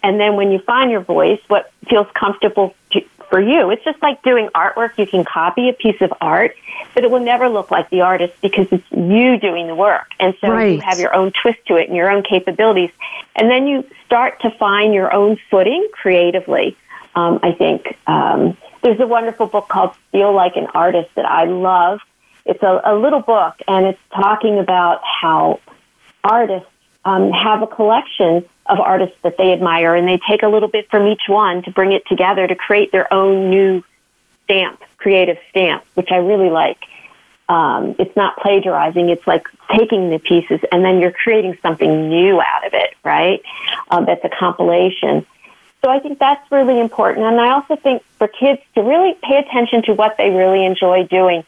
And 0.03 0.19
then 0.19 0.35
when 0.35 0.51
you 0.51 0.59
find 0.59 0.91
your 0.91 1.01
voice, 1.01 1.39
what 1.47 1.71
feels 1.89 2.07
comfortable 2.13 2.75
to, 2.91 3.01
for 3.31 3.41
you, 3.41 3.71
it's 3.71 3.83
just 3.83 3.99
like 4.03 4.21
doing 4.21 4.49
artwork. 4.53 4.97
You 4.97 5.07
can 5.07 5.23
copy 5.23 5.69
a 5.69 5.73
piece 5.73 5.99
of 6.01 6.13
art, 6.21 6.55
but 6.93 7.03
it 7.03 7.09
will 7.09 7.21
never 7.21 7.49
look 7.49 7.71
like 7.71 7.89
the 7.89 8.01
artist 8.01 8.33
because 8.41 8.67
it's 8.71 8.85
you 8.91 9.39
doing 9.39 9.67
the 9.67 9.73
work. 9.73 10.07
And 10.19 10.35
so 10.41 10.49
right. 10.49 10.75
you 10.75 10.81
have 10.81 10.99
your 10.99 11.15
own 11.15 11.31
twist 11.41 11.65
to 11.67 11.77
it 11.77 11.87
and 11.87 11.95
your 11.95 12.11
own 12.11 12.23
capabilities. 12.23 12.91
And 13.35 13.49
then 13.49 13.67
you 13.67 13.85
start 14.05 14.41
to 14.41 14.51
find 14.51 14.93
your 14.93 15.11
own 15.13 15.39
footing 15.49 15.87
creatively. 15.93 16.77
Um, 17.15 17.39
I 17.41 17.53
think 17.53 17.97
um, 18.05 18.57
there's 18.83 18.99
a 18.99 19.07
wonderful 19.07 19.47
book 19.47 19.69
called 19.69 19.95
Steal 20.09 20.33
Like 20.33 20.57
an 20.57 20.67
Artist 20.73 21.09
that 21.15 21.25
I 21.25 21.45
love. 21.45 22.01
It's 22.45 22.61
a, 22.61 22.81
a 22.83 22.95
little 22.95 23.21
book, 23.21 23.55
and 23.67 23.85
it's 23.85 23.99
talking 24.13 24.59
about 24.59 25.01
how 25.03 25.61
artists 26.23 26.67
um, 27.05 27.31
have 27.31 27.61
a 27.61 27.67
collection 27.67 28.45
of 28.71 28.79
artists 28.79 29.17
that 29.23 29.37
they 29.37 29.51
admire, 29.51 29.95
and 29.95 30.07
they 30.07 30.19
take 30.29 30.43
a 30.43 30.47
little 30.47 30.69
bit 30.69 30.89
from 30.89 31.05
each 31.05 31.23
one 31.27 31.61
to 31.63 31.71
bring 31.71 31.91
it 31.91 32.03
together 32.07 32.47
to 32.47 32.55
create 32.55 32.91
their 32.93 33.13
own 33.13 33.49
new 33.49 33.83
stamp, 34.45 34.81
creative 34.97 35.37
stamp, 35.49 35.83
which 35.95 36.09
I 36.09 36.17
really 36.17 36.49
like. 36.49 36.77
Um, 37.49 37.95
it's 37.99 38.15
not 38.15 38.37
plagiarizing; 38.37 39.09
it's 39.09 39.27
like 39.27 39.45
taking 39.77 40.09
the 40.09 40.19
pieces 40.19 40.61
and 40.71 40.85
then 40.85 40.99
you're 40.99 41.11
creating 41.11 41.57
something 41.61 42.09
new 42.09 42.39
out 42.39 42.65
of 42.65 42.73
it, 42.73 42.95
right? 43.03 43.41
Um, 43.89 44.05
that's 44.05 44.23
a 44.23 44.29
compilation. 44.29 45.25
So 45.81 45.89
I 45.89 45.99
think 45.99 46.17
that's 46.17 46.49
really 46.49 46.79
important, 46.79 47.25
and 47.25 47.41
I 47.41 47.49
also 47.49 47.75
think 47.75 48.03
for 48.17 48.29
kids 48.29 48.61
to 48.75 48.81
really 48.81 49.17
pay 49.21 49.37
attention 49.37 49.83
to 49.83 49.93
what 49.93 50.15
they 50.17 50.29
really 50.29 50.63
enjoy 50.63 51.03
doing. 51.07 51.43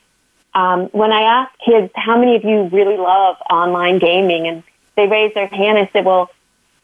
Um, 0.54 0.88
when 0.88 1.14
I 1.14 1.22
ask 1.22 1.52
kids, 1.66 1.92
how 1.96 2.18
many 2.18 2.36
of 2.36 2.44
you 2.44 2.64
really 2.64 2.98
love 2.98 3.38
online 3.50 4.00
gaming, 4.00 4.48
and 4.48 4.64
they 4.98 5.08
raise 5.08 5.34
their 5.36 5.48
hand 5.48 5.78
and 5.78 5.88
say, 5.94 6.02
well, 6.02 6.30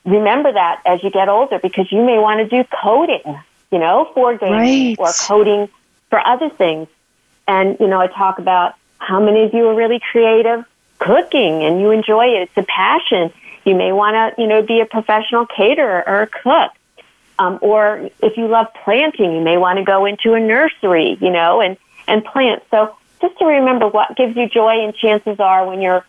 remember 0.09 0.51
that 0.51 0.81
as 0.85 1.03
you 1.03 1.11
get 1.11 1.29
older 1.29 1.59
because 1.59 1.91
you 1.91 2.03
may 2.03 2.17
want 2.17 2.39
to 2.39 2.47
do 2.47 2.67
coding, 2.81 3.21
you 3.71 3.79
know, 3.79 4.09
for 4.13 4.37
games 4.37 4.51
right. 4.51 4.95
or 4.99 5.11
coding 5.27 5.69
for 6.09 6.19
other 6.25 6.49
things. 6.49 6.87
And, 7.47 7.77
you 7.79 7.87
know, 7.87 7.99
I 7.99 8.07
talk 8.07 8.39
about 8.39 8.75
how 8.97 9.19
many 9.19 9.43
of 9.43 9.53
you 9.53 9.67
are 9.67 9.75
really 9.75 9.99
creative 10.11 10.65
cooking 10.99 11.63
and 11.63 11.79
you 11.81 11.91
enjoy 11.91 12.27
it. 12.27 12.49
It's 12.49 12.57
a 12.57 12.63
passion. 12.63 13.31
You 13.65 13.75
may 13.75 13.91
want 13.91 14.15
to, 14.15 14.41
you 14.41 14.47
know, 14.47 14.61
be 14.61 14.81
a 14.81 14.85
professional 14.85 15.45
caterer 15.45 16.03
or 16.07 16.21
a 16.23 16.27
cook. 16.27 16.71
Um, 17.37 17.57
or 17.61 18.09
if 18.21 18.35
you 18.35 18.47
love 18.47 18.67
planting, 18.83 19.33
you 19.33 19.41
may 19.41 19.57
want 19.57 19.79
to 19.79 19.85
go 19.85 20.05
into 20.05 20.33
a 20.33 20.39
nursery, 20.39 21.17
you 21.21 21.31
know, 21.31 21.61
and, 21.61 21.77
and 22.05 22.23
plant. 22.25 22.63
So 22.69 22.95
just 23.21 23.37
to 23.39 23.45
remember 23.45 23.87
what 23.87 24.17
gives 24.17 24.35
you 24.35 24.49
joy 24.49 24.83
and 24.83 24.93
chances 24.93 25.39
are 25.39 25.65
when 25.65 25.81
you're 25.81 26.05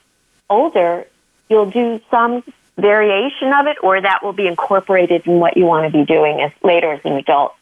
older, 0.48 1.06
you'll 1.48 1.70
do 1.70 2.00
some 2.10 2.42
variation 2.80 3.52
of 3.52 3.66
it, 3.66 3.76
or 3.82 4.00
that 4.00 4.22
will 4.22 4.32
be 4.32 4.46
incorporated 4.46 5.26
in 5.26 5.38
what 5.38 5.56
you 5.56 5.64
want 5.64 5.90
to 5.90 5.98
be 5.98 6.04
doing 6.04 6.40
as 6.40 6.52
later 6.62 6.92
as 6.92 7.00
an 7.04 7.12
adult. 7.12 7.54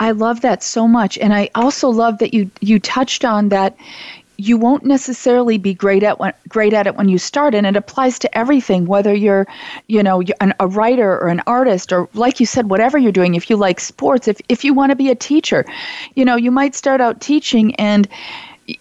I 0.00 0.10
love 0.10 0.40
that 0.40 0.62
so 0.62 0.88
much, 0.88 1.16
and 1.18 1.32
I 1.32 1.50
also 1.54 1.88
love 1.88 2.18
that 2.18 2.34
you 2.34 2.50
you 2.60 2.78
touched 2.78 3.24
on 3.24 3.50
that. 3.50 3.76
You 4.38 4.56
won't 4.56 4.84
necessarily 4.84 5.58
be 5.58 5.72
great 5.74 6.02
at 6.02 6.18
when, 6.18 6.32
great 6.48 6.72
at 6.72 6.88
it 6.88 6.96
when 6.96 7.08
you 7.08 7.18
start, 7.18 7.54
and 7.54 7.66
it 7.66 7.76
applies 7.76 8.18
to 8.20 8.36
everything. 8.36 8.86
Whether 8.86 9.14
you're, 9.14 9.46
you 9.86 10.02
know, 10.02 10.22
an, 10.40 10.54
a 10.58 10.66
writer 10.66 11.12
or 11.20 11.28
an 11.28 11.42
artist, 11.46 11.92
or 11.92 12.08
like 12.14 12.40
you 12.40 12.46
said, 12.46 12.68
whatever 12.68 12.98
you're 12.98 13.12
doing. 13.12 13.36
If 13.36 13.48
you 13.48 13.56
like 13.56 13.78
sports, 13.78 14.26
if 14.26 14.40
if 14.48 14.64
you 14.64 14.74
want 14.74 14.90
to 14.90 14.96
be 14.96 15.10
a 15.10 15.14
teacher, 15.14 15.64
you 16.16 16.24
know, 16.24 16.34
you 16.34 16.50
might 16.50 16.74
start 16.74 17.00
out 17.00 17.20
teaching 17.20 17.74
and 17.76 18.08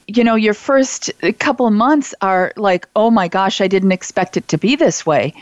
you 0.07 0.23
know, 0.23 0.35
your 0.35 0.53
first 0.53 1.11
couple 1.39 1.69
months 1.71 2.13
are 2.21 2.53
like, 2.55 2.87
oh 2.95 3.09
my 3.11 3.27
gosh, 3.27 3.61
I 3.61 3.67
didn't 3.67 3.91
expect 3.91 4.37
it 4.37 4.47
to 4.49 4.57
be 4.57 4.75
this 4.75 5.05
way. 5.05 5.33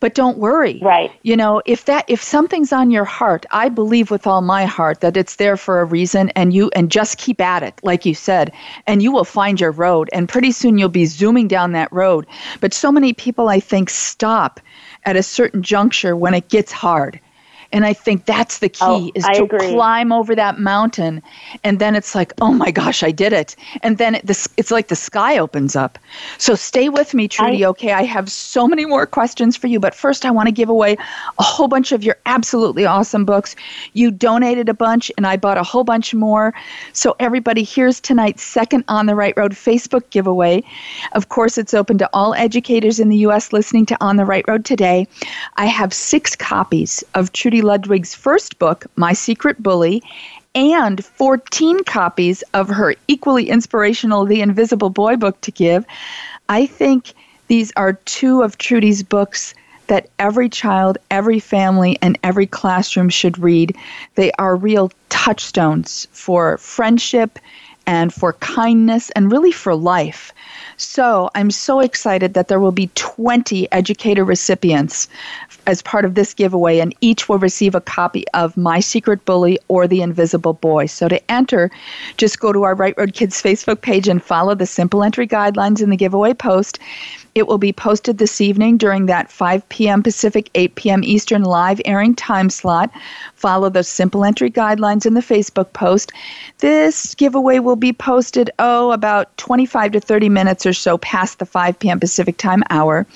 But 0.00 0.14
don't 0.14 0.38
worry. 0.38 0.78
Right. 0.82 1.10
You 1.22 1.36
know, 1.36 1.62
if 1.64 1.86
that 1.86 2.04
if 2.08 2.22
something's 2.22 2.72
on 2.72 2.90
your 2.90 3.04
heart, 3.04 3.46
I 3.50 3.68
believe 3.68 4.10
with 4.10 4.26
all 4.26 4.42
my 4.42 4.64
heart 4.64 5.00
that 5.00 5.16
it's 5.16 5.36
there 5.36 5.56
for 5.56 5.80
a 5.80 5.84
reason 5.84 6.30
and 6.30 6.52
you 6.52 6.70
and 6.74 6.90
just 6.90 7.18
keep 7.18 7.40
at 7.40 7.62
it, 7.62 7.74
like 7.82 8.04
you 8.04 8.14
said, 8.14 8.52
and 8.86 9.02
you 9.02 9.10
will 9.10 9.24
find 9.24 9.60
your 9.60 9.72
road. 9.72 10.10
And 10.12 10.28
pretty 10.28 10.52
soon 10.52 10.78
you'll 10.78 10.88
be 10.88 11.06
zooming 11.06 11.48
down 11.48 11.72
that 11.72 11.92
road. 11.92 12.26
But 12.60 12.74
so 12.74 12.92
many 12.92 13.12
people 13.12 13.48
I 13.48 13.60
think 13.60 13.90
stop 13.90 14.60
at 15.04 15.16
a 15.16 15.22
certain 15.22 15.62
juncture 15.62 16.16
when 16.16 16.34
it 16.34 16.48
gets 16.48 16.72
hard 16.72 17.20
And 17.72 17.84
I 17.84 17.92
think 17.92 18.26
that's 18.26 18.58
the 18.58 18.68
key 18.68 18.78
Oh, 18.82 19.10
is 19.14 19.24
I 19.24 19.34
to 19.34 19.44
agree. 19.44 19.72
climb 19.72 20.12
over 20.12 20.34
that 20.34 20.58
mountain. 20.58 21.22
And 21.64 21.78
then 21.78 21.94
it's 21.96 22.14
like, 22.14 22.32
oh 22.40 22.52
my 22.52 22.70
gosh, 22.70 23.02
I 23.02 23.10
did 23.10 23.32
it. 23.32 23.56
And 23.82 23.98
then 23.98 24.16
it, 24.16 24.26
this, 24.26 24.48
it's 24.56 24.70
like 24.70 24.88
the 24.88 24.96
sky 24.96 25.38
opens 25.38 25.74
up. 25.76 25.98
So 26.38 26.54
stay 26.54 26.88
with 26.88 27.14
me, 27.14 27.28
Trudy. 27.28 27.64
I- 27.64 27.68
okay. 27.68 27.92
I 27.92 28.02
have 28.02 28.30
so 28.30 28.68
many 28.68 28.84
more 28.86 29.06
questions 29.06 29.56
for 29.56 29.66
you. 29.66 29.80
But 29.80 29.94
first, 29.94 30.24
I 30.24 30.30
want 30.30 30.46
to 30.46 30.52
give 30.52 30.68
away 30.68 30.96
a 31.38 31.42
whole 31.42 31.68
bunch 31.68 31.92
of 31.92 32.02
your 32.04 32.16
absolutely 32.26 32.86
awesome 32.86 33.24
books. 33.24 33.56
You 33.94 34.10
donated 34.10 34.68
a 34.68 34.74
bunch, 34.74 35.10
and 35.16 35.26
I 35.26 35.36
bought 35.36 35.58
a 35.58 35.62
whole 35.62 35.84
bunch 35.84 36.14
more. 36.14 36.54
So, 36.92 37.16
everybody, 37.18 37.64
here's 37.64 38.00
tonight's 38.00 38.42
second 38.42 38.84
On 38.88 39.06
the 39.06 39.14
Right 39.14 39.34
Road 39.36 39.52
Facebook 39.52 40.08
giveaway. 40.10 40.62
Of 41.12 41.28
course, 41.28 41.58
it's 41.58 41.74
open 41.74 41.98
to 41.98 42.08
all 42.12 42.34
educators 42.34 43.00
in 43.00 43.08
the 43.08 43.16
U.S. 43.18 43.52
listening 43.52 43.86
to 43.86 43.96
On 44.00 44.16
the 44.16 44.24
Right 44.24 44.44
Road 44.46 44.64
today. 44.64 45.06
I 45.56 45.66
have 45.66 45.92
six 45.92 46.36
copies 46.36 47.02
of 47.14 47.32
Trudy 47.32 47.55
Ludwig's 47.62 48.14
first 48.14 48.58
book, 48.58 48.86
My 48.96 49.12
Secret 49.12 49.62
Bully, 49.62 50.02
and 50.54 51.04
14 51.04 51.84
copies 51.84 52.42
of 52.54 52.68
her 52.68 52.94
equally 53.08 53.50
inspirational 53.50 54.24
The 54.24 54.40
Invisible 54.40 54.90
Boy 54.90 55.16
book 55.16 55.40
to 55.42 55.50
give. 55.50 55.84
I 56.48 56.66
think 56.66 57.12
these 57.48 57.72
are 57.76 57.94
two 58.04 58.42
of 58.42 58.58
Trudy's 58.58 59.02
books 59.02 59.54
that 59.86 60.08
every 60.18 60.48
child, 60.48 60.98
every 61.10 61.38
family, 61.38 61.98
and 62.02 62.18
every 62.22 62.46
classroom 62.46 63.08
should 63.08 63.38
read. 63.38 63.76
They 64.14 64.32
are 64.32 64.56
real 64.56 64.90
touchstones 65.08 66.08
for 66.12 66.58
friendship 66.58 67.38
and 67.86 68.12
for 68.12 68.32
kindness 68.34 69.10
and 69.10 69.30
really 69.30 69.52
for 69.52 69.74
life. 69.74 70.32
So 70.76 71.30
I'm 71.34 71.50
so 71.50 71.80
excited 71.80 72.34
that 72.34 72.48
there 72.48 72.60
will 72.60 72.72
be 72.72 72.90
20 72.94 73.70
educator 73.72 74.24
recipients 74.24 75.08
as 75.66 75.82
part 75.82 76.04
of 76.04 76.14
this 76.14 76.34
giveaway, 76.34 76.78
and 76.78 76.94
each 77.00 77.28
will 77.28 77.38
receive 77.38 77.74
a 77.74 77.80
copy 77.80 78.24
of 78.34 78.56
My 78.56 78.80
Secret 78.80 79.24
Bully 79.24 79.58
or 79.68 79.88
The 79.88 80.02
Invisible 80.02 80.52
Boy. 80.52 80.86
So 80.86 81.08
to 81.08 81.30
enter, 81.30 81.70
just 82.18 82.40
go 82.40 82.52
to 82.52 82.62
our 82.64 82.74
Right 82.74 82.94
Road 82.96 83.14
Kids 83.14 83.42
Facebook 83.42 83.80
page 83.80 84.06
and 84.06 84.22
follow 84.22 84.54
the 84.54 84.66
simple 84.66 85.02
entry 85.02 85.26
guidelines 85.26 85.82
in 85.82 85.90
the 85.90 85.96
giveaway 85.96 86.34
post. 86.34 86.78
It 87.34 87.46
will 87.46 87.58
be 87.58 87.72
posted 87.72 88.16
this 88.16 88.40
evening 88.40 88.78
during 88.78 89.06
that 89.06 89.30
5 89.30 89.68
p.m. 89.68 90.02
Pacific, 90.02 90.50
8 90.54 90.74
p.m. 90.74 91.04
Eastern 91.04 91.42
live 91.42 91.80
airing 91.84 92.14
time 92.14 92.48
slot. 92.48 92.90
Follow 93.34 93.68
those 93.68 93.88
simple 93.88 94.24
entry 94.24 94.50
guidelines 94.50 95.04
in 95.04 95.12
the 95.12 95.20
Facebook 95.20 95.70
post. 95.74 96.12
This 96.58 97.14
giveaway 97.14 97.58
will 97.58 97.76
be 97.76 97.92
posted, 97.92 98.50
oh, 98.58 98.90
about 98.92 99.36
25 99.36 99.92
to 99.92 100.00
30 100.00 100.30
minutes 100.30 100.64
or 100.66 100.72
so 100.72 100.98
past 100.98 101.38
the 101.38 101.46
5 101.46 101.78
p.m. 101.78 102.00
Pacific 102.00 102.36
time 102.36 102.62
hour. 102.70 103.06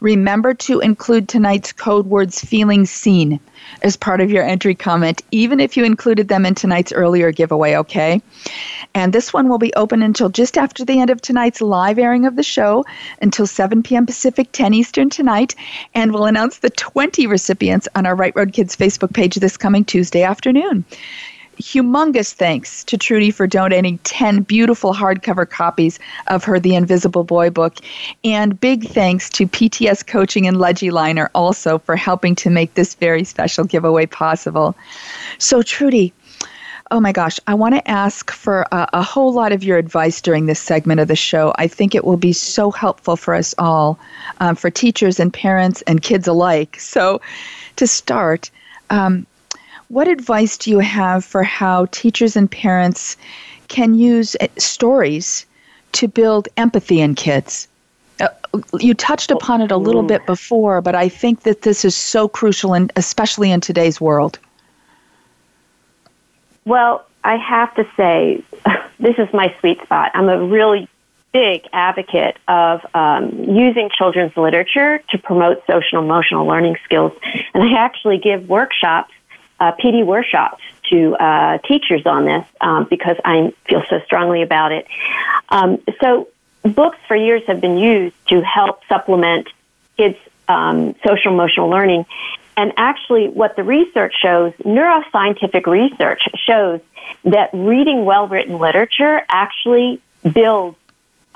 Remember 0.00 0.54
to 0.54 0.80
include 0.80 1.28
tonight's 1.28 1.72
code 1.72 2.06
words 2.06 2.40
feeling 2.40 2.86
seen 2.86 3.40
as 3.82 3.96
part 3.96 4.20
of 4.20 4.30
your 4.30 4.44
entry 4.44 4.74
comment, 4.74 5.22
even 5.30 5.60
if 5.60 5.76
you 5.76 5.84
included 5.84 6.28
them 6.28 6.44
in 6.44 6.54
tonight's 6.54 6.92
earlier 6.92 7.32
giveaway, 7.32 7.76
okay? 7.76 8.20
And 8.94 9.12
this 9.12 9.32
one 9.32 9.48
will 9.48 9.58
be 9.58 9.72
open 9.74 10.02
until 10.02 10.28
just 10.28 10.58
after 10.58 10.84
the 10.84 11.00
end 11.00 11.10
of 11.10 11.20
tonight's 11.20 11.60
live 11.60 11.98
airing 11.98 12.26
of 12.26 12.36
the 12.36 12.42
show, 12.42 12.84
until 13.20 13.46
7 13.46 13.82
p.m. 13.82 14.06
Pacific, 14.06 14.48
10 14.52 14.74
Eastern 14.74 15.10
tonight. 15.10 15.54
And 15.94 16.12
we'll 16.12 16.26
announce 16.26 16.58
the 16.58 16.70
20 16.70 17.26
recipients 17.26 17.88
on 17.94 18.06
our 18.06 18.14
Right 18.14 18.34
Road 18.36 18.52
Kids 18.52 18.76
Facebook 18.76 19.14
page 19.14 19.36
this 19.36 19.56
coming 19.56 19.84
Tuesday 19.84 20.22
afternoon. 20.22 20.84
Humongous 21.58 22.32
thanks 22.32 22.84
to 22.84 22.96
Trudy 22.96 23.30
for 23.30 23.46
donating 23.46 23.98
10 23.98 24.42
beautiful 24.42 24.94
hardcover 24.94 25.48
copies 25.48 25.98
of 26.28 26.44
her 26.44 26.58
The 26.58 26.74
Invisible 26.74 27.24
Boy 27.24 27.50
book. 27.50 27.76
And 28.24 28.58
big 28.58 28.88
thanks 28.88 29.28
to 29.30 29.46
PTS 29.46 30.06
Coaching 30.06 30.46
and 30.46 30.56
Legiliner 30.56 31.28
also 31.34 31.78
for 31.78 31.96
helping 31.96 32.34
to 32.36 32.50
make 32.50 32.74
this 32.74 32.94
very 32.94 33.24
special 33.24 33.64
giveaway 33.64 34.06
possible. 34.06 34.74
So, 35.38 35.62
Trudy, 35.62 36.12
Oh 36.90 37.00
my 37.00 37.12
gosh, 37.12 37.40
I 37.46 37.54
want 37.54 37.74
to 37.74 37.90
ask 37.90 38.30
for 38.30 38.66
a, 38.70 38.86
a, 38.92 39.02
whole 39.02 39.32
lot 39.32 39.50
of 39.52 39.64
your 39.64 39.78
advice 39.78 40.20
during 40.20 40.44
this 40.44 40.60
segment 40.60 41.00
of 41.00 41.08
the 41.08 41.16
show. 41.16 41.54
I 41.56 41.66
think 41.66 41.94
it 41.94 42.04
will 42.04 42.18
be 42.18 42.34
so 42.34 42.70
helpful 42.70 43.16
for 43.16 43.34
us 43.34 43.54
all, 43.56 43.98
um, 44.40 44.56
for 44.56 44.68
teachers 44.68 45.18
and 45.18 45.32
parents 45.32 45.80
and 45.86 46.02
kids 46.02 46.28
alike. 46.28 46.78
So, 46.78 47.22
to 47.76 47.86
start, 47.86 48.50
um, 48.90 49.26
what 49.92 50.08
advice 50.08 50.56
do 50.56 50.70
you 50.70 50.78
have 50.78 51.22
for 51.22 51.42
how 51.42 51.84
teachers 51.90 52.34
and 52.34 52.50
parents 52.50 53.14
can 53.68 53.92
use 53.92 54.34
uh, 54.40 54.48
stories 54.56 55.44
to 55.92 56.08
build 56.08 56.48
empathy 56.56 57.02
in 57.02 57.14
kids? 57.14 57.68
Uh, 58.18 58.28
you 58.80 58.94
touched 58.94 59.30
upon 59.30 59.60
it 59.60 59.70
a 59.70 59.76
little 59.76 60.02
bit 60.02 60.24
before, 60.24 60.80
but 60.80 60.94
I 60.94 61.10
think 61.10 61.42
that 61.42 61.60
this 61.60 61.84
is 61.84 61.94
so 61.94 62.26
crucial, 62.26 62.72
and 62.72 62.90
especially 62.96 63.50
in 63.50 63.60
today's 63.60 64.00
world. 64.00 64.38
Well, 66.64 67.04
I 67.22 67.36
have 67.36 67.74
to 67.74 67.86
say, 67.94 68.42
this 68.98 69.16
is 69.18 69.28
my 69.34 69.54
sweet 69.60 69.82
spot. 69.82 70.10
I'm 70.14 70.30
a 70.30 70.42
really 70.42 70.88
big 71.32 71.66
advocate 71.72 72.38
of 72.48 72.80
um, 72.94 73.30
using 73.30 73.90
children's 73.96 74.36
literature 74.38 75.02
to 75.10 75.18
promote 75.18 75.62
social 75.66 75.98
emotional 75.98 76.46
learning 76.46 76.76
skills. 76.84 77.12
And 77.52 77.62
I 77.62 77.78
actually 77.78 78.18
give 78.18 78.48
workshops, 78.48 79.12
uh, 79.62 79.70
PD 79.76 80.04
workshops, 80.04 80.60
to 80.90 81.14
uh, 81.14 81.58
teachers 81.58 82.04
on 82.04 82.24
this 82.24 82.44
um, 82.60 82.86
because 82.90 83.16
I 83.24 83.54
feel 83.68 83.84
so 83.88 84.00
strongly 84.04 84.42
about 84.42 84.72
it. 84.72 84.88
Um, 85.48 85.80
so, 86.00 86.28
books 86.64 86.98
for 87.06 87.14
years 87.14 87.42
have 87.46 87.60
been 87.60 87.78
used 87.78 88.16
to 88.28 88.40
help 88.42 88.80
supplement 88.88 89.48
kids' 89.96 90.18
um, 90.48 90.96
social 91.06 91.32
emotional 91.32 91.68
learning. 91.68 92.06
And 92.56 92.72
actually, 92.76 93.28
what 93.28 93.54
the 93.54 93.62
research 93.62 94.14
shows, 94.20 94.52
neuroscientific 94.64 95.64
research 95.66 96.22
shows 96.44 96.80
that 97.24 97.50
reading 97.52 98.04
well 98.04 98.26
written 98.26 98.58
literature 98.58 99.22
actually 99.28 100.02
builds 100.30 100.76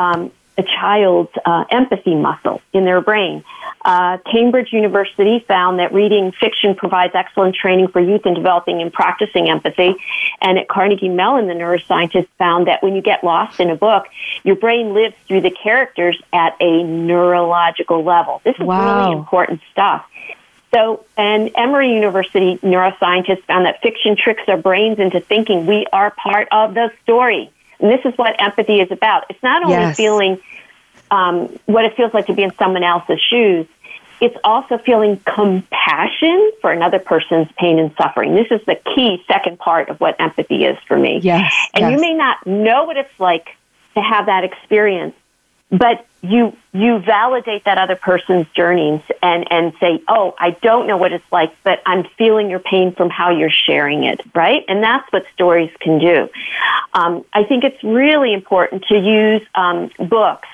um, 0.00 0.32
a 0.58 0.62
child's 0.62 1.32
uh, 1.44 1.64
empathy 1.70 2.14
muscle 2.14 2.60
in 2.72 2.84
their 2.84 3.00
brain. 3.00 3.44
Uh, 3.84 4.18
Cambridge 4.30 4.72
University 4.72 5.44
found 5.46 5.78
that 5.78 5.92
reading 5.92 6.32
fiction 6.32 6.74
provides 6.74 7.14
excellent 7.14 7.54
training 7.54 7.88
for 7.88 8.00
youth 8.00 8.26
in 8.26 8.34
developing 8.34 8.82
and 8.82 8.92
practicing 8.92 9.48
empathy. 9.48 9.94
And 10.40 10.58
at 10.58 10.68
Carnegie 10.68 11.08
Mellon, 11.08 11.46
the 11.46 11.54
neuroscientists 11.54 12.28
found 12.38 12.66
that 12.66 12.82
when 12.82 12.96
you 12.96 13.02
get 13.02 13.22
lost 13.22 13.60
in 13.60 13.70
a 13.70 13.76
book, 13.76 14.06
your 14.42 14.56
brain 14.56 14.94
lives 14.94 15.14
through 15.28 15.42
the 15.42 15.50
characters 15.50 16.20
at 16.32 16.56
a 16.60 16.82
neurological 16.82 18.02
level. 18.02 18.40
This 18.44 18.56
is 18.58 18.66
wow. 18.66 19.04
really 19.04 19.18
important 19.18 19.60
stuff. 19.70 20.04
So, 20.74 21.04
and 21.16 21.50
Emory 21.54 21.94
University 21.94 22.58
neuroscientists 22.58 23.44
found 23.44 23.66
that 23.66 23.80
fiction 23.82 24.16
tricks 24.16 24.42
our 24.48 24.56
brains 24.56 24.98
into 24.98 25.20
thinking 25.20 25.66
we 25.66 25.86
are 25.92 26.10
part 26.10 26.48
of 26.50 26.74
the 26.74 26.90
story. 27.02 27.52
And 27.80 27.90
this 27.90 28.00
is 28.04 28.16
what 28.16 28.40
empathy 28.40 28.80
is 28.80 28.90
about. 28.90 29.26
It's 29.30 29.42
not 29.42 29.62
only 29.62 29.74
yes. 29.74 29.96
feeling 29.96 30.40
um, 31.10 31.58
what 31.66 31.84
it 31.84 31.96
feels 31.96 32.12
like 32.14 32.26
to 32.26 32.34
be 32.34 32.42
in 32.42 32.54
someone 32.56 32.82
else's 32.82 33.20
shoes, 33.20 33.66
it's 34.20 34.36
also 34.42 34.78
feeling 34.78 35.18
compassion 35.26 36.52
for 36.62 36.72
another 36.72 36.98
person's 36.98 37.48
pain 37.58 37.78
and 37.78 37.94
suffering. 37.96 38.34
This 38.34 38.46
is 38.50 38.64
the 38.64 38.76
key 38.94 39.22
second 39.28 39.58
part 39.58 39.90
of 39.90 40.00
what 40.00 40.18
empathy 40.18 40.64
is 40.64 40.78
for 40.88 40.96
me. 40.96 41.20
Yes. 41.22 41.52
And 41.74 41.82
yes. 41.82 41.92
you 41.92 42.00
may 42.00 42.14
not 42.14 42.46
know 42.46 42.84
what 42.84 42.96
it's 42.96 43.20
like 43.20 43.48
to 43.94 44.00
have 44.00 44.26
that 44.26 44.44
experience, 44.44 45.14
but 45.70 46.06
you 46.30 46.56
you 46.72 46.98
validate 46.98 47.64
that 47.64 47.78
other 47.78 47.96
person's 47.96 48.46
journeys 48.54 49.00
and 49.22 49.50
and 49.50 49.72
say, 49.80 50.02
"Oh, 50.08 50.34
I 50.38 50.50
don't 50.50 50.86
know 50.86 50.96
what 50.96 51.12
it's 51.12 51.30
like, 51.30 51.52
but 51.62 51.80
I'm 51.86 52.04
feeling 52.18 52.50
your 52.50 52.58
pain 52.58 52.92
from 52.92 53.10
how 53.10 53.30
you're 53.30 53.50
sharing 53.50 54.04
it." 54.04 54.20
Right, 54.34 54.64
and 54.68 54.82
that's 54.82 55.10
what 55.12 55.24
stories 55.34 55.70
can 55.80 55.98
do. 55.98 56.28
Um, 56.92 57.24
I 57.32 57.44
think 57.44 57.64
it's 57.64 57.82
really 57.82 58.32
important 58.32 58.84
to 58.88 58.98
use 58.98 59.42
um, 59.54 59.90
books 59.98 60.48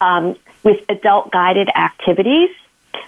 um, 0.00 0.36
with 0.62 0.84
adult 0.88 1.30
guided 1.30 1.68
activities 1.68 2.50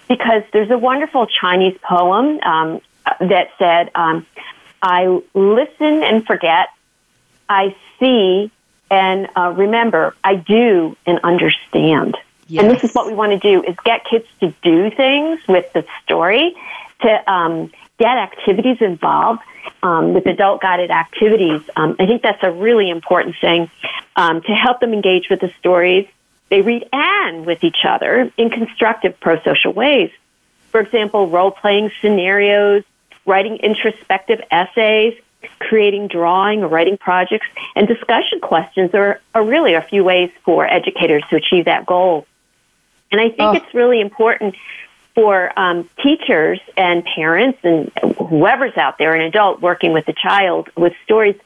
because 0.09 0.43
there's 0.53 0.71
a 0.71 0.79
wonderful 0.79 1.27
Chinese 1.27 1.79
poem 1.83 2.41
um, 2.41 2.81
that 3.21 3.49
said, 3.59 3.91
um, 3.95 4.27
"I 4.83 5.21
listen 5.35 6.03
and 6.03 6.27
forget, 6.27 6.69
I 7.49 7.77
see." 7.99 8.51
And 8.91 9.29
uh, 9.37 9.53
remember, 9.57 10.15
I 10.25 10.37
do 10.37 10.97
and 11.07 11.21
understand. 11.23 12.17
Yes. 12.47 12.63
And 12.63 12.73
this 12.73 12.83
is 12.85 12.95
what 12.95 13.07
we 13.07 13.15
want 13.15 13.33
to 13.33 13.39
do: 13.39 13.63
is 13.63 13.77
get 13.85 14.05
kids 14.05 14.27
to 14.41 14.55
do 14.63 14.91
things 14.91 15.41
with 15.47 15.73
the 15.73 15.85
story, 16.03 16.57
to 17.03 17.31
um, 17.33 17.71
get 17.99 18.17
activities 18.17 18.79
involved 18.81 19.43
um, 19.83 20.15
with 20.15 20.27
adult 20.27 20.63
guided 20.63 20.91
activities. 20.91 21.61
Um, 21.77 21.97
I 21.99 22.07
think 22.07 22.23
that's 22.23 22.43
a 22.43 22.51
really 22.51 22.89
important 22.91 23.37
thing 23.41 23.71
um, 24.17 24.41
to 24.43 24.53
help 24.53 24.81
them 24.81 24.95
engage 24.95 25.29
with 25.29 25.41
the 25.41 25.53
stories. 25.59 26.09
They 26.49 26.63
read 26.63 26.89
and 26.93 27.45
with 27.45 27.63
each 27.63 27.85
other 27.85 28.33
in 28.37 28.51
constructive 28.51 29.21
pro-social 29.21 29.73
ways. 29.73 30.11
For 30.71 30.81
example, 30.81 31.29
role-playing 31.29 31.93
scenarios, 32.01 32.85
writing 33.27 33.57
introspective 33.57 34.41
essays, 34.51 35.19
creating 35.59 36.09
drawing 36.09 36.63
or 36.63 36.69
writing 36.69 36.97
projects, 36.97 37.47
and 37.77 37.87
discussion 37.87 38.41
questions 38.41 38.93
are, 38.95 39.21
are 39.35 39.45
really 39.45 39.75
a 39.75 39.83
few 39.83 40.05
ways 40.05 40.31
for 40.45 40.67
educators 40.67 41.23
to 41.31 41.37
achieve 41.37 41.67
that 41.67 41.87
goal. 41.87 42.27
And 43.11 43.21
I 43.21 43.29
think 43.29 43.41
Oh. 43.41 43.53
it's 43.53 43.75
really 43.75 44.01
important 44.01 44.55
for 45.15 45.53
um, 45.59 45.89
teachers 46.03 46.61
and 46.77 47.05
parents 47.05 47.59
and 47.63 47.91
whoever's 48.17 48.77
out 48.77 48.99
there, 48.99 49.15
an 49.15 49.23
adult 49.23 49.61
working 49.61 49.93
with 49.93 50.07
a 50.09 50.13
child 50.13 50.69
with 50.77 50.93
stories, 51.05 51.37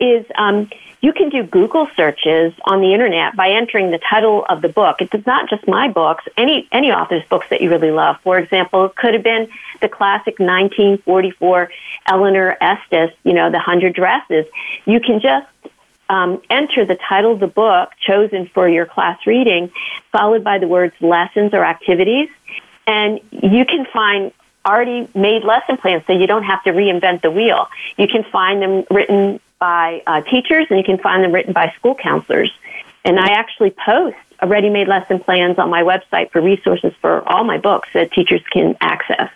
is 0.00 0.24
um, 0.36 0.68
you 1.02 1.12
can 1.12 1.30
do 1.30 1.42
Google 1.42 1.88
searches 1.96 2.54
on 2.64 2.80
the 2.80 2.94
internet 2.94 3.34
by 3.34 3.50
entering 3.50 3.90
the 3.90 3.98
title 3.98 4.46
of 4.48 4.62
the 4.62 4.68
book. 4.68 5.02
It's 5.02 5.26
not 5.26 5.50
just 5.50 5.66
my 5.66 5.88
books, 5.88 6.24
any 6.36 6.68
any 6.70 6.92
author's 6.92 7.24
books 7.28 7.48
that 7.50 7.60
you 7.60 7.70
really 7.70 7.90
love. 7.90 8.20
For 8.22 8.38
example, 8.38 8.84
it 8.86 8.94
could 8.94 9.12
have 9.14 9.24
been 9.24 9.48
the 9.80 9.88
classic 9.88 10.38
1944 10.38 11.70
Eleanor 12.06 12.56
Estes, 12.60 13.10
you 13.24 13.34
know, 13.34 13.50
The 13.50 13.58
Hundred 13.58 13.94
Dresses. 13.94 14.46
You 14.84 15.00
can 15.00 15.20
just 15.20 15.48
um, 16.08 16.40
enter 16.48 16.84
the 16.84 16.94
title 16.94 17.32
of 17.32 17.40
the 17.40 17.48
book 17.48 17.90
chosen 18.00 18.46
for 18.46 18.68
your 18.68 18.86
class 18.86 19.26
reading, 19.26 19.72
followed 20.12 20.44
by 20.44 20.58
the 20.58 20.68
words 20.68 20.94
lessons 21.00 21.52
or 21.52 21.64
activities, 21.64 22.28
and 22.86 23.18
you 23.30 23.64
can 23.64 23.86
find 23.92 24.32
already 24.64 25.08
made 25.16 25.42
lesson 25.42 25.76
plans 25.78 26.04
so 26.06 26.12
you 26.12 26.28
don't 26.28 26.44
have 26.44 26.62
to 26.62 26.70
reinvent 26.70 27.22
the 27.22 27.30
wheel. 27.32 27.66
You 27.96 28.06
can 28.06 28.22
find 28.22 28.62
them 28.62 28.84
written 28.88 29.40
by 29.62 30.02
uh, 30.08 30.22
teachers 30.22 30.66
and 30.70 30.76
you 30.76 30.84
can 30.84 30.98
find 30.98 31.22
them 31.22 31.30
written 31.30 31.52
by 31.52 31.72
school 31.76 31.94
counselors. 31.94 32.50
And 33.04 33.20
I 33.20 33.28
actually 33.30 33.70
post 33.70 34.16
ready-made 34.44 34.88
lesson 34.88 35.20
plans 35.20 35.56
on 35.56 35.70
my 35.70 35.82
website 35.82 36.32
for 36.32 36.40
resources 36.40 36.92
for 37.00 37.22
all 37.28 37.44
my 37.44 37.58
books 37.58 37.88
that 37.94 38.10
teachers 38.10 38.42
can 38.50 38.76
access. 38.80 39.30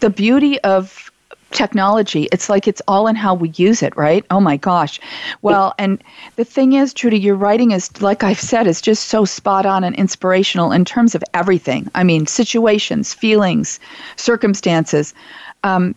The 0.00 0.08
beauty 0.08 0.58
of 0.60 1.10
technology. 1.50 2.26
It's 2.32 2.48
like 2.48 2.66
it's 2.66 2.80
all 2.88 3.06
in 3.06 3.16
how 3.16 3.34
we 3.34 3.50
use 3.50 3.82
it, 3.82 3.94
right? 3.98 4.24
Oh 4.30 4.40
my 4.40 4.56
gosh. 4.56 4.98
Well, 5.42 5.74
and 5.78 6.02
the 6.36 6.44
thing 6.44 6.72
is, 6.72 6.94
Trudy, 6.94 7.18
your 7.18 7.34
writing 7.34 7.72
is, 7.72 8.00
like 8.00 8.24
I've 8.24 8.40
said, 8.40 8.66
is 8.66 8.80
just 8.80 9.08
so 9.08 9.26
spot 9.26 9.66
on 9.66 9.84
and 9.84 9.94
inspirational 9.96 10.72
in 10.72 10.86
terms 10.86 11.14
of 11.14 11.22
everything. 11.34 11.90
I 11.94 12.02
mean, 12.02 12.26
situations, 12.26 13.12
feelings, 13.12 13.78
circumstances. 14.16 15.12
Um, 15.64 15.94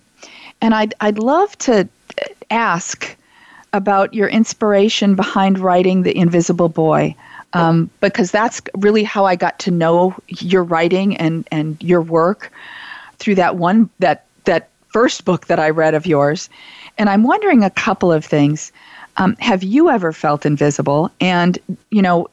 and 0.60 0.74
I'd, 0.74 0.94
I'd 1.00 1.18
love 1.18 1.58
to 1.60 1.88
ask 2.52 3.15
about 3.73 4.13
your 4.13 4.27
inspiration 4.27 5.15
behind 5.15 5.60
writing 5.60 6.03
The 6.03 6.15
Invisible 6.17 6.69
Boy. 6.69 7.15
Um, 7.53 7.89
because 7.99 8.29
that's 8.29 8.62
really 8.77 9.03
how 9.03 9.25
I 9.25 9.36
got 9.36 9.58
to 9.60 9.71
know 9.71 10.15
your 10.27 10.63
writing 10.63 11.17
and, 11.17 11.47
and 11.51 11.82
your 11.82 12.01
work 12.01 12.51
through 13.17 13.36
that 13.36 13.55
one 13.55 13.89
that 13.97 14.25
that 14.45 14.69
first 14.89 15.25
book 15.25 15.47
that 15.47 15.60
I 15.60 15.69
read 15.69 15.95
of 15.95 16.05
yours. 16.05 16.49
And 16.97 17.10
I'm 17.10 17.23
wondering 17.23 17.63
a 17.63 17.69
couple 17.69 18.12
of 18.12 18.25
things. 18.25 18.71
Um, 19.17 19.36
have 19.39 19.63
you 19.63 19.89
ever 19.89 20.13
felt 20.13 20.45
invisible? 20.45 21.12
And, 21.19 21.58
you 21.89 22.01
know, 22.01 22.27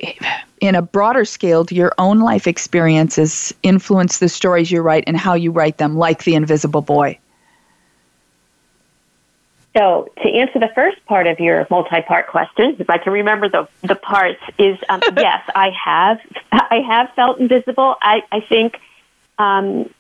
in 0.61 0.75
a 0.75 0.83
broader 0.83 1.25
scale, 1.25 1.65
do 1.65 1.75
your 1.75 1.93
own 1.99 2.21
life 2.21 2.47
experiences 2.47 3.53
influence 3.63 4.19
the 4.19 4.29
stories 4.29 4.71
you 4.71 4.83
write 4.83 5.05
and 5.07 5.17
how 5.17 5.35
you 5.35 5.51
write 5.51 5.79
them, 5.79 5.97
like 5.97 6.25
The 6.25 6.35
Invisible 6.35 6.83
Boy? 6.83 7.19
So, 9.77 10.09
to 10.23 10.29
answer 10.31 10.59
the 10.59 10.71
first 10.75 11.05
part 11.05 11.27
of 11.27 11.39
your 11.39 11.67
multi-part 11.71 12.29
question, 12.29 12.77
if 12.79 12.89
I 12.89 12.97
can 12.97 13.13
remember 13.13 13.49
the 13.49 13.69
the 13.83 13.95
parts, 13.95 14.41
is 14.59 14.79
um, 14.89 15.01
yes, 15.17 15.43
I 15.55 15.71
have 15.71 16.19
I 16.51 16.81
have 16.89 17.11
felt 17.15 17.39
invisible. 17.39 17.97
I 18.01 18.23
I 18.33 18.41
think 18.41 18.81
um, 19.39 19.91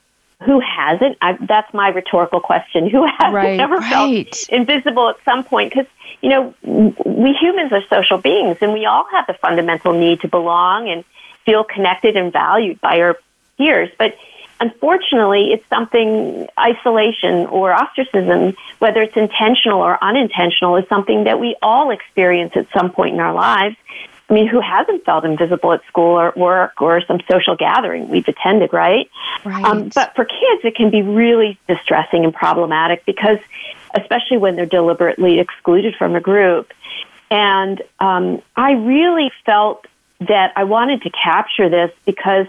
who 0.44 0.60
hasn't? 0.60 1.18
I, 1.20 1.36
that's 1.40 1.72
my 1.74 1.88
rhetorical 1.88 2.40
question. 2.40 2.88
Who 2.88 3.06
hasn't 3.06 3.34
right, 3.34 3.60
ever 3.60 3.76
right. 3.76 4.34
felt 4.34 4.48
invisible 4.48 5.10
at 5.10 5.16
some 5.26 5.44
point? 5.44 5.74
Because 5.74 5.86
you 6.22 6.30
know, 6.30 6.54
we 6.62 7.34
humans 7.34 7.70
are 7.72 7.82
social 7.90 8.16
beings, 8.16 8.56
and 8.62 8.72
we 8.72 8.86
all 8.86 9.06
have 9.12 9.26
the 9.26 9.34
fundamental 9.34 9.92
need 9.92 10.20
to 10.22 10.28
belong 10.28 10.88
and 10.88 11.04
feel 11.44 11.64
connected 11.64 12.16
and 12.16 12.32
valued 12.32 12.80
by 12.80 13.00
our 13.00 13.18
peers. 13.58 13.90
But 13.98 14.16
unfortunately, 14.60 15.52
it's 15.52 15.68
something 15.68 16.48
isolation 16.58 17.46
or 17.46 17.72
ostracism, 17.72 18.54
whether 18.78 19.02
it's 19.02 19.16
intentional 19.16 19.80
or 19.80 20.02
unintentional, 20.02 20.76
is 20.76 20.88
something 20.88 21.24
that 21.24 21.40
we 21.40 21.56
all 21.62 21.90
experience 21.90 22.56
at 22.56 22.66
some 22.72 22.90
point 22.92 23.14
in 23.14 23.20
our 23.20 23.34
lives. 23.34 23.76
I 24.28 24.34
mean, 24.34 24.48
who 24.48 24.60
hasn't 24.60 25.04
felt 25.04 25.24
invisible 25.24 25.72
at 25.72 25.84
school 25.86 26.18
or 26.18 26.28
at 26.28 26.36
work 26.36 26.82
or 26.82 27.00
some 27.02 27.20
social 27.30 27.54
gathering 27.54 28.08
we've 28.08 28.26
attended, 28.26 28.72
right? 28.72 29.08
Right. 29.44 29.64
Um, 29.64 29.90
but 29.94 30.16
for 30.16 30.24
kids, 30.24 30.64
it 30.64 30.74
can 30.74 30.90
be 30.90 31.02
really 31.02 31.58
distressing 31.68 32.24
and 32.24 32.34
problematic 32.34 33.04
because, 33.06 33.38
especially 33.94 34.38
when 34.38 34.56
they're 34.56 34.66
deliberately 34.66 35.38
excluded 35.38 35.94
from 35.94 36.16
a 36.16 36.20
group. 36.20 36.72
And 37.30 37.80
um, 38.00 38.42
I 38.56 38.72
really 38.72 39.30
felt 39.44 39.86
that 40.20 40.52
I 40.56 40.64
wanted 40.64 41.02
to 41.02 41.10
capture 41.10 41.68
this 41.68 41.92
because 42.04 42.46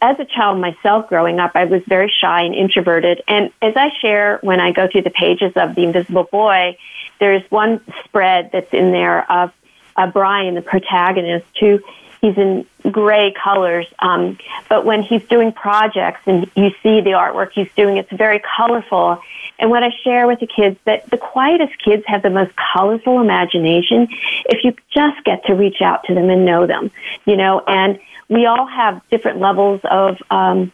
as 0.00 0.18
a 0.20 0.24
child 0.24 0.60
myself 0.60 1.08
growing 1.08 1.40
up, 1.40 1.52
I 1.54 1.64
was 1.64 1.82
very 1.86 2.12
shy 2.20 2.42
and 2.42 2.54
introverted. 2.54 3.22
And 3.26 3.50
as 3.60 3.74
I 3.76 3.90
share 4.00 4.38
when 4.42 4.60
I 4.60 4.72
go 4.72 4.88
through 4.88 5.02
the 5.02 5.10
pages 5.10 5.52
of 5.56 5.74
The 5.74 5.84
Invisible 5.84 6.24
Boy, 6.24 6.76
there's 7.18 7.42
one 7.50 7.80
spread 8.04 8.50
that's 8.52 8.72
in 8.72 8.92
there 8.92 9.30
of 9.30 9.52
uh, 9.96 10.06
Brian, 10.06 10.54
the 10.54 10.62
protagonist, 10.62 11.46
who 11.58 11.80
he's 12.20 12.36
in 12.36 12.66
gray 12.90 13.32
colors. 13.32 13.86
Um, 13.98 14.38
but 14.68 14.84
when 14.84 15.02
he's 15.02 15.24
doing 15.24 15.52
projects 15.52 16.20
and 16.26 16.50
you 16.54 16.70
see 16.82 17.00
the 17.00 17.10
artwork 17.10 17.52
he's 17.52 17.70
doing, 17.76 17.96
it's 17.96 18.12
very 18.12 18.40
colorful. 18.56 19.20
And 19.58 19.70
what 19.70 19.82
I 19.82 19.90
share 20.04 20.26
with 20.26 20.38
the 20.40 20.46
kids 20.46 20.78
that 20.84 21.10
the 21.10 21.18
quietest 21.18 21.82
kids 21.82 22.04
have 22.06 22.22
the 22.22 22.30
most 22.30 22.52
colorful 22.56 23.20
imagination 23.20 24.08
if 24.46 24.62
you 24.62 24.74
just 24.94 25.24
get 25.24 25.44
to 25.46 25.54
reach 25.54 25.82
out 25.82 26.04
to 26.04 26.14
them 26.14 26.30
and 26.30 26.44
know 26.44 26.66
them, 26.66 26.92
you 27.24 27.36
know, 27.36 27.62
and 27.66 27.98
we 28.28 28.46
all 28.46 28.66
have 28.66 29.02
different 29.10 29.40
levels 29.40 29.80
of 29.84 30.18
um, 30.30 30.72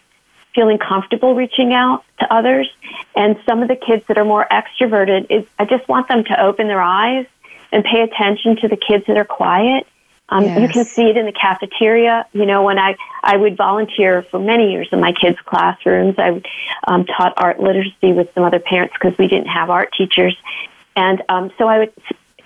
feeling 0.55 0.79
comfortable 0.79 1.35
reaching 1.35 1.73
out 1.73 2.05
to 2.21 2.33
others. 2.33 2.71
And 3.15 3.37
some 3.47 3.63
of 3.63 3.69
the 3.69 3.77
kids 3.77 4.05
that 4.09 4.19
are 4.19 4.25
more 4.25 4.47
extroverted, 4.51 5.27
is 5.31 5.47
I 5.59 5.65
just 5.65 5.89
want 5.89 6.09
them 6.09 6.25
to 6.25 6.41
open 6.41 6.69
their 6.69 6.81
eyes 6.83 7.27
and 7.73 7.85
pay 7.85 8.03
attention 8.03 8.57
to 8.57 8.69
the 8.69 8.77
kids 8.77 9.05
that 9.07 9.17
are 9.17 9.25
quiet. 9.25 9.87
Um, 10.29 10.45
Yes. 10.45 10.61
You 10.61 10.69
can 10.69 10.85
see 10.85 11.03
it 11.03 11.17
in 11.17 11.27
the 11.27 11.33
cafeteria. 11.33 12.27
You 12.33 12.47
know, 12.47 12.63
when 12.63 12.79
I, 12.79 12.97
I 13.23 13.37
would 13.37 13.57
volunteer 13.57 14.23
for 14.23 14.39
many 14.39 14.73
years 14.73 14.89
in 14.91 15.01
my 15.01 15.13
kids' 15.13 15.39
classrooms, 15.45 16.15
I 16.19 16.41
um, 16.87 17.05
taught 17.05 17.35
art 17.37 17.61
literacy 17.61 18.13
with 18.13 18.33
some 18.35 18.43
other 18.43 18.59
parents 18.59 18.95
because 18.95 19.19
we 19.19 19.29
didn't 19.29 19.49
have 19.49 19.71
art 19.71 19.93
teachers. 19.97 20.37
And 20.97 21.23
um, 21.29 21.53
so 21.59 21.69
I 21.69 21.81
would, 21.81 21.93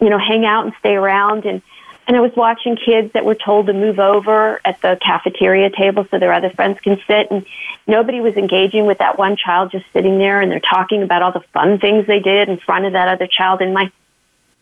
you 0.00 0.10
know, 0.10 0.18
hang 0.18 0.44
out 0.44 0.64
and 0.64 0.74
stay 0.80 0.94
around. 0.94 1.44
And, 1.44 1.62
and 2.08 2.16
I 2.16 2.20
was 2.20 2.34
watching 2.34 2.76
kids 2.76 3.12
that 3.12 3.26
were 3.26 3.34
told 3.34 3.66
to 3.66 3.74
move 3.74 3.98
over 3.98 4.62
at 4.64 4.80
the 4.80 4.98
cafeteria 5.00 5.68
table 5.68 6.06
so 6.10 6.18
their 6.18 6.32
other 6.32 6.48
friends 6.48 6.80
can 6.80 6.98
sit. 7.06 7.30
And 7.30 7.44
nobody 7.86 8.20
was 8.20 8.34
engaging 8.36 8.86
with 8.86 8.98
that 8.98 9.18
one 9.18 9.36
child 9.36 9.70
just 9.70 9.84
sitting 9.92 10.16
there 10.16 10.40
and 10.40 10.50
they're 10.50 10.58
talking 10.58 11.02
about 11.02 11.20
all 11.20 11.32
the 11.32 11.44
fun 11.52 11.78
things 11.78 12.06
they 12.06 12.20
did 12.20 12.48
in 12.48 12.56
front 12.56 12.86
of 12.86 12.94
that 12.94 13.08
other 13.08 13.26
child. 13.26 13.60
And 13.60 13.74
my 13.74 13.92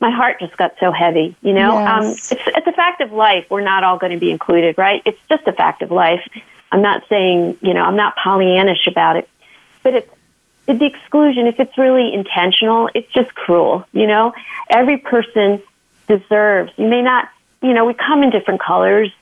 my 0.01 0.11
heart 0.11 0.41
just 0.41 0.57
got 0.57 0.75
so 0.81 0.91
heavy. 0.91 1.37
You 1.41 1.53
know, 1.53 1.79
um, 1.79 2.07
it's 2.07 2.33
it's 2.33 2.67
a 2.67 2.73
fact 2.73 3.01
of 3.01 3.13
life. 3.13 3.47
We're 3.49 3.63
not 3.63 3.85
all 3.85 3.97
going 3.97 4.13
to 4.13 4.19
be 4.19 4.33
included, 4.33 4.77
right? 4.77 5.01
It's 5.07 5.21
just 5.29 5.47
a 5.47 5.53
fact 5.53 5.83
of 5.83 5.93
life. 5.93 6.29
I'm 6.73 6.83
not 6.83 7.05
saying, 7.09 7.59
you 7.63 7.75
know, 7.75 7.83
I'm 7.83 7.97
not 7.97 8.17
Pollyannish 8.17 8.89
about 8.89 9.17
it, 9.17 9.29
but 9.85 9.95
it's 9.95 10.11
the 10.67 10.85
exclusion. 10.85 11.47
If 11.47 11.61
it's 11.61 11.79
really 11.79 12.13
intentional, 12.13 12.91
it's 12.93 13.11
just 13.13 13.35
cruel. 13.37 13.87
You 13.93 14.09
know, 14.09 14.35
every 14.69 14.99
person 14.99 15.63
deserves. 16.09 16.73
You 16.77 16.89
may 16.89 17.03
not, 17.03 17.29
you 17.67 17.75
know, 17.75 17.85
we 17.85 17.95
come 17.95 18.23
in 18.23 18.31
different 18.31 18.61
colors, 18.61 19.13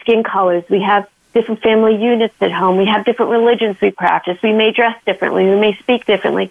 skin 0.00 0.22
colors. 0.22 0.64
We 0.68 0.82
have 0.82 1.08
different 1.32 1.62
family 1.62 1.96
units 1.96 2.34
at 2.40 2.52
home. 2.52 2.76
We 2.76 2.86
have 2.86 3.04
different 3.04 3.30
religions 3.30 3.76
we 3.80 3.90
practice. 3.90 4.38
We 4.42 4.52
may 4.52 4.72
dress 4.72 4.96
differently. 5.04 5.44
We 5.44 5.56
may 5.56 5.76
speak 5.76 6.04
differently, 6.04 6.50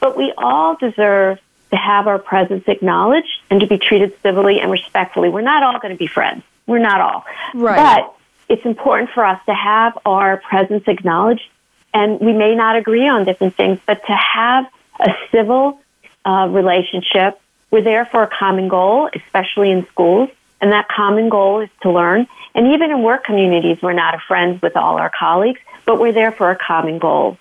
but 0.00 0.16
we 0.16 0.32
all 0.36 0.76
deserve 0.76 1.38
to 1.70 1.76
have 1.76 2.06
our 2.06 2.18
presence 2.18 2.64
acknowledged 2.66 3.28
and 3.50 3.60
to 3.60 3.66
be 3.66 3.78
treated 3.78 4.14
civilly 4.22 4.60
and 4.60 4.70
respectfully. 4.70 5.28
We're 5.28 5.42
not 5.42 5.62
all 5.62 5.78
going 5.78 5.92
to 5.92 5.98
be 5.98 6.06
friends. 6.06 6.42
We're 6.66 6.78
not 6.78 7.00
all. 7.00 7.24
Right. 7.54 7.76
But 7.76 8.14
it's 8.48 8.64
important 8.64 9.10
for 9.10 9.24
us 9.24 9.40
to 9.46 9.54
have 9.54 9.98
our 10.06 10.38
presence 10.38 10.84
acknowledged, 10.86 11.48
and 11.92 12.20
we 12.20 12.32
may 12.32 12.54
not 12.54 12.76
agree 12.76 13.06
on 13.06 13.24
different 13.24 13.56
things, 13.56 13.78
but 13.86 14.04
to 14.06 14.12
have 14.14 14.66
a 15.00 15.12
civil 15.30 15.80
uh, 16.24 16.48
relationship. 16.50 17.40
We're 17.70 17.82
there 17.82 18.06
for 18.06 18.22
a 18.22 18.28
common 18.28 18.68
goal, 18.68 19.10
especially 19.14 19.70
in 19.70 19.86
schools, 19.88 20.30
and 20.60 20.72
that 20.72 20.88
common 20.88 21.28
goal 21.28 21.60
is 21.60 21.70
to 21.82 21.90
learn. 21.90 22.26
And 22.54 22.66
even 22.68 22.90
in 22.90 23.02
work 23.02 23.24
communities, 23.24 23.78
we're 23.82 23.92
not 23.92 24.20
friends 24.22 24.60
with 24.62 24.76
all 24.76 24.96
our 24.96 25.10
colleagues, 25.16 25.60
but 25.84 26.00
we're 26.00 26.12
there 26.12 26.32
for 26.32 26.50
a 26.50 26.56
common 26.56 26.98
goal. 26.98 27.38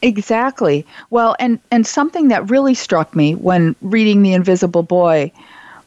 Exactly. 0.00 0.84
Well, 1.10 1.36
and 1.38 1.58
and 1.70 1.86
something 1.86 2.28
that 2.28 2.50
really 2.50 2.74
struck 2.74 3.14
me 3.14 3.34
when 3.34 3.76
reading 3.82 4.22
The 4.22 4.32
Invisible 4.32 4.82
Boy 4.82 5.30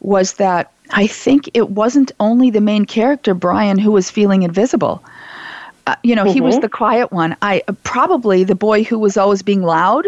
was 0.00 0.34
that 0.34 0.72
I 0.92 1.06
think 1.06 1.50
it 1.54 1.70
wasn't 1.70 2.12
only 2.20 2.50
the 2.50 2.60
main 2.60 2.84
character 2.84 3.34
Brian 3.34 3.78
who 3.78 3.90
was 3.90 4.10
feeling 4.10 4.42
invisible. 4.42 5.02
Uh, 5.86 5.96
you 6.02 6.14
know, 6.14 6.24
he 6.24 6.40
was 6.40 6.56
Mhm. 6.56 6.62
the 6.62 6.68
quiet 6.68 7.12
one. 7.12 7.36
I 7.42 7.62
probably 7.84 8.44
the 8.44 8.54
boy 8.54 8.84
who 8.84 8.98
was 8.98 9.16
always 9.16 9.42
being 9.42 9.62
loud 9.62 10.06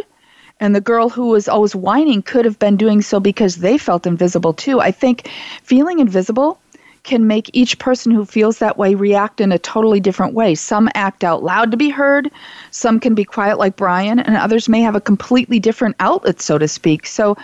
and 0.60 0.74
the 0.74 0.80
girl 0.80 1.08
who 1.08 1.28
was 1.28 1.48
always 1.48 1.74
whining 1.74 2.22
could 2.22 2.44
have 2.44 2.58
been 2.58 2.76
doing 2.76 3.02
so 3.02 3.20
because 3.20 3.56
they 3.56 3.78
felt 3.78 4.06
invisible 4.06 4.52
too. 4.52 4.80
I 4.80 4.90
think 4.90 5.28
feeling 5.62 5.98
invisible 5.98 6.60
can 7.04 7.26
make 7.26 7.48
each 7.54 7.78
person 7.78 8.12
who 8.12 8.24
feels 8.24 8.58
that 8.58 8.76
way 8.76 8.94
react 8.94 9.40
in 9.40 9.50
a 9.50 9.58
totally 9.58 9.98
different 9.98 10.34
way. 10.34 10.54
Some 10.54 10.90
act 10.94 11.24
out 11.24 11.42
loud 11.42 11.70
to 11.70 11.76
be 11.76 11.88
heard, 11.88 12.30
some 12.70 13.00
can 13.00 13.14
be 13.14 13.24
quiet 13.24 13.58
like 13.58 13.76
Brian, 13.76 14.18
and 14.18 14.36
others 14.36 14.68
may 14.68 14.82
have 14.82 14.94
a 14.94 15.00
completely 15.00 15.58
different 15.58 15.96
outlet, 16.00 16.40
so 16.40 16.58
to 16.58 16.68
speak. 16.68 17.06
So 17.06 17.36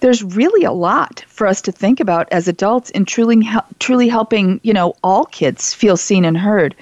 there's 0.00 0.24
really 0.24 0.64
a 0.64 0.72
lot 0.72 1.24
for 1.28 1.46
us 1.46 1.60
to 1.62 1.72
think 1.72 2.00
about 2.00 2.26
as 2.32 2.48
adults 2.48 2.90
in 2.90 3.04
truly, 3.04 3.46
truly 3.78 4.08
helping, 4.08 4.58
you 4.64 4.72
know, 4.72 4.94
all 5.04 5.26
kids 5.26 5.72
feel 5.72 5.96
seen 5.96 6.24
and 6.24 6.36
heard. 6.36 6.74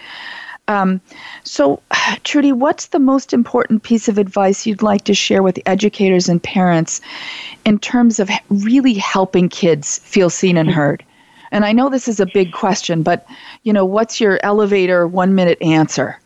Um, 0.68 1.00
so, 1.44 1.82
Trudy, 2.24 2.52
what's 2.52 2.86
the 2.88 2.98
most 2.98 3.32
important 3.32 3.82
piece 3.82 4.08
of 4.08 4.18
advice 4.18 4.66
you'd 4.66 4.82
like 4.82 5.04
to 5.04 5.14
share 5.14 5.42
with 5.42 5.58
educators 5.66 6.28
and 6.28 6.42
parents 6.42 7.00
in 7.64 7.78
terms 7.78 8.20
of 8.20 8.30
really 8.48 8.94
helping 8.94 9.48
kids 9.48 9.98
feel 9.98 10.30
seen 10.30 10.56
and 10.56 10.70
heard? 10.70 11.04
And 11.50 11.64
I 11.66 11.72
know 11.72 11.90
this 11.90 12.08
is 12.08 12.18
a 12.18 12.26
big 12.26 12.52
question, 12.52 13.02
but 13.02 13.26
you 13.62 13.72
know, 13.72 13.84
what's 13.84 14.20
your 14.20 14.40
elevator 14.42 15.06
one 15.06 15.34
minute 15.34 15.60
answer? 15.60 16.18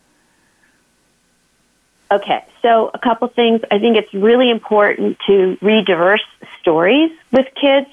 Okay, 2.12 2.44
so 2.62 2.90
a 2.94 2.98
couple 2.98 3.26
things. 3.28 3.60
I 3.70 3.80
think 3.80 3.96
it's 3.96 4.14
really 4.14 4.48
important 4.48 5.18
to 5.26 5.58
read 5.60 5.86
diverse 5.86 6.24
stories 6.60 7.10
with 7.32 7.46
kids 7.60 7.88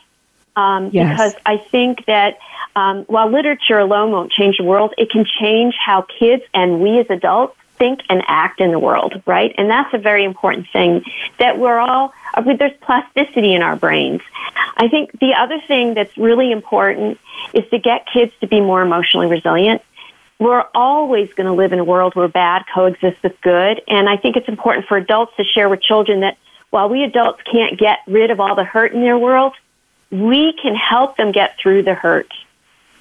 um, 0.55 0.89
yes. 0.91 1.09
because 1.09 1.35
I 1.45 1.57
think 1.57 2.05
that 2.05 2.37
um, 2.75 3.03
while 3.03 3.29
literature 3.29 3.79
alone 3.79 4.11
won't 4.11 4.31
change 4.31 4.57
the 4.57 4.63
world, 4.63 4.93
it 4.97 5.09
can 5.09 5.25
change 5.39 5.75
how 5.83 6.01
kids 6.01 6.43
and 6.53 6.81
we 6.81 6.99
as 6.99 7.07
adults 7.09 7.55
think 7.77 8.01
and 8.09 8.23
act 8.27 8.61
in 8.61 8.71
the 8.71 8.79
world, 8.79 9.21
right? 9.25 9.53
And 9.57 9.69
that's 9.69 9.93
a 9.93 9.97
very 9.97 10.23
important 10.23 10.67
thing 10.71 11.03
that 11.39 11.59
we're 11.59 11.79
all, 11.79 12.13
I 12.33 12.41
mean, 12.41 12.57
there's 12.57 12.77
plasticity 12.81 13.53
in 13.53 13.61
our 13.61 13.75
brains. 13.75 14.21
I 14.77 14.87
think 14.87 15.11
the 15.19 15.33
other 15.33 15.59
thing 15.67 15.93
that's 15.93 16.15
really 16.17 16.51
important 16.51 17.19
is 17.53 17.67
to 17.71 17.79
get 17.79 18.07
kids 18.11 18.31
to 18.41 18.47
be 18.47 18.61
more 18.61 18.81
emotionally 18.81 19.27
resilient. 19.27 19.81
We're 20.39 20.65
always 20.73 21.31
going 21.33 21.47
to 21.47 21.53
live 21.53 21.73
in 21.73 21.79
a 21.79 21.83
world 21.83 22.15
where 22.15 22.27
bad 22.27 22.63
coexists 22.73 23.21
with 23.23 23.39
good. 23.41 23.81
And 23.87 24.09
I 24.09 24.17
think 24.17 24.35
it's 24.35 24.47
important 24.47 24.87
for 24.87 24.97
adults 24.97 25.33
to 25.37 25.43
share 25.43 25.69
with 25.69 25.81
children 25.81 26.21
that 26.21 26.37
while 26.69 26.89
we 26.89 27.03
adults 27.03 27.41
can't 27.51 27.77
get 27.77 27.99
rid 28.07 28.31
of 28.31 28.39
all 28.39 28.55
the 28.55 28.63
hurt 28.63 28.93
in 28.93 29.01
their 29.01 29.17
world, 29.17 29.53
we 30.14 30.53
can 30.61 30.76
help 30.76 31.18
them 31.18 31.32
get 31.32 31.57
through 31.57 31.82
the 31.84 31.95
hurt. 31.95 32.32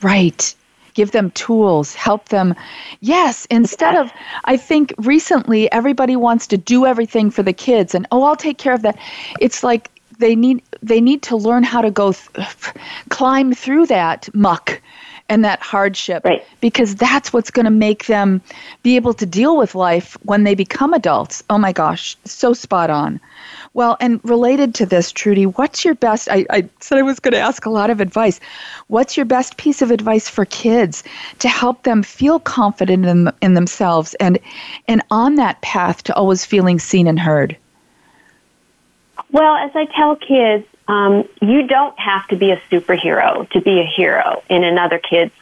Right. 0.00 0.54
Give 0.94 1.10
them 1.10 1.30
tools, 1.32 1.94
help 1.94 2.28
them. 2.28 2.54
Yes, 3.00 3.46
instead 3.50 3.94
of, 3.94 4.10
I 4.44 4.56
think 4.56 4.94
recently 4.98 5.70
everybody 5.72 6.16
wants 6.16 6.46
to 6.48 6.58
do 6.58 6.84
everything 6.84 7.30
for 7.30 7.42
the 7.42 7.52
kids 7.52 7.94
and, 7.94 8.06
oh, 8.12 8.24
I'll 8.24 8.36
take 8.36 8.58
care 8.58 8.74
of 8.74 8.82
that. 8.82 8.98
It's 9.40 9.62
like 9.62 9.90
they 10.18 10.36
need 10.36 10.62
they 10.82 11.00
need 11.00 11.22
to 11.22 11.36
learn 11.36 11.62
how 11.62 11.80
to 11.80 11.90
go 11.90 12.12
th- 12.12 12.46
climb 13.08 13.54
through 13.54 13.86
that 13.86 14.28
muck 14.34 14.80
and 15.28 15.44
that 15.44 15.60
hardship 15.60 16.24
right. 16.24 16.44
because 16.60 16.94
that's 16.94 17.32
what's 17.32 17.50
going 17.50 17.64
to 17.64 17.70
make 17.70 18.06
them 18.06 18.42
be 18.82 18.96
able 18.96 19.14
to 19.14 19.24
deal 19.24 19.56
with 19.56 19.74
life 19.74 20.16
when 20.24 20.44
they 20.44 20.54
become 20.54 20.92
adults. 20.92 21.42
Oh 21.48 21.58
my 21.58 21.72
gosh, 21.72 22.16
so 22.24 22.52
spot 22.52 22.90
on. 22.90 23.20
Well, 23.74 23.96
and 24.00 24.20
related 24.22 24.74
to 24.76 24.86
this, 24.86 25.10
Trudy, 25.12 25.46
what's 25.46 25.84
your 25.84 25.94
best? 25.94 26.28
I, 26.30 26.44
I 26.50 26.68
said 26.80 26.98
I 26.98 27.02
was 27.02 27.18
going 27.18 27.32
to 27.32 27.40
ask 27.40 27.64
a 27.64 27.70
lot 27.70 27.88
of 27.88 28.00
advice. 28.00 28.38
What's 28.88 29.16
your 29.16 29.24
best 29.24 29.56
piece 29.56 29.80
of 29.80 29.90
advice 29.90 30.28
for 30.28 30.44
kids 30.44 31.02
to 31.38 31.48
help 31.48 31.84
them 31.84 32.02
feel 32.02 32.38
confident 32.38 33.06
in, 33.06 33.32
in 33.40 33.54
themselves 33.54 34.14
and, 34.14 34.38
and 34.88 35.02
on 35.10 35.36
that 35.36 35.60
path 35.62 36.02
to 36.04 36.14
always 36.14 36.44
feeling 36.44 36.78
seen 36.78 37.06
and 37.06 37.18
heard? 37.18 37.56
Well, 39.30 39.56
as 39.56 39.70
I 39.74 39.86
tell 39.86 40.16
kids, 40.16 40.66
um, 40.88 41.26
you 41.40 41.66
don't 41.66 41.98
have 41.98 42.26
to 42.28 42.36
be 42.36 42.50
a 42.50 42.60
superhero 42.70 43.48
to 43.50 43.60
be 43.62 43.80
a 43.80 43.86
hero 43.86 44.42
in 44.50 44.64
another 44.64 44.98
kid's 44.98 45.32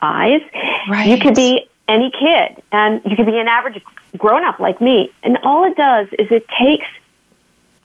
eyes. 0.00 0.40
Right. 0.88 1.08
You 1.08 1.18
could 1.18 1.34
be 1.34 1.68
any 1.86 2.10
kid, 2.10 2.62
and 2.72 3.02
you 3.04 3.16
could 3.16 3.26
be 3.26 3.38
an 3.38 3.48
average 3.48 3.82
grown 4.16 4.44
up 4.44 4.58
like 4.58 4.80
me. 4.80 5.12
And 5.22 5.36
all 5.42 5.64
it 5.64 5.76
does 5.76 6.08
is 6.18 6.30
it 6.30 6.46
takes 6.58 6.86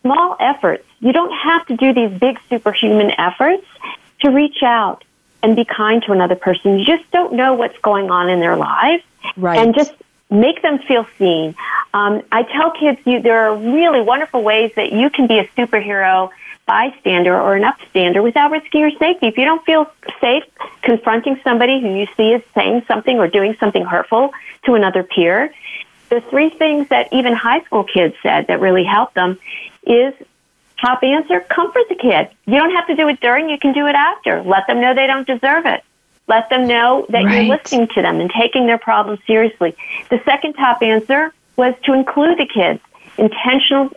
small 0.03 0.35
efforts. 0.39 0.85
You 0.99 1.11
don't 1.11 1.33
have 1.33 1.65
to 1.67 1.75
do 1.75 1.93
these 1.93 2.19
big 2.19 2.39
superhuman 2.49 3.11
efforts 3.17 3.65
to 4.21 4.29
reach 4.29 4.61
out 4.61 5.03
and 5.41 5.55
be 5.55 5.65
kind 5.65 6.03
to 6.03 6.11
another 6.11 6.35
person. 6.35 6.77
You 6.77 6.85
just 6.85 7.09
don't 7.11 7.33
know 7.33 7.55
what's 7.55 7.77
going 7.79 8.11
on 8.11 8.29
in 8.29 8.39
their 8.39 8.55
lives. 8.55 9.03
Right. 9.35 9.59
And 9.59 9.73
just 9.73 9.93
make 10.29 10.61
them 10.61 10.79
feel 10.79 11.07
seen. 11.17 11.55
Um, 11.93 12.23
I 12.31 12.43
tell 12.43 12.71
kids 12.71 12.99
you 13.05 13.21
there 13.21 13.49
are 13.49 13.55
really 13.55 14.01
wonderful 14.01 14.43
ways 14.43 14.71
that 14.75 14.91
you 14.91 15.09
can 15.09 15.27
be 15.27 15.39
a 15.39 15.47
superhero 15.57 16.29
bystander 16.65 17.39
or 17.39 17.55
an 17.55 17.63
upstander 17.63 18.23
without 18.23 18.51
risking 18.51 18.81
your 18.81 18.91
safety. 18.91 19.27
If 19.27 19.37
you 19.37 19.45
don't 19.45 19.63
feel 19.65 19.91
safe 20.21 20.43
confronting 20.81 21.39
somebody 21.43 21.81
who 21.81 21.93
you 21.93 22.07
see 22.17 22.31
is 22.31 22.41
saying 22.55 22.83
something 22.87 23.17
or 23.19 23.27
doing 23.27 23.55
something 23.59 23.83
hurtful 23.83 24.31
to 24.65 24.73
another 24.73 25.03
peer, 25.03 25.53
the 26.09 26.21
three 26.21 26.49
things 26.49 26.87
that 26.89 27.11
even 27.11 27.33
high 27.33 27.61
school 27.61 27.83
kids 27.83 28.15
said 28.23 28.47
that 28.47 28.59
really 28.59 28.83
helped 28.83 29.15
them 29.15 29.37
is 29.85 30.13
top 30.79 31.03
answer, 31.03 31.39
comfort 31.41 31.83
the 31.89 31.95
kid. 31.95 32.29
You 32.45 32.59
don't 32.59 32.71
have 32.75 32.87
to 32.87 32.95
do 32.95 33.07
it 33.07 33.19
during, 33.19 33.49
you 33.49 33.57
can 33.57 33.73
do 33.73 33.87
it 33.87 33.95
after. 33.95 34.41
Let 34.43 34.67
them 34.67 34.81
know 34.81 34.93
they 34.93 35.07
don't 35.07 35.27
deserve 35.27 35.65
it. 35.65 35.83
Let 36.27 36.49
them 36.49 36.67
know 36.67 37.05
that 37.09 37.23
right. 37.23 37.45
you're 37.45 37.57
listening 37.57 37.87
to 37.89 38.01
them 38.01 38.19
and 38.19 38.31
taking 38.31 38.65
their 38.65 38.77
problems 38.77 39.19
seriously. 39.27 39.75
The 40.09 40.21
second 40.23 40.53
top 40.53 40.81
answer 40.81 41.33
was 41.55 41.73
to 41.83 41.93
include 41.93 42.37
the 42.37 42.45
kids. 42.45 42.79
Intentional 43.17 43.91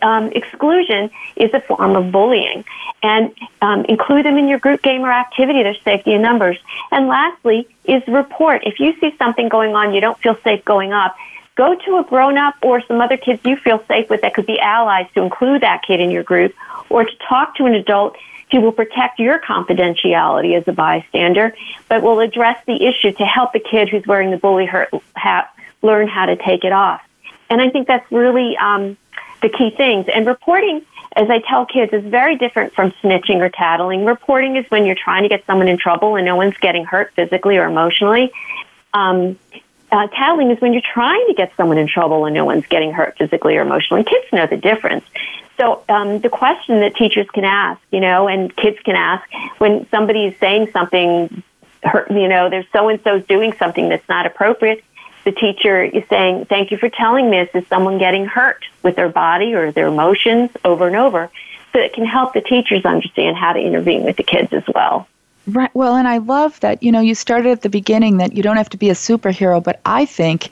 um, 0.00 0.30
exclusion 0.32 1.10
is 1.36 1.52
a 1.54 1.60
form 1.60 1.96
of 1.96 2.12
bullying. 2.12 2.64
And 3.02 3.34
um, 3.60 3.84
include 3.86 4.24
them 4.26 4.38
in 4.38 4.46
your 4.46 4.60
group 4.60 4.80
game 4.82 5.02
or 5.02 5.12
activity. 5.12 5.62
There's 5.64 5.82
safety 5.82 6.12
in 6.12 6.22
numbers. 6.22 6.56
And 6.92 7.08
lastly 7.08 7.68
is 7.84 8.02
report. 8.06 8.62
If 8.64 8.78
you 8.78 8.94
see 9.00 9.14
something 9.18 9.48
going 9.48 9.74
on 9.74 9.92
you 9.92 10.00
don't 10.00 10.18
feel 10.18 10.36
safe 10.44 10.64
going 10.64 10.92
up, 10.92 11.16
go 11.54 11.74
to 11.74 11.98
a 11.98 12.04
grown 12.04 12.38
up 12.38 12.54
or 12.62 12.82
some 12.86 13.00
other 13.00 13.16
kids 13.16 13.40
you 13.44 13.56
feel 13.56 13.82
safe 13.86 14.08
with 14.08 14.22
that 14.22 14.34
could 14.34 14.46
be 14.46 14.58
allies 14.58 15.06
to 15.14 15.22
include 15.22 15.62
that 15.62 15.82
kid 15.86 16.00
in 16.00 16.10
your 16.10 16.22
group 16.22 16.54
or 16.88 17.04
to 17.04 17.16
talk 17.28 17.56
to 17.56 17.64
an 17.64 17.74
adult 17.74 18.16
who 18.50 18.60
will 18.60 18.72
protect 18.72 19.18
your 19.18 19.38
confidentiality 19.38 20.56
as 20.56 20.68
a 20.68 20.72
bystander, 20.72 21.56
but 21.88 22.02
will 22.02 22.20
address 22.20 22.62
the 22.66 22.86
issue 22.86 23.10
to 23.12 23.24
help 23.24 23.52
the 23.52 23.60
kid 23.60 23.88
who's 23.88 24.06
wearing 24.06 24.30
the 24.30 24.36
bully 24.36 24.66
hurt 24.66 24.90
hat 25.16 25.54
learn 25.80 26.06
how 26.06 26.26
to 26.26 26.36
take 26.36 26.64
it 26.64 26.72
off. 26.72 27.02
And 27.48 27.60
I 27.60 27.70
think 27.70 27.88
that's 27.88 28.10
really 28.12 28.56
um, 28.58 28.96
the 29.40 29.48
key 29.48 29.70
things. 29.70 30.06
And 30.14 30.26
reporting, 30.26 30.82
as 31.16 31.28
I 31.30 31.38
tell 31.40 31.66
kids, 31.66 31.92
is 31.92 32.04
very 32.04 32.36
different 32.36 32.74
from 32.74 32.92
snitching 33.02 33.40
or 33.40 33.48
tattling. 33.48 34.04
Reporting 34.04 34.56
is 34.56 34.66
when 34.70 34.86
you're 34.86 34.96
trying 34.96 35.22
to 35.22 35.28
get 35.28 35.44
someone 35.46 35.68
in 35.68 35.78
trouble 35.78 36.16
and 36.16 36.24
no 36.24 36.36
one's 36.36 36.56
getting 36.58 36.84
hurt 36.84 37.12
physically 37.14 37.56
or 37.56 37.64
emotionally. 37.64 38.32
Um, 38.94 39.38
uh, 39.92 40.06
tattling 40.08 40.50
is 40.50 40.60
when 40.60 40.72
you're 40.72 40.82
trying 40.82 41.24
to 41.28 41.34
get 41.34 41.52
someone 41.56 41.76
in 41.76 41.86
trouble 41.86 42.24
and 42.24 42.34
no 42.34 42.46
one's 42.46 42.66
getting 42.66 42.92
hurt 42.92 43.18
physically 43.18 43.56
or 43.56 43.60
emotionally. 43.60 44.02
Kids 44.02 44.24
know 44.32 44.46
the 44.46 44.56
difference. 44.56 45.04
So 45.58 45.84
um, 45.88 46.20
the 46.20 46.30
question 46.30 46.80
that 46.80 46.96
teachers 46.96 47.28
can 47.28 47.44
ask, 47.44 47.80
you 47.90 48.00
know, 48.00 48.26
and 48.26 48.54
kids 48.56 48.78
can 48.80 48.96
ask 48.96 49.28
when 49.58 49.86
somebody 49.90 50.26
is 50.26 50.38
saying 50.38 50.70
something, 50.72 51.42
hurt, 51.82 52.10
you 52.10 52.26
know, 52.26 52.48
there's 52.48 52.64
so 52.72 52.88
and 52.88 53.00
so's 53.02 53.24
doing 53.26 53.52
something 53.52 53.90
that's 53.90 54.08
not 54.08 54.24
appropriate. 54.24 54.82
The 55.24 55.32
teacher 55.32 55.84
is 55.84 56.02
saying, 56.08 56.46
"Thank 56.46 56.72
you 56.72 56.78
for 56.78 56.88
telling 56.88 57.30
me 57.30 57.44
this. 57.44 57.62
Is 57.62 57.68
someone 57.68 57.98
getting 57.98 58.24
hurt 58.24 58.64
with 58.82 58.96
their 58.96 59.10
body 59.10 59.54
or 59.54 59.70
their 59.70 59.86
emotions 59.86 60.50
over 60.64 60.86
and 60.86 60.96
over?" 60.96 61.30
So 61.72 61.78
it 61.78 61.92
can 61.92 62.06
help 62.06 62.32
the 62.32 62.40
teachers 62.40 62.84
understand 62.84 63.36
how 63.36 63.52
to 63.52 63.60
intervene 63.60 64.02
with 64.02 64.16
the 64.16 64.24
kids 64.24 64.52
as 64.52 64.64
well. 64.74 65.06
Right. 65.46 65.70
Well, 65.74 65.96
and 65.96 66.06
I 66.06 66.18
love 66.18 66.60
that, 66.60 66.82
you 66.82 66.92
know, 66.92 67.00
you 67.00 67.14
started 67.14 67.50
at 67.50 67.62
the 67.62 67.68
beginning 67.68 68.18
that 68.18 68.36
you 68.36 68.42
don't 68.42 68.56
have 68.56 68.70
to 68.70 68.76
be 68.76 68.90
a 68.90 68.94
superhero, 68.94 69.62
but 69.62 69.80
I 69.84 70.04
think 70.04 70.50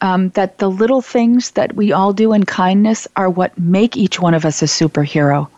um, 0.00 0.30
that 0.30 0.58
the 0.58 0.70
little 0.70 1.02
things 1.02 1.52
that 1.52 1.74
we 1.74 1.92
all 1.92 2.12
do 2.12 2.32
in 2.32 2.44
kindness 2.44 3.08
are 3.16 3.28
what 3.28 3.58
make 3.58 3.96
each 3.96 4.20
one 4.20 4.34
of 4.34 4.44
us 4.44 4.62
a 4.62 4.66
superhero. 4.66 5.48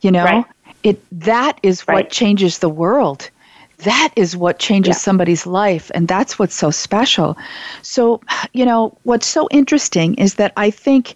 You 0.00 0.10
know, 0.10 0.24
right. 0.24 0.44
it 0.82 1.00
that 1.20 1.58
is 1.62 1.86
right. 1.86 1.94
what 1.94 2.10
changes 2.10 2.58
the 2.58 2.68
world. 2.68 3.30
That 3.78 4.12
is 4.16 4.36
what 4.36 4.58
changes 4.58 4.94
yeah. 4.94 5.00
somebody's 5.00 5.46
life, 5.46 5.90
and 5.94 6.08
that's 6.08 6.38
what's 6.38 6.54
so 6.54 6.70
special. 6.70 7.36
So, 7.82 8.20
you 8.52 8.64
know, 8.64 8.96
what's 9.02 9.26
so 9.26 9.48
interesting 9.50 10.14
is 10.14 10.34
that 10.34 10.52
I 10.56 10.70
think 10.70 11.14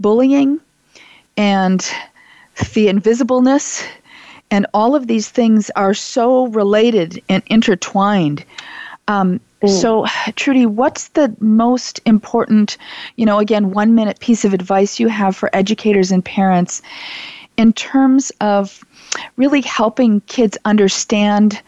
bullying 0.00 0.60
and 1.36 1.80
the 2.74 2.88
invisibleness 2.88 3.86
and 4.50 4.66
all 4.74 4.94
of 4.94 5.06
these 5.06 5.28
things 5.28 5.70
are 5.70 5.94
so 5.94 6.46
related 6.48 7.22
and 7.28 7.42
intertwined. 7.46 8.44
Um, 9.08 9.40
mm. 9.62 9.68
So, 9.68 10.06
Trudy, 10.36 10.66
what's 10.66 11.08
the 11.08 11.34
most 11.40 12.00
important, 12.04 12.76
you 13.16 13.26
know, 13.26 13.38
again, 13.38 13.70
one 13.70 13.94
minute 13.94 14.20
piece 14.20 14.44
of 14.44 14.54
advice 14.54 15.00
you 15.00 15.08
have 15.08 15.36
for 15.36 15.50
educators 15.52 16.10
and 16.10 16.24
parents 16.24 16.82
in 17.56 17.72
terms 17.72 18.32
of 18.40 18.82
really 19.36 19.60
helping 19.60 20.20
kids 20.22 20.56
understand 20.64 21.60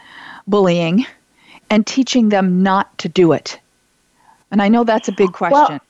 bullying 0.46 1.06
and 1.70 1.86
teaching 1.86 2.28
them 2.28 2.62
not 2.62 2.96
to 2.98 3.08
do 3.08 3.32
it? 3.32 3.58
And 4.50 4.60
I 4.60 4.68
know 4.68 4.84
that's 4.84 5.08
a 5.08 5.12
big 5.12 5.32
question. 5.32 5.80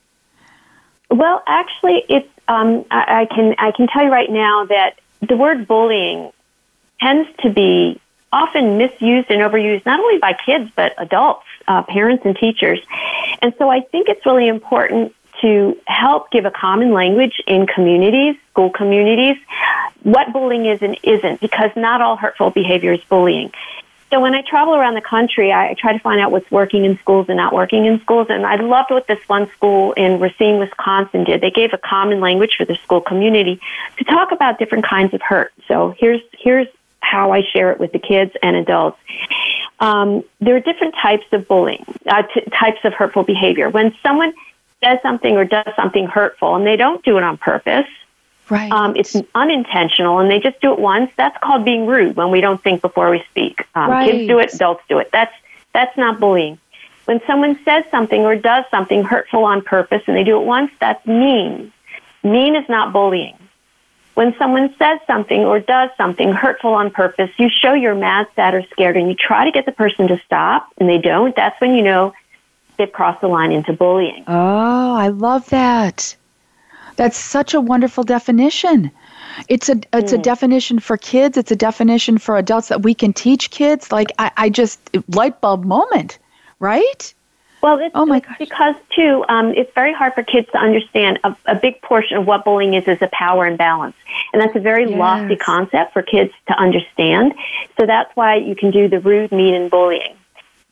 Well, 1.09 1.19
well 1.19 1.43
actually, 1.47 2.03
it's 2.09 2.29
um, 2.47 2.85
I, 2.91 3.21
I 3.21 3.25
can 3.33 3.55
I 3.57 3.71
can 3.71 3.87
tell 3.87 4.03
you 4.03 4.11
right 4.11 4.29
now 4.29 4.65
that 4.65 4.99
the 5.21 5.37
word 5.37 5.67
bullying 5.67 6.31
tends 7.03 7.29
to 7.41 7.49
be 7.49 7.99
often 8.31 8.77
misused 8.77 9.29
and 9.29 9.41
overused 9.41 9.85
not 9.85 9.99
only 9.99 10.17
by 10.17 10.33
kids 10.33 10.71
but 10.75 10.93
adults, 10.97 11.45
uh, 11.67 11.83
parents, 11.83 12.23
and 12.25 12.35
teachers. 12.35 12.79
And 13.41 13.53
so 13.57 13.69
I 13.69 13.81
think 13.81 14.09
it's 14.09 14.25
really 14.25 14.47
important 14.47 15.13
to 15.41 15.77
help 15.85 16.31
give 16.31 16.45
a 16.45 16.51
common 16.51 16.93
language 16.93 17.41
in 17.45 17.67
communities, 17.67 18.35
school 18.51 18.69
communities, 18.69 19.37
what 20.01 20.31
bullying 20.33 20.65
is 20.65 20.81
and 20.81 20.97
isn't, 21.03 21.41
because 21.41 21.71
not 21.75 22.01
all 22.01 22.15
hurtful 22.15 22.49
behavior 22.49 22.93
is 22.93 23.01
bullying. 23.09 23.51
So 24.09 24.19
when 24.19 24.35
I 24.35 24.43
travel 24.43 24.75
around 24.75 24.93
the 24.93 25.01
country, 25.01 25.51
I 25.51 25.73
try 25.73 25.91
to 25.91 25.99
find 25.99 26.21
out 26.21 26.31
what's 26.31 26.49
working 26.51 26.85
in 26.85 26.99
schools 26.99 27.25
and 27.29 27.37
not 27.37 27.51
working 27.51 27.87
in 27.87 27.99
schools. 28.01 28.27
And 28.29 28.45
I 28.45 28.57
loved 28.57 28.91
what 28.91 29.07
this 29.07 29.17
one 29.27 29.49
school 29.53 29.93
in 29.93 30.19
Racine, 30.19 30.59
Wisconsin 30.59 31.23
did. 31.23 31.41
They 31.41 31.49
gave 31.49 31.73
a 31.73 31.79
common 31.79 32.19
language 32.19 32.55
for 32.55 32.63
the 32.63 32.75
school 32.83 33.01
community 33.01 33.59
to 33.97 34.03
talk 34.03 34.31
about 34.31 34.59
different 34.59 34.85
kinds 34.85 35.15
of 35.15 35.21
hurt. 35.23 35.51
So 35.67 35.95
here's 35.97 36.21
here's 36.37 36.67
how 37.03 37.31
I 37.31 37.43
share 37.43 37.71
it 37.71 37.79
with 37.79 37.91
the 37.91 37.99
kids 37.99 38.31
and 38.41 38.55
adults. 38.55 38.97
Um, 39.79 40.23
there 40.39 40.55
are 40.55 40.59
different 40.59 40.95
types 41.01 41.25
of 41.31 41.47
bullying, 41.47 41.85
uh, 42.07 42.23
t- 42.33 42.41
types 42.57 42.79
of 42.83 42.93
hurtful 42.93 43.23
behavior. 43.23 43.69
When 43.69 43.93
someone 44.01 44.33
says 44.83 44.99
something 45.01 45.35
or 45.35 45.45
does 45.45 45.67
something 45.75 46.07
hurtful 46.07 46.55
and 46.55 46.65
they 46.65 46.75
don't 46.75 47.03
do 47.03 47.17
it 47.17 47.23
on 47.23 47.37
purpose, 47.37 47.87
Right. 48.49 48.71
um, 48.71 48.95
it's 48.95 49.15
unintentional 49.33 50.19
and 50.19 50.29
they 50.29 50.39
just 50.39 50.59
do 50.61 50.73
it 50.73 50.79
once, 50.79 51.11
that's 51.15 51.37
called 51.41 51.63
being 51.65 51.85
rude 51.85 52.15
when 52.15 52.29
we 52.29 52.41
don't 52.41 52.61
think 52.61 52.81
before 52.81 53.09
we 53.09 53.23
speak. 53.31 53.65
Um, 53.73 53.89
Right. 53.91 54.11
Kids 54.11 54.27
do 54.27 54.39
it, 54.39 54.53
adults 54.53 54.83
do 54.89 54.99
it. 54.99 55.09
That's, 55.11 55.33
that's 55.73 55.97
not 55.97 56.19
bullying. 56.19 56.57
When 57.05 57.19
someone 57.27 57.59
says 57.65 57.83
something 57.91 58.21
or 58.23 58.35
does 58.35 58.65
something 58.71 59.03
hurtful 59.03 59.43
on 59.43 59.61
purpose 59.61 60.03
and 60.07 60.15
they 60.15 60.23
do 60.23 60.39
it 60.39 60.45
once, 60.45 60.71
that's 60.79 61.05
mean. 61.05 61.71
Mean 62.23 62.55
is 62.55 62.67
not 62.69 62.93
bullying. 62.93 63.35
When 64.13 64.35
someone 64.37 64.73
says 64.77 64.99
something 65.07 65.43
or 65.43 65.59
does 65.59 65.89
something 65.97 66.31
hurtful 66.33 66.73
on 66.73 66.91
purpose, 66.91 67.31
you 67.37 67.49
show 67.49 67.73
you're 67.73 67.95
mad, 67.95 68.27
sad, 68.35 68.53
or 68.53 68.63
scared, 68.71 68.95
and 68.95 69.09
you 69.09 69.15
try 69.15 69.45
to 69.45 69.51
get 69.51 69.65
the 69.65 69.71
person 69.71 70.07
to 70.07 70.21
stop, 70.25 70.71
and 70.77 70.87
they 70.87 70.99
don't. 70.99 71.35
That's 71.35 71.59
when 71.59 71.73
you 71.73 71.81
know 71.81 72.13
they've 72.77 72.91
crossed 72.91 73.21
the 73.21 73.27
line 73.27 73.51
into 73.51 73.73
bullying. 73.73 74.23
Oh, 74.27 74.93
I 74.93 75.07
love 75.07 75.49
that. 75.49 76.15
That's 76.95 77.17
such 77.17 77.53
a 77.53 77.61
wonderful 77.61 78.03
definition. 78.03 78.91
It's 79.47 79.67
a 79.67 79.79
it's 79.93 80.13
a 80.13 80.17
mm. 80.17 80.23
definition 80.23 80.79
for 80.79 80.95
kids. 80.95 81.37
It's 81.37 81.51
a 81.51 81.55
definition 81.55 82.19
for 82.19 82.37
adults 82.37 82.67
that 82.67 82.83
we 82.83 82.93
can 82.93 83.13
teach 83.13 83.49
kids. 83.49 83.91
Like 83.91 84.11
I, 84.19 84.31
I 84.37 84.49
just 84.49 84.79
light 85.07 85.41
bulb 85.41 85.65
moment, 85.65 86.19
right? 86.59 87.13
Well, 87.63 87.79
it's, 87.79 87.95
Oh 87.95 88.05
my 88.05 88.19
gosh. 88.19 88.37
because 88.39 88.75
too, 88.93 89.23
um, 89.29 89.53
it's 89.55 89.71
very 89.73 89.93
hard 89.93 90.13
for 90.13 90.21
kids 90.21 90.49
to 90.51 90.57
understand. 90.57 91.17
A, 91.23 91.33
a 91.45 91.55
big 91.55 91.81
portion 91.81 92.17
of 92.17 92.27
what 92.27 92.43
bullying 92.43 92.73
is 92.73 92.85
is 92.89 93.01
a 93.01 93.09
power 93.13 93.47
imbalance, 93.47 93.95
and 94.33 94.41
that's 94.41 94.53
a 94.57 94.59
very 94.59 94.85
lofty 94.85 95.37
concept 95.37 95.93
for 95.93 96.01
kids 96.01 96.33
to 96.49 96.53
understand. 96.59 97.33
So 97.79 97.85
that's 97.85 98.13
why 98.15 98.35
you 98.35 98.53
can 98.53 98.71
do 98.71 98.89
the 98.89 98.99
rude, 98.99 99.31
mean, 99.31 99.55
and 99.55 99.71
bullying. 99.71 100.17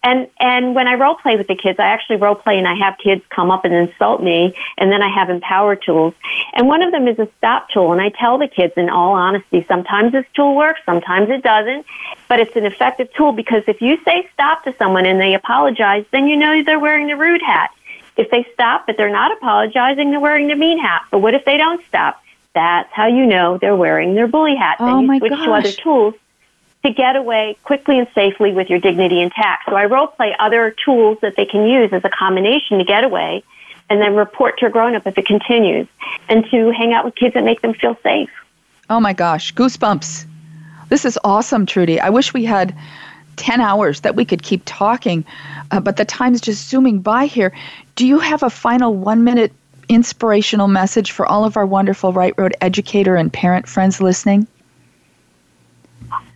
And 0.03 0.27
and 0.39 0.73
when 0.73 0.87
I 0.87 0.95
role 0.95 1.15
play 1.15 1.35
with 1.35 1.47
the 1.47 1.55
kids, 1.55 1.79
I 1.79 1.85
actually 1.85 2.15
role 2.15 2.33
play 2.33 2.57
and 2.57 2.67
I 2.67 2.73
have 2.75 2.97
kids 2.97 3.21
come 3.29 3.51
up 3.51 3.65
and 3.65 3.73
insult 3.73 4.23
me, 4.23 4.55
and 4.77 4.91
then 4.91 5.03
I 5.03 5.09
have 5.09 5.29
empower 5.29 5.75
tools. 5.75 6.15
And 6.53 6.67
one 6.67 6.81
of 6.81 6.91
them 6.91 7.07
is 7.07 7.19
a 7.19 7.27
stop 7.37 7.69
tool, 7.69 7.91
and 7.91 8.01
I 8.01 8.09
tell 8.09 8.39
the 8.39 8.47
kids 8.47 8.73
in 8.77 8.89
all 8.89 9.13
honesty, 9.13 9.63
sometimes 9.67 10.11
this 10.11 10.25
tool 10.33 10.55
works, 10.55 10.81
sometimes 10.87 11.29
it 11.29 11.43
doesn't, 11.43 11.85
but 12.27 12.39
it's 12.39 12.55
an 12.55 12.65
effective 12.65 13.13
tool 13.13 13.31
because 13.31 13.63
if 13.67 13.79
you 13.79 13.97
say 14.03 14.27
stop 14.33 14.63
to 14.63 14.75
someone 14.77 15.05
and 15.05 15.21
they 15.21 15.35
apologize, 15.35 16.05
then 16.11 16.27
you 16.27 16.35
know 16.35 16.63
they're 16.63 16.79
wearing 16.79 17.07
the 17.07 17.15
rude 17.15 17.41
hat. 17.43 17.69
If 18.17 18.31
they 18.31 18.45
stop 18.53 18.87
but 18.87 18.97
they're 18.97 19.11
not 19.11 19.31
apologizing, 19.37 20.09
they're 20.09 20.19
wearing 20.19 20.47
the 20.47 20.55
mean 20.55 20.79
hat. 20.79 21.03
But 21.11 21.19
what 21.19 21.35
if 21.35 21.45
they 21.45 21.57
don't 21.57 21.83
stop? 21.85 22.21
That's 22.53 22.91
how 22.91 23.05
you 23.07 23.27
know 23.27 23.59
they're 23.59 23.75
wearing 23.75 24.15
their 24.15 24.27
bully 24.27 24.55
hat. 24.55 24.77
Oh, 24.79 24.85
then 24.85 25.01
you 25.01 25.07
my 25.07 25.19
switch 25.19 25.31
to 25.31 25.51
other 25.51 25.71
tools 25.71 26.15
to 26.83 26.91
get 26.91 27.15
away 27.15 27.57
quickly 27.63 27.99
and 27.99 28.07
safely 28.15 28.53
with 28.53 28.69
your 28.69 28.79
dignity 28.79 29.21
intact. 29.21 29.69
So 29.69 29.75
I 29.75 29.85
role 29.85 30.07
play 30.07 30.35
other 30.39 30.75
tools 30.83 31.19
that 31.21 31.35
they 31.35 31.45
can 31.45 31.67
use 31.67 31.93
as 31.93 32.03
a 32.03 32.09
combination 32.09 32.79
to 32.79 32.83
get 32.83 33.03
away 33.03 33.43
and 33.89 34.01
then 34.01 34.15
report 34.15 34.57
to 34.59 34.67
a 34.67 34.69
grown 34.69 34.95
up 34.95 35.05
if 35.05 35.17
it 35.17 35.25
continues 35.25 35.87
and 36.29 36.45
to 36.49 36.71
hang 36.71 36.93
out 36.93 37.05
with 37.05 37.15
kids 37.15 37.33
that 37.33 37.43
make 37.43 37.61
them 37.61 37.73
feel 37.73 37.97
safe. 38.01 38.29
Oh 38.89 38.99
my 38.99 39.13
gosh, 39.13 39.53
goosebumps. 39.53 40.25
This 40.89 41.05
is 41.05 41.19
awesome, 41.23 41.65
Trudy. 41.65 41.99
I 41.99 42.09
wish 42.09 42.33
we 42.33 42.43
had 42.43 42.75
10 43.37 43.61
hours 43.61 44.01
that 44.01 44.15
we 44.15 44.25
could 44.25 44.43
keep 44.43 44.61
talking, 44.65 45.23
uh, 45.71 45.79
but 45.79 45.97
the 45.97 46.05
time's 46.05 46.41
just 46.41 46.69
zooming 46.69 46.99
by 46.99 47.25
here. 47.25 47.53
Do 47.95 48.07
you 48.07 48.19
have 48.19 48.43
a 48.43 48.49
final 48.49 48.93
one 48.93 49.23
minute 49.23 49.53
inspirational 49.89 50.67
message 50.67 51.11
for 51.11 51.25
all 51.25 51.43
of 51.43 51.57
our 51.57 51.65
wonderful 51.65 52.13
Right 52.13 52.33
Road 52.37 52.55
educator 52.61 53.15
and 53.15 53.31
parent 53.31 53.67
friends 53.67 54.01
listening? 54.01 54.47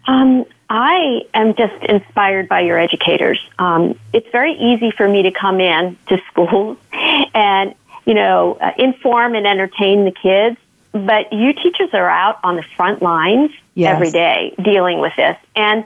Um, 0.08 0.46
I 0.70 1.22
am 1.34 1.56
just 1.56 1.84
inspired 1.84 2.48
by 2.48 2.62
your 2.62 2.80
educators. 2.80 3.40
Um, 3.60 4.00
it's 4.14 4.30
very 4.32 4.54
easy 4.54 4.92
for 4.92 5.08
me 5.08 5.24
to 5.24 5.32
come 5.32 5.60
in 5.60 5.98
to 6.08 6.22
schools 6.32 6.78
and, 6.92 7.76
you 8.06 8.14
know, 8.14 8.58
uh, 8.60 8.72
inform 8.78 9.36
and 9.36 9.46
entertain 9.46 10.06
the 10.06 10.12
kids, 10.12 10.58
but 10.92 11.32
you 11.34 11.54
teachers 11.54 11.90
are 11.94 12.10
out 12.10 12.40
on 12.44 12.56
the 12.56 12.64
front 12.76 13.02
lines 13.02 13.52
Yes. 13.76 13.94
every 13.94 14.10
day 14.10 14.56
dealing 14.64 15.00
with 15.00 15.12
this. 15.18 15.38
And 15.54 15.84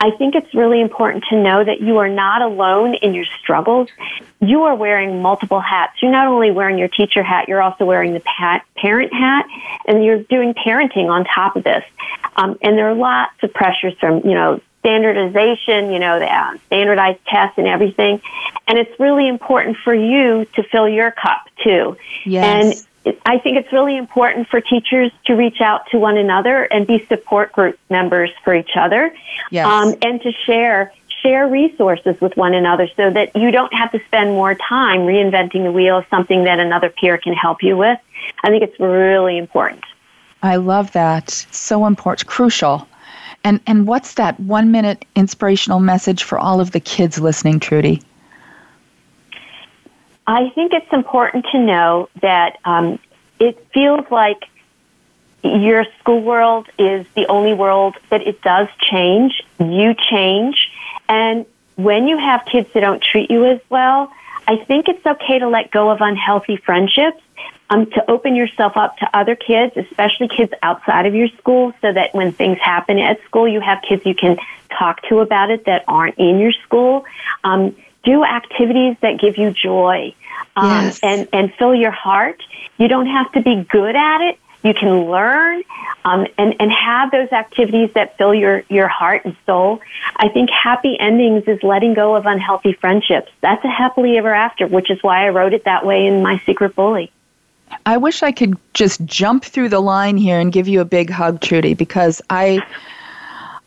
I 0.00 0.10
think 0.18 0.34
it's 0.34 0.52
really 0.54 0.80
important 0.80 1.24
to 1.30 1.40
know 1.40 1.64
that 1.64 1.80
you 1.80 1.98
are 1.98 2.08
not 2.08 2.42
alone 2.42 2.94
in 2.94 3.14
your 3.14 3.26
struggles. 3.40 3.88
You 4.40 4.64
are 4.64 4.74
wearing 4.74 5.22
multiple 5.22 5.60
hats. 5.60 6.02
You're 6.02 6.10
not 6.10 6.26
only 6.26 6.50
wearing 6.50 6.78
your 6.78 6.88
teacher 6.88 7.22
hat, 7.22 7.48
you're 7.48 7.62
also 7.62 7.84
wearing 7.84 8.12
the 8.12 8.20
pa- 8.20 8.62
parent 8.76 9.12
hat, 9.12 9.46
and 9.86 10.04
you're 10.04 10.22
doing 10.24 10.52
parenting 10.54 11.08
on 11.08 11.24
top 11.24 11.54
of 11.54 11.62
this. 11.62 11.84
Um, 12.36 12.58
and 12.60 12.76
there 12.76 12.88
are 12.90 12.94
lots 12.94 13.34
of 13.42 13.54
pressures 13.54 13.94
from, 14.00 14.18
you 14.18 14.34
know, 14.34 14.60
standardization, 14.80 15.92
you 15.92 15.98
know, 15.98 16.18
the 16.18 16.26
uh, 16.26 16.56
standardized 16.66 17.18
tests 17.26 17.58
and 17.58 17.66
everything. 17.66 18.20
And 18.66 18.78
it's 18.78 18.98
really 18.98 19.28
important 19.28 19.76
for 19.84 19.94
you 19.94 20.44
to 20.54 20.62
fill 20.64 20.88
your 20.88 21.10
cup 21.10 21.46
too. 21.62 21.96
Yes. 22.24 22.86
I 23.24 23.38
think 23.38 23.58
it's 23.58 23.72
really 23.72 23.96
important 23.96 24.48
for 24.48 24.60
teachers 24.60 25.12
to 25.26 25.34
reach 25.34 25.60
out 25.60 25.86
to 25.90 25.98
one 25.98 26.16
another 26.16 26.64
and 26.64 26.86
be 26.86 27.04
support 27.06 27.52
group 27.52 27.78
members 27.90 28.30
for 28.44 28.54
each 28.54 28.76
other. 28.76 29.14
Yes. 29.50 29.66
Um, 29.66 29.94
and 30.02 30.20
to 30.22 30.32
share 30.46 30.92
share 31.22 31.48
resources 31.48 32.20
with 32.20 32.36
one 32.36 32.54
another 32.54 32.88
so 32.96 33.10
that 33.10 33.34
you 33.34 33.50
don't 33.50 33.72
have 33.74 33.90
to 33.90 34.00
spend 34.06 34.30
more 34.30 34.54
time 34.54 35.00
reinventing 35.00 35.64
the 35.64 35.72
wheel 35.72 35.98
of 35.98 36.06
something 36.10 36.44
that 36.44 36.60
another 36.60 36.90
peer 36.90 37.18
can 37.18 37.32
help 37.32 37.62
you 37.62 37.76
with. 37.76 37.98
I 38.44 38.50
think 38.50 38.62
it's 38.62 38.78
really 38.78 39.36
important. 39.36 39.84
I 40.42 40.56
love 40.56 40.92
that. 40.92 41.30
So 41.30 41.86
important, 41.86 42.28
crucial. 42.28 42.88
And 43.44 43.60
and 43.66 43.86
what's 43.86 44.14
that 44.14 44.38
one 44.40 44.70
minute 44.70 45.04
inspirational 45.14 45.80
message 45.80 46.22
for 46.22 46.38
all 46.38 46.60
of 46.60 46.72
the 46.72 46.80
kids 46.80 47.18
listening, 47.18 47.60
Trudy? 47.60 48.02
I 50.28 50.50
think 50.50 50.74
it's 50.74 50.92
important 50.92 51.46
to 51.52 51.58
know 51.58 52.10
that 52.20 52.58
um, 52.62 52.98
it 53.40 53.66
feels 53.72 54.04
like 54.10 54.44
your 55.42 55.86
school 55.98 56.20
world 56.20 56.68
is 56.78 57.06
the 57.16 57.26
only 57.28 57.54
world 57.54 57.96
that 58.10 58.20
it 58.20 58.42
does 58.42 58.68
change. 58.78 59.42
You 59.58 59.94
change. 59.94 60.70
And 61.08 61.46
when 61.76 62.08
you 62.08 62.18
have 62.18 62.44
kids 62.44 62.68
that 62.74 62.80
don't 62.80 63.02
treat 63.02 63.30
you 63.30 63.46
as 63.46 63.60
well, 63.70 64.12
I 64.46 64.56
think 64.56 64.88
it's 64.88 65.04
okay 65.06 65.38
to 65.38 65.48
let 65.48 65.70
go 65.70 65.88
of 65.88 66.02
unhealthy 66.02 66.58
friendships, 66.58 67.22
um, 67.70 67.86
to 67.92 68.10
open 68.10 68.36
yourself 68.36 68.76
up 68.76 68.98
to 68.98 69.08
other 69.16 69.34
kids, 69.34 69.78
especially 69.78 70.28
kids 70.28 70.52
outside 70.62 71.06
of 71.06 71.14
your 71.14 71.28
school, 71.38 71.72
so 71.80 71.90
that 71.90 72.14
when 72.14 72.32
things 72.32 72.58
happen 72.58 72.98
at 72.98 73.24
school, 73.24 73.48
you 73.48 73.60
have 73.60 73.80
kids 73.80 74.04
you 74.04 74.14
can 74.14 74.36
talk 74.78 75.00
to 75.08 75.20
about 75.20 75.50
it 75.50 75.64
that 75.64 75.84
aren't 75.88 76.18
in 76.18 76.38
your 76.38 76.52
school. 76.52 77.06
Um, 77.44 77.74
do 78.04 78.24
activities 78.24 78.96
that 79.00 79.20
give 79.20 79.36
you 79.38 79.50
joy 79.50 80.14
um, 80.56 80.84
Yes. 80.86 81.00
and, 81.02 81.28
and 81.32 81.52
fill 81.54 81.74
your 81.74 81.90
heart. 81.90 82.42
You 82.78 82.88
don't 82.88 83.06
have 83.06 83.30
to 83.32 83.42
be 83.42 83.66
good 83.68 83.96
at 83.96 84.20
it. 84.28 84.38
You 84.64 84.74
can 84.74 85.08
learn 85.08 85.62
um, 86.04 86.26
and, 86.36 86.56
and 86.58 86.72
have 86.72 87.12
those 87.12 87.30
activities 87.30 87.90
that 87.94 88.18
fill 88.18 88.34
your, 88.34 88.64
your 88.68 88.88
heart 88.88 89.24
and 89.24 89.36
soul. 89.46 89.80
I 90.16 90.28
think 90.28 90.50
happy 90.50 90.98
endings 90.98 91.44
is 91.46 91.62
letting 91.62 91.94
go 91.94 92.16
of 92.16 92.26
unhealthy 92.26 92.72
friendships. 92.72 93.30
That's 93.40 93.64
a 93.64 93.68
happily 93.68 94.18
ever 94.18 94.34
after, 94.34 94.66
which 94.66 94.90
is 94.90 95.00
why 95.02 95.26
I 95.26 95.28
wrote 95.28 95.54
it 95.54 95.64
that 95.64 95.86
way 95.86 96.06
in 96.06 96.22
My 96.22 96.42
Secret 96.44 96.74
Bully. 96.74 97.12
I 97.86 97.98
wish 97.98 98.22
I 98.22 98.32
could 98.32 98.56
just 98.74 99.04
jump 99.04 99.44
through 99.44 99.68
the 99.68 99.80
line 99.80 100.16
here 100.16 100.40
and 100.40 100.52
give 100.52 100.66
you 100.66 100.80
a 100.80 100.84
big 100.84 101.10
hug, 101.10 101.40
Trudy, 101.40 101.74
because 101.74 102.20
I 102.30 102.64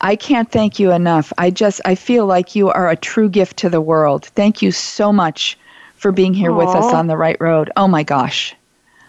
I 0.02 0.16
can't 0.16 0.52
thank 0.52 0.80
you 0.80 0.91
enough. 0.91 1.32
I 1.38 1.52
just 1.52 1.80
I 1.86 1.95
feel 1.95 2.26
like 2.26 2.56
you 2.56 2.70
are 2.70 2.89
a 2.89 2.95
true 2.95 3.30
gift 3.30 3.58
to 3.58 3.70
the 3.70 3.82
world. 3.82 4.26
Thank 4.26 4.62
you 4.62 4.72
so 4.72 5.14
much 5.14 5.58
for 5.95 6.12
being 6.12 6.34
here 6.34 6.52
with 6.52 6.70
us 6.70 6.93
on 6.93 7.06
the 7.06 7.16
right 7.16 7.39
road. 7.39 7.72
Oh 7.78 7.88
my 7.88 8.02
gosh. 8.02 8.56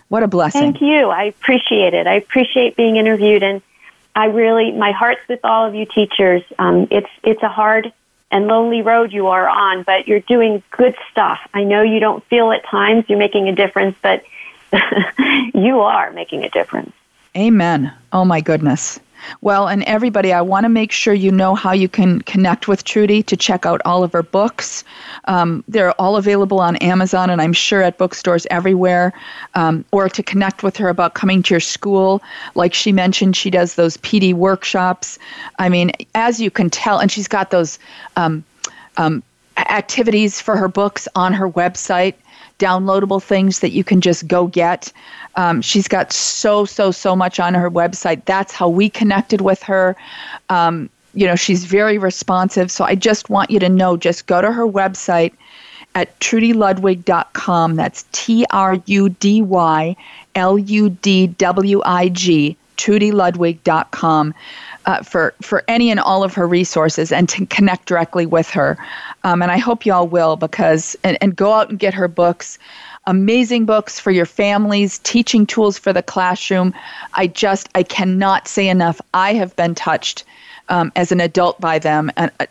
What 0.09 0.23
a 0.23 0.29
blessing. 0.29 0.61
Thank 0.61 0.83
you. 0.83 1.09
I 1.09 1.25
appreciate 1.25 1.95
it. 1.95 2.07
I 2.07 2.15
appreciate 2.15 2.77
being 2.77 2.97
interviewed, 2.97 3.43
and 3.43 3.63
I 4.15 4.27
really, 4.27 4.71
my 4.73 4.93
heart's 4.93 5.27
with 5.27 5.41
all 5.43 5.67
of 5.67 5.75
you 5.75 5.87
teachers. 5.87 6.43
Um, 6.59 6.87
it's 6.91 7.09
it's 7.23 7.43
a 7.43 7.49
hard 7.49 7.91
and 8.31 8.47
lonely 8.47 8.83
road 8.83 9.13
you 9.13 9.29
are 9.29 9.49
on, 9.49 9.85
but 9.85 10.07
you're 10.07 10.21
doing 10.21 10.63
good 10.71 10.95
stuff. 11.11 11.41
I 11.55 11.65
know 11.65 11.81
you 11.81 12.01
don't 12.01 12.23
feel 12.25 12.53
at 12.53 12.65
times 12.67 13.07
you're 13.09 13.19
making 13.19 13.49
a 13.49 13.55
difference, 13.55 13.97
but 14.03 14.23
you 15.55 15.81
are 15.81 16.13
making 16.13 16.45
a 16.45 16.51
difference. 16.51 16.93
Amen. 17.35 17.93
Oh 18.13 18.27
my 18.27 18.43
goodness. 18.43 19.01
Well, 19.41 19.69
and 19.69 19.83
everybody, 19.85 20.33
I 20.33 20.41
want 20.41 20.65
to 20.65 20.69
make 20.69 20.93
sure 20.93 21.15
you 21.15 21.31
know 21.31 21.55
how 21.55 21.73
you 21.73 21.89
can 21.89 22.21
connect 22.23 22.69
with 22.69 22.85
Trudy 22.85 23.23
to 23.25 23.37
check 23.37 23.67
out 23.67 23.81
all 23.85 24.05
of 24.05 24.13
her 24.13 24.23
books. 24.23 24.85
Um, 25.25 25.65
they're 25.69 25.93
all 26.01 26.17
available 26.17 26.61
on 26.61 26.77
Amazon 26.77 27.31
and 27.31 27.41
I'm 27.41 27.53
sure 27.53 27.83
at 27.83 27.99
bookstores 27.99 28.47
everywhere. 28.51 29.13
Um, 29.55 29.85
or 29.93 30.09
to 30.09 30.23
connect 30.23 30.63
with 30.63 30.77
her 30.77 30.89
about 30.89 31.15
coming 31.15 31.43
to 31.45 31.55
your 31.55 31.61
school. 31.61 32.23
Like 32.55 32.75
she 32.75 32.93
mentioned, 32.93 33.37
she 33.37 33.51
does 33.51 33.75
those 33.75 33.97
PD 33.99 34.35
workshops. 34.35 35.19
I 35.59 35.69
mean, 35.69 35.93
as 36.15 36.41
you 36.41 36.51
can 36.51 36.71
tell, 36.71 36.99
and 36.99 37.11
she's 37.11 37.29
got 37.29 37.51
those 37.51 37.79
um, 38.17 38.45
um 38.97 39.23
activities 39.57 40.41
for 40.41 40.57
her 40.57 40.69
books 40.69 41.07
on 41.15 41.35
her 41.35 41.49
website 41.49 42.15
downloadable 42.63 43.21
things 43.21 43.59
that 43.59 43.73
you 43.73 43.83
can 43.83 44.01
just 44.01 44.29
go 44.29 44.47
get. 44.47 44.93
Um, 45.37 45.63
she's 45.63 45.89
got 45.89 46.13
so, 46.13 46.65
so, 46.65 46.91
so 46.91 47.17
much 47.17 47.41
on 47.41 47.55
her 47.55 47.71
website. 47.71 48.25
That's 48.25 48.53
how 48.53 48.69
we 48.69 48.91
connected 48.91 49.41
with 49.41 49.63
her. 49.63 49.97
Um, 50.49 50.91
you 51.15 51.27
know, 51.27 51.37
she's 51.37 51.65
very 51.65 51.99
responsive. 51.99 52.71
So 52.71 52.85
I 52.85 52.95
just 52.95 53.31
want 53.31 53.51
you 53.51 53.59
to 53.61 53.69
know 53.69 53.97
just 53.97 54.27
go 54.27 54.41
to 54.41 54.53
her 54.53 54.67
website 54.67 55.33
at 55.95 56.19
trudyludwig.com. 56.21 57.77
That's 57.77 58.05
T 58.13 58.47
R 58.51 58.79
U 58.87 59.09
D 59.09 59.43
Y 59.43 59.97
L 60.35 60.59
U 60.59 60.91
D 60.91 61.27
W 61.27 61.83
I 61.85 62.09
G, 62.09 62.57
trudyludwig.com. 62.77 64.35
Uh, 64.85 65.01
for 65.01 65.33
for 65.41 65.63
any 65.69 65.93
and 65.93 66.01
all 66.01 66.25
of 66.25 66.35
her 66.35 66.45
resources 66.45 67.13
and 67.13 67.29
to 67.29 67.47
connect 67.47 67.87
directly 67.87 68.27
with 68.27 68.51
her. 68.51 68.77
Um, 69.23 69.41
and 69.41 69.53
I 69.53 69.59
hope 69.59 69.87
you 69.87 69.93
all 69.93 70.09
will 70.09 70.35
because 70.35 70.97
and, 71.05 71.17
and 71.21 71.37
go 71.37 71.53
out 71.53 71.71
and 71.71 71.79
get 71.79 71.95
her 71.95 72.09
books 72.09 72.59
amazing 73.07 73.65
books 73.65 73.99
for 73.99 74.11
your 74.11 74.27
families, 74.27 74.99
teaching 75.01 75.47
tools 75.47 75.79
for 75.79 75.93
the 75.93 76.03
classroom. 76.03 76.75
I 77.15 77.27
just, 77.27 77.69
I 77.75 77.83
cannot 77.83 78.49
say 78.49 78.69
enough. 78.69 79.01
I 79.15 79.35
have 79.35 79.55
been 79.57 79.75
touched 79.75 80.25
um, 80.69 80.93
as 80.97 81.13
an 81.13 81.21
adult 81.21 81.61
by 81.61 81.79
them. 81.79 82.11
A, 82.17 82.31
a 82.41 82.47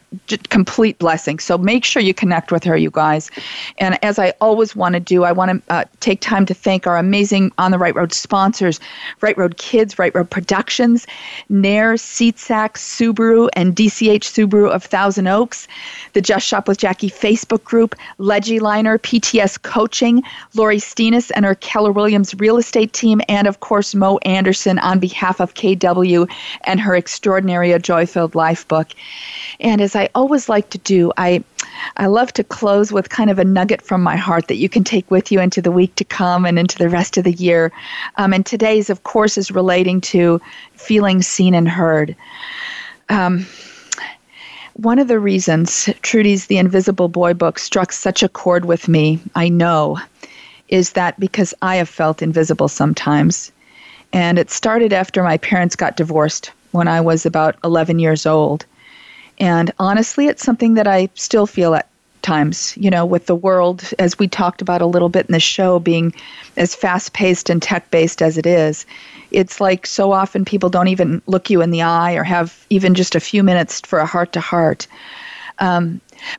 complete 0.49 0.99
blessing. 0.99 1.39
So 1.39 1.57
make 1.57 1.86
sure 1.86 2.01
you 2.01 2.14
connect 2.14 2.51
with 2.51 2.64
her, 2.66 2.76
you 2.76 2.91
guys. 2.91 3.32
And 3.78 3.97
as 4.03 4.20
I 4.20 4.34
always 4.41 4.76
want 4.76 4.93
to 4.93 4.99
do, 4.99 5.24
I 5.24 5.32
want 5.32 5.66
to 5.66 5.74
uh, 5.74 5.86
take 5.99 6.22
time 6.22 6.45
to 6.47 6.53
thank 6.53 6.86
our 6.86 6.97
amazing 6.97 7.51
On 7.57 7.72
the 7.72 7.78
Right 7.78 7.95
Road 7.95 8.14
sponsors 8.14 8.80
Right 9.22 9.38
Road 9.38 9.57
Kids, 9.57 9.97
Right 9.97 10.14
Road 10.14 10.30
Productions, 10.30 11.07
Nair, 11.49 11.93
SeatSack, 11.93 12.74
Subaru, 12.74 13.49
and 13.53 13.76
DCH 13.76 14.24
Subaru 14.24 14.70
of 14.70 14.84
Thousand 14.84 15.28
Oaks, 15.28 15.68
the 16.14 16.22
Just 16.22 16.45
Shop 16.45 16.68
with 16.68 16.78
Jackie 16.78 17.09
Facebook 17.09 17.64
group, 17.64 17.95
Legiliner, 18.20 18.99
PTS 18.99 19.62
Coaching, 19.62 20.24
Lori 20.53 20.78
Steenis 20.78 21.32
and 21.36 21.45
her 21.45 21.55
Keller 21.55 21.91
Williams 21.91 22.36
real 22.36 22.57
estate 22.57 22.93
team, 22.93 23.22
and 23.30 23.47
of 23.47 23.59
course, 23.62 23.95
Mo 23.95 24.18
Anderson 24.20 24.80
on 24.80 24.99
behalf 24.99 25.39
of 25.39 25.53
KW 25.53 26.30
and 26.66 26.80
her 26.80 26.95
Extraordinary 26.95 27.78
Joy 27.80 28.01
filled 28.06 28.36
life 28.36 28.68
book. 28.68 28.89
And 29.60 29.82
as 29.82 29.95
I 29.95 30.10
always 30.16 30.49
like 30.49 30.70
to 30.72 30.78
do, 30.78 31.12
I 31.18 31.43
I 31.97 32.08
love 32.08 32.34
to 32.34 32.43
close 32.43 32.91
with 32.91 33.10
kind 33.10 33.30
of 33.30 33.39
a 33.39 33.43
nugget 33.43 33.82
from 33.82 34.02
my 34.02 34.16
heart 34.16 34.47
that 34.47 34.56
you 34.56 34.70
can 34.70 34.84
take 34.84 35.10
with 35.10 35.32
you 35.32 35.39
into 35.39 35.62
the 35.62 35.72
week 35.72 35.95
to 35.95 36.04
come 36.04 36.45
and 36.45 36.60
into 36.60 36.78
the 36.78 36.89
rest 36.89 37.18
of 37.18 37.24
the 37.24 37.32
year. 37.34 37.72
Um, 38.18 38.34
and 38.34 38.45
today's, 38.45 38.89
of 38.89 39.04
course, 39.04 39.38
is 39.38 39.52
relating 39.52 40.02
to 40.02 40.41
feeling 40.74 41.22
seen 41.22 41.54
and 41.54 41.68
heard. 41.68 42.16
Um, 43.10 43.45
one 44.74 44.99
of 44.99 45.08
the 45.08 45.20
reasons 45.20 45.89
Trudy's 46.02 46.47
The 46.47 46.58
Invisible 46.58 47.10
Boy 47.10 47.34
book 47.34 47.60
struck 47.60 47.91
such 47.91 48.24
a 48.24 48.30
chord 48.30 48.66
with 48.66 48.88
me, 48.88 49.20
I 49.36 49.49
know, 49.49 49.99
is 50.70 50.93
that 50.93 51.20
because 51.20 51.54
I 51.62 51.76
have 51.76 51.89
felt 51.89 52.22
invisible 52.22 52.70
sometimes. 52.70 53.52
And 54.14 54.39
it 54.39 54.49
started 54.49 54.93
after 54.93 55.24
my 55.24 55.38
parents 55.38 55.76
got 55.76 55.97
divorced 55.97 56.52
when 56.72 56.88
I 56.88 57.01
was 57.01 57.26
about 57.26 57.55
11 57.63 57.99
years 57.99 58.26
old. 58.26 58.65
And 59.39 59.72
honestly, 59.80 60.28
it's 60.28 60.43
something 60.43 60.76
that 60.76 60.88
I 60.88 61.09
still 61.15 61.47
feel 61.47 61.74
at 61.76 61.88
times, 62.22 62.76
you 62.78 62.89
know, 62.89 63.05
with 63.05 63.26
the 63.26 63.36
world, 63.36 63.91
as 63.97 64.19
we 64.19 64.28
talked 64.28 64.61
about 64.61 64.82
a 64.82 64.86
little 64.86 65.09
bit 65.09 65.26
in 65.26 65.34
the 65.34 65.39
show, 65.39 65.80
being 65.80 66.13
as 66.57 66.76
fast 66.76 67.13
paced 67.13 67.49
and 67.49 67.61
tech 67.61 67.89
based 67.89 68.22
as 68.22 68.38
it 68.38 68.45
is. 68.45 68.86
It's 69.32 69.59
like 69.59 69.88
so 69.88 70.11
often 70.11 70.45
people 70.45 70.69
don't 70.69 70.89
even 70.89 71.22
look 71.26 71.49
you 71.49 71.61
in 71.61 71.72
the 71.72 71.82
eye 71.82 72.13
or 72.13 72.24
have 72.24 72.65
even 72.69 72.93
just 72.93 73.15
a 73.15 73.19
few 73.19 73.43
minutes 73.43 73.82
for 73.82 73.99
a 73.99 74.05
heart 74.05 74.34
to 74.34 74.39
heart. 74.39 74.88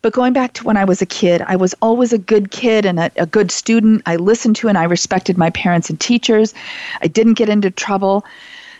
But 0.01 0.13
going 0.13 0.33
back 0.33 0.53
to 0.55 0.65
when 0.65 0.77
I 0.77 0.85
was 0.85 1.03
a 1.03 1.07
kid, 1.07 1.43
I 1.43 1.57
was 1.57 1.75
always 1.83 2.13
a 2.13 2.19
good 2.19 2.51
kid 2.51 2.87
and 2.87 2.99
a, 2.99 3.11
a 3.17 3.27
good 3.27 3.51
student. 3.51 4.03
I 4.07 4.17
listened 4.17 4.57
to 4.57 4.69
and 4.69 4.79
I 4.79 4.85
respected 4.85 5.37
my 5.37 5.51
parents 5.51 5.91
and 5.91 5.99
teachers. 5.99 6.55
I 7.03 7.09
didn't 7.09 7.35
get 7.35 7.49
into 7.49 7.71
trouble. 7.71 8.25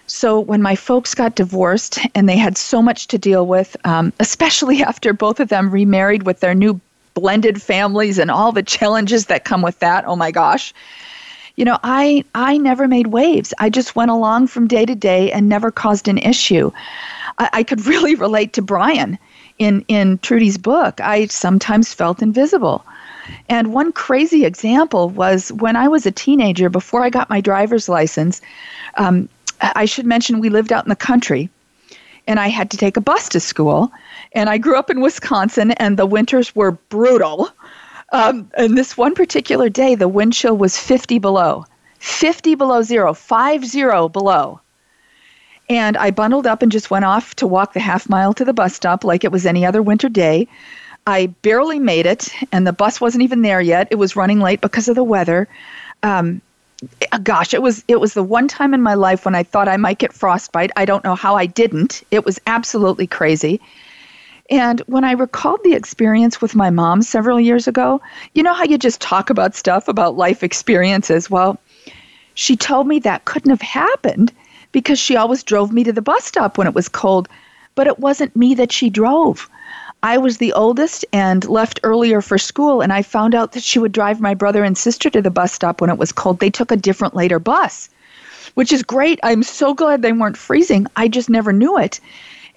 So 0.07 0.41
when 0.41 0.63
my 0.63 0.75
folks 0.75 1.15
got 1.15 1.35
divorced 1.35 1.99
and 2.15 2.29
they 2.29 2.37
had 2.37 2.59
so 2.59 2.83
much 2.83 3.07
to 3.09 3.19
deal 3.19 3.47
with, 3.47 3.77
um, 3.85 4.13
especially 4.21 4.83
after 4.91 5.13
both 5.13 5.41
of 5.41 5.49
them 5.49 5.71
remarried 5.71 6.25
with 6.25 6.41
their 6.41 6.55
new 6.55 6.81
blended 7.15 7.61
families 7.61 8.19
and 8.19 8.31
all 8.31 8.53
the 8.53 8.63
challenges 8.63 9.27
that 9.27 9.45
come 9.45 9.63
with 9.63 9.79
that, 9.81 10.05
oh 10.07 10.17
my 10.17 10.31
gosh. 10.31 10.73
You 11.57 11.67
know, 11.67 11.79
I 11.83 12.25
I 12.35 12.57
never 12.57 12.89
made 12.89 13.09
waves. 13.09 13.53
I 13.59 13.69
just 13.69 13.95
went 13.95 14.11
along 14.11 14.47
from 14.47 14.67
day 14.67 14.87
to 14.87 14.95
day 14.95 15.31
and 15.31 15.49
never 15.49 15.71
caused 15.71 16.09
an 16.09 16.17
issue. 16.17 16.71
I, 17.39 17.51
I 17.53 17.63
could 17.63 17.87
really 17.93 18.15
relate 18.15 18.55
to 18.55 18.63
Brian 18.63 19.19
in 19.59 19.85
in 19.89 20.19
Trudy's 20.19 20.57
book. 20.57 21.01
I 21.01 21.27
sometimes 21.27 21.93
felt 21.93 22.23
invisible. 22.23 22.85
And 23.49 23.73
one 23.73 23.93
crazy 23.93 24.45
example 24.45 25.11
was 25.11 25.53
when 25.53 25.77
I 25.77 25.89
was 25.89 26.07
a 26.07 26.11
teenager, 26.11 26.69
before 26.69 27.05
I 27.05 27.11
got 27.11 27.31
my 27.31 27.41
driver's 27.41 27.89
license, 27.89 28.41
um, 28.97 29.29
I 29.63 29.85
should 29.85 30.07
mention 30.07 30.41
we 30.41 30.49
lived 30.49 30.73
out 30.73 30.85
in 30.85 30.89
the 30.91 30.97
country 30.97 31.49
and 32.27 32.39
I 32.39 32.49
had 32.49 32.71
to 32.71 32.77
take 32.77 32.97
a 32.97 33.01
bus 33.01 33.29
to 33.31 33.41
school. 33.41 33.93
And 34.33 34.49
I 34.49 34.59
grew 34.59 34.77
up 34.77 34.91
in 34.91 35.01
Wisconsin 35.01 35.73
and 35.73 35.97
the 35.97 36.07
winters 36.07 36.55
were 36.55 36.73
brutal. 36.73 37.51
Um, 38.13 38.51
and 38.57 38.77
this 38.77 38.97
one 38.97 39.15
particular 39.15 39.69
day, 39.69 39.95
the 39.95 40.09
wind 40.09 40.33
chill 40.35 40.57
was 40.57 40.77
50 40.77 41.19
below, 41.19 41.65
50 41.99 42.55
below 42.55 42.83
zero, 42.83 43.15
five 43.15 43.65
zero 43.65 44.09
below. 44.09 44.61
And 45.69 45.97
I 45.97 46.11
bundled 46.11 46.47
up 46.47 46.63
and 46.63 46.71
just 46.71 46.91
went 46.91 47.05
off 47.05 47.35
to 47.37 47.47
walk 47.47 47.73
the 47.73 47.81
half 47.81 48.09
mile 48.09 48.35
to 48.35 48.45
the 48.45 48.53
bus 48.53 48.75
stop 48.75 49.05
like 49.05 49.25
it 49.25 49.33
was 49.33 49.47
any 49.47 49.65
other 49.65 49.81
winter 49.81 50.09
day. 50.09 50.49
I 51.07 51.27
barely 51.43 51.79
made 51.79 52.07
it, 52.07 52.29
and 52.53 52.67
the 52.67 52.73
bus 52.73 53.01
wasn't 53.01 53.25
even 53.25 53.43
there 53.43 53.61
yet. 53.61 53.89
It 53.91 53.97
was 53.97 54.15
running 54.15 54.39
late 54.39 54.61
because 54.61 54.89
of 54.89 54.95
the 54.95 55.03
weather. 55.03 55.49
Um, 56.03 56.43
Uh, 57.13 57.19
gosh, 57.19 57.55
it 57.55 57.63
was 57.63 57.85
it 57.89 58.01
was 58.01 58.15
the 58.15 58.23
one 58.23 58.49
time 58.49 58.75
in 58.75 58.83
my 58.83 58.95
life 58.95 59.25
when 59.25 59.35
I 59.35 59.43
thought 59.43 59.69
I 59.69 59.77
might 59.77 59.99
get 59.99 60.13
frostbite. 60.13 60.71
I 60.77 60.85
don't 60.85 61.05
know 61.05 61.15
how 61.15 61.37
I 61.37 61.47
didn't. 61.47 62.03
It 62.11 62.25
was 62.25 62.41
absolutely 62.47 63.07
crazy. 63.07 63.61
And 64.51 64.81
when 64.81 65.05
I 65.05 65.13
recalled 65.13 65.61
the 65.63 65.75
experience 65.75 66.43
with 66.43 66.55
my 66.55 66.71
mom 66.71 67.03
several 67.03 67.41
years 67.41 67.69
ago, 67.69 68.03
you 68.35 68.43
know 68.43 68.53
how 68.53 68.65
you 68.65 68.77
just 68.77 69.01
talk 69.01 69.31
about 69.31 69.55
stuff 69.55 69.89
about 69.89 70.17
life 70.17 70.43
experiences? 70.43 71.31
Well, 71.31 71.59
she 72.35 72.57
told 72.57 72.87
me 72.87 72.99
that 73.01 73.25
couldn't 73.25 73.51
have 73.51 73.63
happened 73.63 74.33
because 74.73 74.99
she 74.99 75.17
always 75.17 75.43
drove 75.43 75.73
me 75.73 75.85
to 75.85 75.93
the 75.93 76.03
bus 76.03 76.25
stop 76.25 76.59
when 76.59 76.67
it 76.67 76.75
was 76.75 76.89
cold, 76.89 77.29
but 77.75 77.87
it 77.87 77.99
wasn't 77.99 78.35
me 78.35 78.55
that 78.55 78.73
she 78.73 78.91
drove. 78.91 79.49
I 80.03 80.19
was 80.19 80.39
the 80.39 80.53
oldest 80.55 81.05
and 81.13 81.49
left 81.49 81.79
earlier 81.85 82.21
for 82.21 82.37
school, 82.37 82.81
and 82.81 82.93
I 82.93 83.03
found 83.03 83.35
out 83.35 83.53
that 83.53 83.63
she 83.63 83.79
would 83.79 83.93
drive 83.93 84.21
my 84.21 84.35
brother 84.35 84.65
and 84.65 84.77
sister 84.77 85.09
to 85.11 85.23
the 85.23 85.31
bus 85.31 85.53
stop 85.53 85.81
when 85.81 85.91
it 85.91 85.99
was 85.99 86.11
cold. 86.11 86.41
They 86.41 86.51
took 86.51 86.73
a 86.73 86.77
different 86.77 87.15
later 87.15 87.39
bus, 87.39 87.89
which 88.55 88.73
is 88.73 88.83
great. 88.83 89.21
I'm 89.23 89.45
so 89.45 89.75
glad 89.75 90.03
they 90.03 90.13
weren't 90.13 90.37
freezing. 90.37 90.87
I 90.97 91.07
just 91.07 91.31
never 91.31 91.53
knew 91.53 91.79
it. 91.79 92.01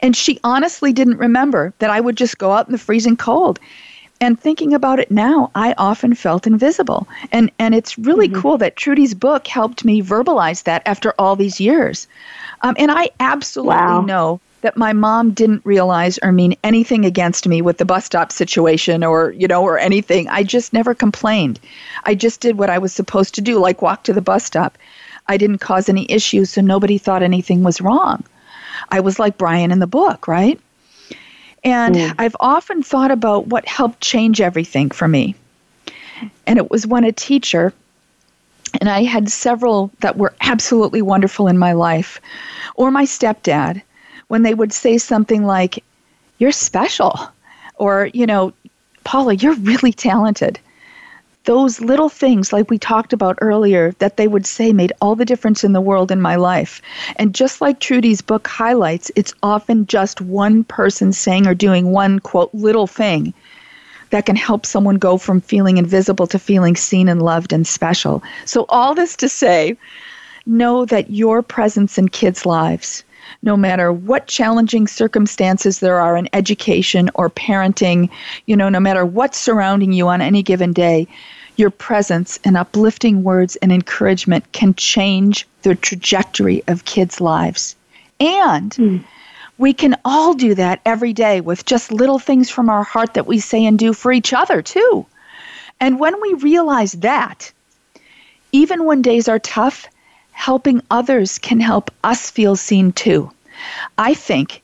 And 0.01 0.15
she 0.15 0.39
honestly 0.43 0.91
didn't 0.91 1.17
remember 1.17 1.73
that 1.79 1.91
I 1.91 2.01
would 2.01 2.17
just 2.17 2.37
go 2.37 2.51
out 2.51 2.67
in 2.67 2.71
the 2.71 2.77
freezing 2.79 3.15
cold. 3.15 3.59
And 4.21 4.39
thinking 4.39 4.73
about 4.73 4.99
it 4.99 5.11
now, 5.11 5.51
I 5.55 5.75
often 5.77 6.15
felt 6.15 6.47
invisible. 6.47 7.07
And 7.31 7.51
and 7.59 7.75
it's 7.75 7.97
really 7.97 8.29
mm-hmm. 8.29 8.41
cool 8.41 8.57
that 8.57 8.77
Trudy's 8.77 9.13
book 9.13 9.45
helped 9.45 9.83
me 9.83 10.01
verbalize 10.01 10.63
that 10.63 10.81
after 10.85 11.13
all 11.19 11.35
these 11.35 11.59
years. 11.59 12.07
Um, 12.61 12.75
and 12.79 12.91
I 12.91 13.09
absolutely 13.19 13.75
wow. 13.75 14.01
know 14.01 14.39
that 14.66 14.76
my 14.76 14.93
mom 14.93 15.30
didn't 15.30 15.63
realize 15.63 16.18
or 16.24 16.32
mean 16.32 16.55
anything 16.63 17.05
against 17.05 17.47
me 17.47 17.61
with 17.61 17.78
the 17.78 17.86
bus 17.86 18.05
stop 18.05 18.32
situation 18.32 19.03
or, 19.03 19.30
you 19.34 19.47
know, 19.47 19.61
or 19.61 19.78
anything. 19.78 20.28
I 20.28 20.41
just 20.41 20.74
never 20.74 20.95
complained. 20.95 21.59
I 22.03 22.16
just 22.16 22.41
did 22.41 22.57
what 22.57 22.72
I 22.72 22.80
was 22.80 22.91
supposed 22.91 23.36
to 23.36 23.41
do, 23.41 23.59
like 23.59 23.84
walk 23.84 24.01
to 24.05 24.13
the 24.13 24.24
bus 24.24 24.43
stop. 24.43 24.76
I 25.28 25.38
didn't 25.38 25.59
cause 25.59 25.88
any 25.88 26.11
issues, 26.11 26.49
so 26.49 26.61
nobody 26.61 26.97
thought 26.97 27.22
anything 27.22 27.61
was 27.61 27.80
wrong. 27.80 28.24
I 28.89 29.01
was 29.01 29.20
like 29.20 29.38
Brian 29.38 29.72
in 29.72 29.78
the 29.78 29.86
book, 29.86 30.28
right? 30.28 30.59
And 31.63 31.93
mm. 31.93 32.16
I've 32.18 32.36
often 32.39 32.82
thought 32.82 33.11
about 33.11 33.45
what 33.45 33.68
helped 33.68 34.01
change 34.01 34.41
everything 34.41 34.89
for 34.89 35.07
me. 35.07 35.36
And 36.47 36.57
it 36.57 36.72
was 36.72 36.88
when 36.88 37.03
a 37.03 37.11
teacher, 37.11 37.72
and 38.82 38.89
I 38.89 39.03
had 39.03 39.30
several 39.30 39.91
that 39.99 40.18
were 40.18 40.34
absolutely 40.41 41.03
wonderful 41.03 41.47
in 41.47 41.59
my 41.59 41.74
life, 41.74 42.20
or 42.74 42.89
my 42.89 43.05
stepdad, 43.05 43.84
when 44.28 44.43
they 44.43 44.53
would 44.53 44.73
say 44.73 44.97
something 44.97 45.45
like, 45.45 45.84
You're 46.39 46.51
special, 46.51 47.19
or, 47.76 48.09
you 48.13 48.26
know, 48.26 48.53
Paula, 49.03 49.36
you're 49.36 49.55
really 49.55 49.93
talented. 49.93 50.59
those 51.45 51.80
little 51.80 52.09
things, 52.09 52.51
like 52.51 52.69
we 52.69 52.78
talked 52.78 53.13
about 53.13 53.38
earlier, 53.39 53.91
that 53.99 54.17
they 54.17 54.28
would 54.28 54.45
say 54.45 54.73
made 54.73 54.91
all 54.99 55.15
the 55.15 55.26
difference 55.26 55.63
in 55.63 55.73
the 55.73 55.82
world 55.82 56.11
in 56.11 56.19
my 56.21 56.36
life. 56.36 56.82
And 57.17 57.36
just 57.36 57.61
like 57.61 57.80
Trudy's 57.80 58.21
book 58.21 58.47
highlights, 58.47 59.11
it's 59.15 59.34
often 59.43 59.86
just 59.86 60.21
one 60.21 60.63
person 60.63 61.13
saying 61.13 61.47
or 61.47 61.53
doing 61.53 61.91
one, 61.91 62.19
quote, 62.19 62.49
little 62.53 62.88
thing 62.88 63.34
that 64.09 64.26
can 64.26 64.36
help 64.36 64.65
someone 64.65 64.95
go 64.97 65.17
from 65.17 65.41
feeling 65.41 65.78
invisible 65.78 66.28
to 66.28 66.39
feeling 66.39 66.76
seen 66.76 67.07
and 67.07 67.21
loved 67.21 67.53
and 67.53 67.67
special. 67.67 68.23
So, 68.45 68.65
all 68.69 68.95
this 68.95 69.15
to 69.17 69.30
say, 69.30 69.78
know 70.47 70.86
that 70.86 71.11
your 71.11 71.41
presence 71.41 71.97
in 71.97 72.09
kids' 72.09 72.45
lives, 72.45 73.03
no 73.41 73.55
matter 73.55 73.91
what 73.91 74.28
challenging 74.28 74.88
circumstances 74.88 75.80
there 75.80 75.99
are 75.99 76.17
in 76.17 76.30
education 76.34 77.09
or 77.15 77.30
parenting, 77.30 78.09
you 78.45 78.55
know, 78.55 78.69
no 78.69 78.80
matter 78.80 79.05
what's 79.05 79.38
surrounding 79.38 79.93
you 79.93 80.07
on 80.07 80.21
any 80.21 80.43
given 80.43 80.73
day, 80.73 81.07
your 81.57 81.69
presence 81.69 82.39
and 82.43 82.57
uplifting 82.57 83.23
words 83.23 83.55
and 83.57 83.71
encouragement 83.71 84.51
can 84.51 84.73
change 84.73 85.47
the 85.61 85.76
trajectory 85.76 86.63
of 86.67 86.86
kids' 86.86 87.21
lives. 87.21 87.76
And 88.19 88.71
mm. 88.71 89.03
we 89.57 89.73
can 89.73 89.95
all 90.03 90.34
do 90.34 90.55
that 90.55 90.82
every 90.86 91.13
day 91.13 91.41
with 91.41 91.65
just 91.65 91.91
little 91.91 92.19
things 92.19 92.49
from 92.49 92.69
our 92.69 92.84
heart 92.84 93.13
that 93.13 93.28
we 93.28 93.39
say 93.39 93.65
and 93.65 93.80
do 93.80 93.93
for 93.93 94.11
each 94.11 94.34
other, 94.34 94.61
too. 94.61 95.05
And 95.80 95.99
when 95.99 96.19
we 96.21 96.34
realize 96.36 96.93
that, 96.93 97.51
even 98.51 98.86
when 98.86 99.01
days 99.01 99.28
are 99.28 99.39
tough, 99.39 99.88
helping 100.36 100.81
others 100.91 101.39
can 101.39 101.59
help 101.59 101.89
us 102.03 102.29
feel 102.29 102.55
seen 102.55 102.91
too. 102.91 103.31
I 103.97 104.13
think 104.13 104.61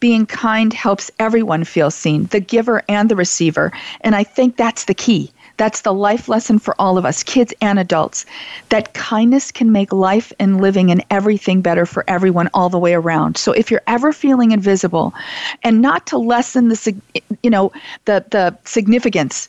being 0.00 0.26
kind 0.26 0.72
helps 0.72 1.10
everyone 1.20 1.62
feel 1.64 1.90
seen, 1.90 2.26
the 2.26 2.40
giver 2.40 2.82
and 2.88 3.08
the 3.08 3.16
receiver. 3.16 3.72
And 4.00 4.16
I 4.16 4.24
think 4.24 4.56
that's 4.56 4.86
the 4.86 4.94
key. 4.94 5.32
That's 5.58 5.82
the 5.82 5.94
life 5.94 6.28
lesson 6.28 6.58
for 6.58 6.74
all 6.78 6.98
of 6.98 7.04
us, 7.04 7.22
kids 7.22 7.54
and 7.60 7.78
adults, 7.78 8.26
that 8.70 8.94
kindness 8.94 9.52
can 9.52 9.70
make 9.70 9.92
life 9.92 10.32
and 10.40 10.60
living 10.60 10.90
and 10.90 11.04
everything 11.08 11.62
better 11.62 11.86
for 11.86 12.04
everyone 12.08 12.50
all 12.52 12.68
the 12.68 12.80
way 12.80 12.94
around. 12.94 13.36
So 13.36 13.52
if 13.52 13.70
you're 13.70 13.82
ever 13.86 14.12
feeling 14.12 14.50
invisible, 14.50 15.14
and 15.62 15.80
not 15.80 16.04
to 16.08 16.18
lessen 16.18 16.68
the 16.68 16.94
you 17.42 17.50
know 17.50 17.70
the 18.06 18.24
the 18.30 18.56
significance 18.64 19.48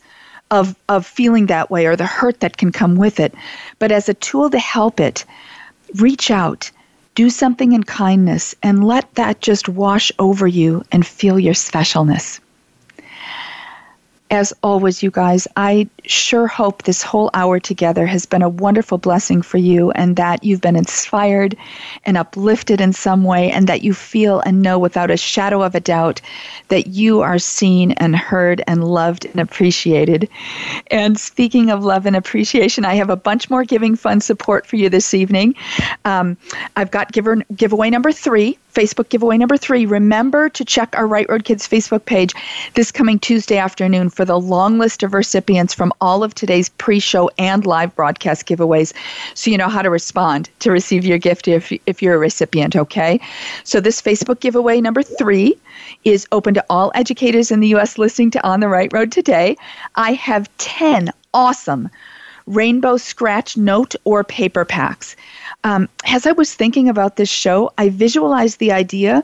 of 0.52 0.76
of 0.88 1.06
feeling 1.06 1.48
that 1.48 1.72
way 1.72 1.88
or 1.88 1.96
the 1.96 2.06
hurt 2.06 2.42
that 2.42 2.58
can 2.58 2.72
come 2.72 2.96
with 2.96 3.20
it, 3.20 3.34
but 3.80 3.92
as 3.92 4.08
a 4.08 4.14
tool 4.14 4.52
to 4.52 4.60
help 4.60 5.00
it, 5.00 5.26
reach 5.96 6.32
out, 6.32 6.72
do 7.16 7.30
something 7.30 7.74
in 7.74 7.84
kindness, 7.84 8.56
and 8.64 8.84
let 8.84 9.14
that 9.16 9.42
just 9.42 9.70
wash 9.70 10.12
over 10.20 10.48
you 10.48 10.84
and 10.92 11.06
feel 11.06 11.40
your 11.40 11.54
specialness 11.54 12.40
as 14.34 14.52
always, 14.64 15.04
you 15.04 15.12
guys, 15.12 15.48
I 15.56 15.88
sure 16.06 16.48
hope 16.48 16.84
this 16.84 17.04
whole 17.04 17.30
hour 17.34 17.60
together 17.60 18.06
has 18.08 18.26
been 18.26 18.42
a 18.42 18.50
wonderful 18.50 18.98
blessing 18.98 19.42
for 19.44 19.58
you 19.60 19.92
and 19.92 20.16
that 20.16 20.44
you've 20.44 20.60
been 20.60 20.76
inspired 20.76 21.56
and 22.04 22.18
uplifted 22.18 22.82
in 22.82 22.94
some 22.94 23.24
way 23.24 23.52
and 23.52 23.68
that 23.68 23.84
you 23.84 23.94
feel 23.94 24.40
and 24.40 24.62
know 24.62 24.80
without 24.80 25.12
a 25.12 25.18
shadow 25.18 25.62
of 25.62 25.76
a 25.76 25.80
doubt 25.80 26.20
that 26.70 26.88
you 26.88 27.22
are 27.22 27.38
seen 27.38 27.92
and 27.94 28.16
heard 28.16 28.64
and 28.68 28.84
loved 28.84 29.26
and 29.26 29.40
appreciated. 29.40 30.28
And 30.88 31.20
speaking 31.20 31.70
of 31.70 31.86
love 31.86 32.06
and 32.08 32.16
appreciation, 32.16 32.86
I 32.86 32.96
have 32.96 33.12
a 33.12 33.16
bunch 33.16 33.50
more 33.52 33.64
Giving 33.64 33.96
Fund 33.96 34.24
support 34.24 34.66
for 34.66 34.78
you 34.78 34.90
this 34.90 35.14
evening. 35.14 35.54
Um, 36.06 36.38
I've 36.76 36.92
got 36.92 37.12
giver, 37.12 37.36
giveaway 37.56 37.92
number 37.92 38.12
three 38.12 38.58
Facebook 38.74 39.10
giveaway 39.10 39.38
number 39.38 39.58
three. 39.58 39.86
Remember 39.86 40.50
to 40.50 40.66
check 40.66 40.96
our 40.98 41.08
Right 41.08 41.28
Road 41.30 41.46
Kids 41.46 41.68
Facebook 41.68 42.06
page 42.06 42.34
this 42.74 42.92
coming 42.92 43.20
Tuesday 43.20 43.58
afternoon 43.58 44.10
for 44.10 44.26
the 44.26 44.40
long 44.40 44.80
list 44.80 45.04
of 45.04 45.14
recipients 45.14 45.74
from 45.74 45.94
all 46.02 46.24
of 46.24 46.34
today's 46.34 46.70
pre 46.70 47.00
show 47.00 47.30
and 47.38 47.66
live 47.66 47.96
broadcast 47.96 48.48
giveaways 48.48 48.94
so 49.36 49.52
you 49.52 49.58
know 49.58 49.70
how 49.70 49.82
to 49.82 49.90
respond 49.90 50.50
to 50.60 50.72
receive 50.72 51.06
your 51.06 51.18
gift 51.18 51.48
if, 51.48 51.72
if 51.86 52.02
you're 52.02 52.16
a 52.16 52.20
recipient, 52.20 52.76
okay? 52.76 53.20
So, 53.64 53.80
this 53.80 54.02
Facebook 54.02 54.40
giveaway 54.40 54.82
number 54.82 55.04
three 55.04 55.56
is 56.04 56.28
open 56.32 56.54
to 56.56 56.66
all 56.70 56.92
educators 56.96 57.52
in 57.52 57.60
the 57.60 57.70
U.S. 57.70 57.98
listening 57.98 58.32
to 58.32 58.48
On 58.48 58.60
the 58.60 58.68
Right 58.68 58.92
Road 58.92 59.12
today. 59.12 59.56
I 59.96 60.14
have 60.14 60.50
10 60.58 61.12
awesome 61.34 61.90
rainbow 62.46 62.98
scratch 62.98 63.56
note 63.56 63.96
or 64.04 64.24
paper 64.24 64.66
packs 64.66 65.16
um, 65.64 65.90
as 66.06 66.26
I 66.26 66.32
was 66.34 66.54
thinking 66.54 66.90
about 66.90 67.16
this 67.16 67.30
show, 67.30 67.72
I 67.78 67.90
visualized 67.90 68.60
the 68.60 68.72
idea 68.72 69.24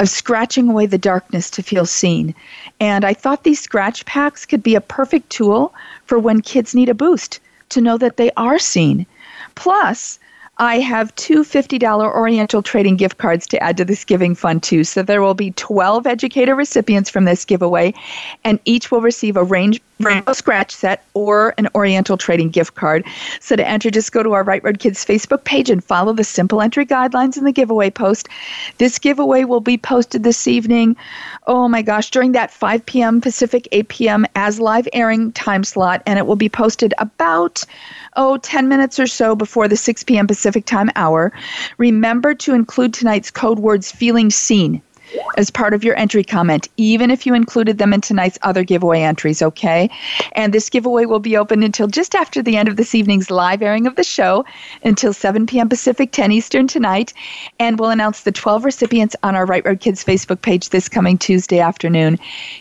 of 0.00 0.08
scratching 0.08 0.68
away 0.68 0.86
the 0.86 0.98
darkness 0.98 1.50
to 1.50 1.62
feel 1.62 1.86
seen. 1.86 2.34
And 2.78 3.04
I 3.04 3.14
thought 3.14 3.44
these 3.44 3.60
scratch 3.60 4.04
packs 4.04 4.46
could 4.46 4.62
be 4.62 4.74
a 4.74 4.80
perfect 4.80 5.30
tool 5.30 5.74
for 6.06 6.18
when 6.18 6.40
kids 6.40 6.74
need 6.74 6.88
a 6.88 6.94
boost 6.94 7.40
to 7.70 7.80
know 7.80 7.98
that 7.98 8.16
they 8.16 8.30
are 8.36 8.58
seen. 8.58 9.06
Plus, 9.54 10.18
I 10.58 10.80
have 10.80 11.14
two 11.14 11.44
$50 11.44 12.02
Oriental 12.02 12.62
Trading 12.62 12.96
gift 12.96 13.18
cards 13.18 13.46
to 13.48 13.62
add 13.62 13.76
to 13.76 13.84
this 13.84 14.04
giving 14.04 14.34
fund, 14.34 14.62
too. 14.62 14.82
So 14.82 15.02
there 15.02 15.22
will 15.22 15.34
be 15.34 15.52
12 15.52 16.06
educator 16.06 16.56
recipients 16.56 17.10
from 17.10 17.24
this 17.24 17.44
giveaway, 17.44 17.94
and 18.44 18.58
each 18.64 18.90
will 18.90 19.00
receive 19.00 19.36
a 19.36 19.44
range 19.44 19.80
rainbow 20.00 20.32
scratch 20.32 20.72
set 20.72 21.04
or 21.14 21.54
an 21.58 21.68
Oriental 21.74 22.16
Trading 22.16 22.50
gift 22.50 22.74
card. 22.74 23.04
So 23.40 23.56
to 23.56 23.66
enter, 23.66 23.90
just 23.90 24.12
go 24.12 24.22
to 24.22 24.32
our 24.32 24.44
Right 24.44 24.62
Road 24.62 24.78
Kids 24.78 25.04
Facebook 25.04 25.44
page 25.44 25.70
and 25.70 25.82
follow 25.82 26.12
the 26.12 26.24
simple 26.24 26.60
entry 26.60 26.86
guidelines 26.86 27.36
in 27.36 27.44
the 27.44 27.52
giveaway 27.52 27.90
post. 27.90 28.28
This 28.78 28.98
giveaway 28.98 29.44
will 29.44 29.60
be 29.60 29.76
posted 29.76 30.22
this 30.22 30.46
evening. 30.46 30.96
Oh 31.46 31.68
my 31.68 31.82
gosh, 31.82 32.10
during 32.10 32.32
that 32.32 32.50
5 32.50 32.84
p.m. 32.86 33.20
Pacific, 33.20 33.68
8 33.72 33.88
p.m. 33.88 34.26
as 34.34 34.60
live 34.60 34.88
airing 34.92 35.32
time 35.32 35.64
slot, 35.64 36.02
and 36.06 36.18
it 36.18 36.26
will 36.26 36.36
be 36.36 36.48
posted 36.48 36.94
about 36.98 37.64
oh 38.16 38.36
10 38.38 38.68
minutes 38.68 38.98
or 38.98 39.06
so 39.06 39.34
before 39.34 39.68
the 39.68 39.76
6 39.76 40.02
p.m. 40.04 40.26
Pacific 40.26 40.64
time 40.64 40.90
hour. 40.96 41.32
Remember 41.78 42.34
to 42.34 42.54
include 42.54 42.94
tonight's 42.94 43.30
code 43.30 43.58
words 43.58 43.90
"feeling 43.90 44.30
seen" 44.30 44.82
as 45.36 45.50
part 45.50 45.74
of 45.74 45.84
your 45.84 45.96
entry 45.96 46.24
comment, 46.24 46.68
even 46.76 47.10
if 47.10 47.26
you 47.26 47.34
included 47.34 47.78
them 47.78 47.92
in 47.92 48.00
tonight's 48.00 48.38
other 48.42 48.64
giveaway 48.64 49.02
entries, 49.02 49.42
okay? 49.42 49.88
And 50.32 50.52
this 50.52 50.68
giveaway 50.68 51.06
will 51.06 51.20
be 51.20 51.36
open 51.36 51.62
until 51.62 51.86
just 51.86 52.14
after 52.14 52.42
the 52.42 52.56
end 52.56 52.68
of 52.68 52.76
this 52.76 52.94
evening's 52.94 53.30
live 53.30 53.62
airing 53.62 53.86
of 53.86 53.96
the 53.96 54.04
show 54.04 54.44
until 54.84 55.12
7 55.12 55.46
p.m. 55.46 55.68
Pacific, 55.68 56.12
10 56.12 56.32
Eastern 56.32 56.66
tonight. 56.66 57.12
And 57.58 57.78
we'll 57.78 57.90
announce 57.90 58.22
the 58.22 58.32
12 58.32 58.64
recipients 58.64 59.16
on 59.22 59.34
our 59.34 59.46
Right 59.46 59.64
Road 59.64 59.80
Kids 59.80 60.04
Facebook 60.04 60.42
page 60.42 60.70
this 60.70 60.88
coming 60.88 61.18
Tuesday 61.18 61.60
afternoon. 61.60 62.18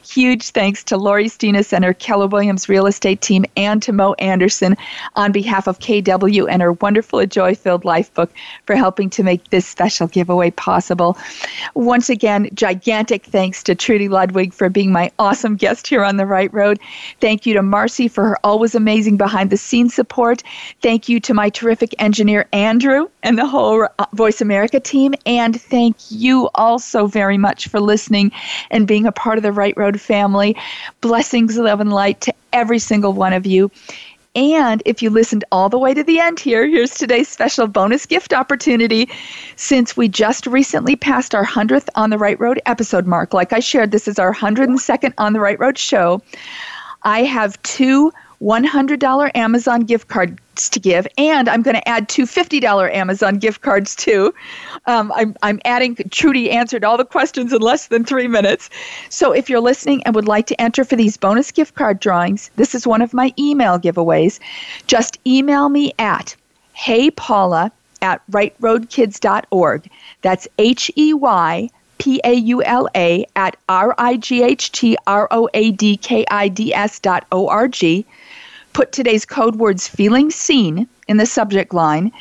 Huge 0.07 0.49
thanks 0.49 0.83
to 0.85 0.97
Lori 0.97 1.25
Steenis 1.25 1.73
and 1.73 1.83
her 1.83 1.93
Keller 1.93 2.27
Williams 2.27 2.69
real 2.69 2.85
estate 2.85 3.21
team 3.21 3.45
and 3.55 3.81
to 3.83 3.91
Mo 3.91 4.13
Anderson 4.19 4.75
on 5.15 5.31
behalf 5.31 5.67
of 5.67 5.79
KW 5.79 6.47
and 6.49 6.61
her 6.61 6.73
wonderful 6.73 7.25
Joy 7.25 7.55
Filled 7.55 7.85
Life 7.85 8.13
book 8.13 8.31
for 8.65 8.75
helping 8.75 9.09
to 9.11 9.23
make 9.23 9.49
this 9.49 9.65
special 9.65 10.07
giveaway 10.07 10.51
possible. 10.51 11.17
Once 11.73 12.09
again, 12.09 12.36
again, 12.37 12.55
gigantic 12.55 13.25
thanks 13.25 13.63
to 13.63 13.75
Trudy 13.75 14.07
Ludwig 14.07 14.53
for 14.53 14.69
being 14.69 14.91
my 14.91 15.11
awesome 15.19 15.55
guest 15.55 15.87
here 15.87 16.03
on 16.03 16.17
the 16.17 16.25
right 16.25 16.53
road. 16.53 16.79
Thank 17.19 17.45
you 17.45 17.53
to 17.53 17.61
Marcy 17.61 18.07
for 18.07 18.23
her 18.25 18.37
always 18.43 18.75
amazing 18.75 19.17
behind 19.17 19.49
the 19.49 19.57
scenes 19.57 19.93
support. 19.93 20.43
Thank 20.81 21.09
you 21.09 21.19
to 21.21 21.33
my 21.33 21.49
terrific 21.49 21.95
engineer, 21.99 22.47
Andrew, 22.53 23.07
and 23.23 23.37
the 23.37 23.47
whole 23.47 23.87
uh, 23.99 24.05
Voice 24.13 24.41
America 24.41 24.79
team. 24.79 25.15
And 25.25 25.59
thank 25.59 25.95
you 26.09 26.49
also 26.55 27.07
very 27.07 27.37
much 27.37 27.67
for 27.67 27.79
listening 27.79 28.31
and 28.71 28.87
being 28.87 29.05
a 29.05 29.11
part 29.11 29.37
of 29.37 29.43
the 29.43 29.51
Right 29.51 29.75
Road 29.77 29.99
family. 29.99 30.55
Blessings, 31.01 31.57
love, 31.57 31.79
and 31.79 31.91
light 31.91 32.21
to 32.21 32.33
every 32.53 32.79
single 32.79 33.13
one 33.13 33.33
of 33.33 33.45
you. 33.45 33.71
And 34.37 34.83
if 34.85 35.01
you 35.01 35.09
listened 35.09 35.43
all 35.51 35.67
the 35.67 35.79
way 35.79 35.95
to 35.95 36.03
the 36.03 36.19
end 36.19 36.39
here, 36.39 36.67
here's 36.67 36.93
today's 36.93 37.27
special 37.27 37.65
bonus 37.65 38.05
gift 38.05 38.33
opportunity. 38.33 39.09
Since 39.55 39.97
we 39.97 40.07
just 40.07 40.45
recently 40.45 40.95
passed 40.95 41.33
our 41.33 41.43
100th 41.43 41.89
On 41.95 42.11
the 42.11 42.19
Right 42.19 42.39
Road 42.39 42.61
episode 42.67 43.07
mark, 43.07 43.33
like 43.33 43.51
I 43.51 43.59
shared, 43.59 43.89
this 43.89 44.07
is 44.07 44.19
our 44.19 44.31
102nd 44.31 45.13
On 45.17 45.33
the 45.33 45.39
Right 45.39 45.59
Road 45.59 45.79
show. 45.79 46.21
I 47.01 47.23
have 47.23 47.59
two 47.63 48.11
$100 48.41 49.31
Amazon 49.35 49.81
gift 49.81 50.07
cards 50.07 50.69
to 50.69 50.79
give, 50.79 51.07
and 51.17 51.49
I'm 51.49 51.61
going 51.61 51.75
to 51.75 51.87
add 51.87 52.07
two 52.09 52.23
$50 52.23 52.93
Amazon 52.93 53.37
gift 53.37 53.61
cards 53.61 53.95
too. 53.95 54.33
Um, 54.85 55.11
I'm, 55.15 55.35
I'm 55.41 55.59
adding, 55.65 55.95
Trudy 56.11 56.51
answered 56.51 56.83
all 56.83 56.97
the 56.97 57.05
questions 57.05 57.51
in 57.51 57.61
less 57.61 57.87
than 57.87 58.05
three 58.05 58.27
minutes. 58.27 58.69
So 59.09 59.31
if 59.31 59.49
you're 59.49 59.59
listening 59.59 60.03
and 60.03 60.13
would 60.15 60.27
like 60.27 60.47
to 60.47 60.61
enter 60.61 60.83
for 60.83 60.95
these 60.95 61.17
bonus 61.17 61.51
gift 61.51 61.75
card 61.75 61.99
drawings, 61.99 62.51
this 62.55 62.75
is 62.75 62.85
one 62.85 63.01
of 63.01 63.13
my 63.13 63.33
email 63.39 63.79
giveaways. 63.79 64.39
Just 64.85 65.17
email 65.25 65.69
me 65.69 65.93
at 65.97 66.35
heypaula 66.77 67.71
at 68.01 68.21
rightroadkids.org. 68.31 69.89
That's 70.21 70.47
H 70.59 70.91
E 70.95 71.13
Y 71.13 71.69
P 71.97 72.21
A 72.23 72.33
U 72.33 72.61
L 72.63 72.87
A 72.95 73.25
at 73.35 73.57
R 73.67 73.95
I 73.97 74.17
G 74.17 74.43
H 74.43 74.71
T 74.71 74.97
R 75.07 75.27
O 75.31 75.49
A 75.53 75.71
D 75.71 75.97
K 75.97 76.25
I 76.29 76.47
D 76.47 76.73
S 76.73 76.99
dot 76.99 77.25
O 77.31 77.47
R 77.47 77.67
G. 77.67 78.05
Put 78.77 78.91
today's 78.91 79.25
code 79.25 79.55
words 79.55 79.87
feeling 79.87 80.29
seen 80.29 80.87
in 81.07 81.17
the 81.17 81.25
subject 81.25 81.73
line 81.73 82.11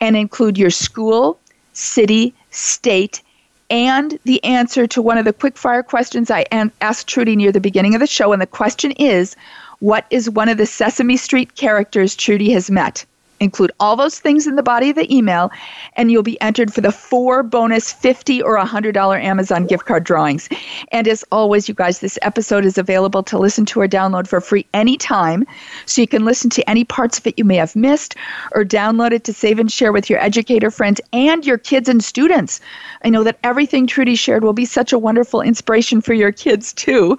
and 0.00 0.16
include 0.16 0.56
your 0.56 0.70
school, 0.70 1.38
city, 1.74 2.32
state, 2.50 3.20
and 3.68 4.18
the 4.24 4.42
answer 4.42 4.86
to 4.86 5.02
one 5.02 5.18
of 5.18 5.26
the 5.26 5.34
quick 5.34 5.58
fire 5.58 5.82
questions 5.82 6.30
I 6.30 6.46
asked 6.80 7.08
Trudy 7.08 7.36
near 7.36 7.52
the 7.52 7.60
beginning 7.60 7.94
of 7.94 8.00
the 8.00 8.06
show. 8.06 8.32
And 8.32 8.40
the 8.40 8.46
question 8.46 8.92
is 8.92 9.36
What 9.80 10.06
is 10.08 10.30
one 10.30 10.48
of 10.48 10.56
the 10.56 10.64
Sesame 10.64 11.18
Street 11.18 11.56
characters 11.56 12.16
Trudy 12.16 12.52
has 12.52 12.70
met? 12.70 13.04
Include 13.40 13.72
all 13.78 13.96
those 13.96 14.18
things 14.18 14.46
in 14.46 14.56
the 14.56 14.62
body 14.62 14.90
of 14.90 14.96
the 14.96 15.14
email, 15.14 15.50
and 15.94 16.10
you'll 16.10 16.22
be 16.22 16.40
entered 16.40 16.72
for 16.72 16.80
the 16.80 16.92
four 16.92 17.42
bonus 17.42 17.92
50 17.92 18.42
or 18.42 18.58
$100 18.58 19.22
Amazon 19.22 19.66
gift 19.66 19.84
card 19.84 20.04
drawings. 20.04 20.48
And 20.92 21.06
as 21.06 21.24
always, 21.30 21.68
you 21.68 21.74
guys, 21.74 22.00
this 22.00 22.18
episode 22.22 22.64
is 22.64 22.78
available 22.78 23.22
to 23.24 23.38
listen 23.38 23.64
to 23.66 23.80
or 23.80 23.88
download 23.88 24.26
for 24.26 24.40
free 24.40 24.66
anytime. 24.74 25.44
So 25.86 26.00
you 26.00 26.08
can 26.08 26.24
listen 26.24 26.50
to 26.50 26.68
any 26.68 26.84
parts 26.84 27.18
of 27.18 27.26
it 27.26 27.38
you 27.38 27.44
may 27.44 27.56
have 27.56 27.76
missed 27.76 28.16
or 28.52 28.64
download 28.64 29.12
it 29.12 29.24
to 29.24 29.32
save 29.32 29.58
and 29.58 29.70
share 29.70 29.92
with 29.92 30.08
your 30.08 30.20
educator 30.20 30.70
friends 30.70 31.00
and 31.12 31.44
your 31.46 31.58
kids 31.58 31.88
and 31.88 32.02
students. 32.02 32.60
I 33.04 33.10
know 33.10 33.24
that 33.24 33.38
everything 33.44 33.86
Trudy 33.86 34.14
shared 34.16 34.44
will 34.44 34.52
be 34.52 34.64
such 34.64 34.92
a 34.92 34.98
wonderful 34.98 35.40
inspiration 35.40 36.00
for 36.00 36.14
your 36.14 36.32
kids, 36.32 36.72
too. 36.72 37.16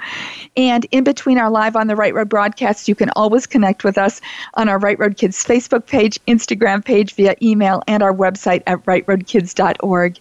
And 0.58 0.86
in 0.92 1.04
between 1.04 1.38
our 1.38 1.50
live 1.50 1.76
on 1.76 1.88
the 1.88 1.96
Right 1.96 2.14
Road 2.14 2.30
broadcasts, 2.30 2.88
you 2.88 2.96
can 2.96 3.10
always 3.16 3.46
connect 3.46 3.84
with 3.84 3.98
us 3.98 4.20
on 4.56 4.68
our 4.68 4.80
Right 4.80 4.98
Road 5.00 5.18
Kids 5.18 5.44
Facebook 5.44 5.86
page 5.86 6.09
page, 6.10 6.20
Instagram 6.28 6.84
page, 6.84 7.14
via 7.14 7.36
email, 7.41 7.84
and 7.88 8.01
our 8.01 8.14
website 8.14 8.64
at 8.68 8.84
rightroadkids.org. 8.86 10.20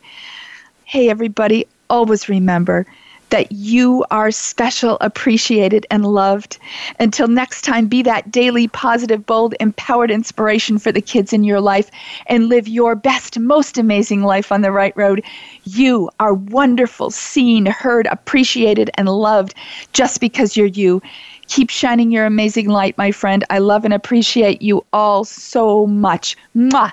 Hey, 0.85 1.11
everybody, 1.11 1.67
always 1.91 2.29
remember 2.29 2.87
that 3.31 3.53
you 3.53 4.07
are 4.11 4.31
special, 4.31 4.97
appreciated, 5.03 5.87
and 5.91 6.07
loved. 6.07 6.59
Until 6.99 7.29
next 7.29 7.63
time, 7.63 7.87
be 7.87 8.03
that 8.03 8.31
daily, 8.31 8.69
positive, 8.69 9.27
bold, 9.27 9.55
empowered 9.61 10.11
inspiration 10.11 10.79
for 10.79 10.93
the 10.93 11.03
kids 11.03 11.35
in 11.35 11.45
your 11.45 11.61
life 11.61 11.91
and 12.27 12.49
live 12.49 12.67
your 12.67 12.95
best, 12.95 13.39
most 13.39 13.77
amazing 13.77 14.23
life 14.23 14.51
on 14.51 14.63
the 14.63 14.73
right 14.73 14.97
road. 14.97 15.23
You 15.65 16.11
are 16.21 16.33
wonderful, 16.33 17.11
seen, 17.11 17.67
heard, 17.67 18.07
appreciated, 18.07 18.91
and 18.95 19.09
loved 19.09 19.55
just 19.93 20.21
because 20.21 20.57
you're 20.57 20.67
you. 20.67 21.03
Keep 21.49 21.71
shining 21.71 22.13
your 22.13 22.25
amazing 22.25 22.69
light, 22.69 22.97
my 22.97 23.11
friend. 23.11 23.45
I 23.51 23.59
love 23.59 23.85
and 23.85 23.93
appreciate 23.93 24.63
you 24.63 24.85
all 24.93 25.25
so 25.25 25.87
much. 25.87 26.37
Mwah. 26.57 26.93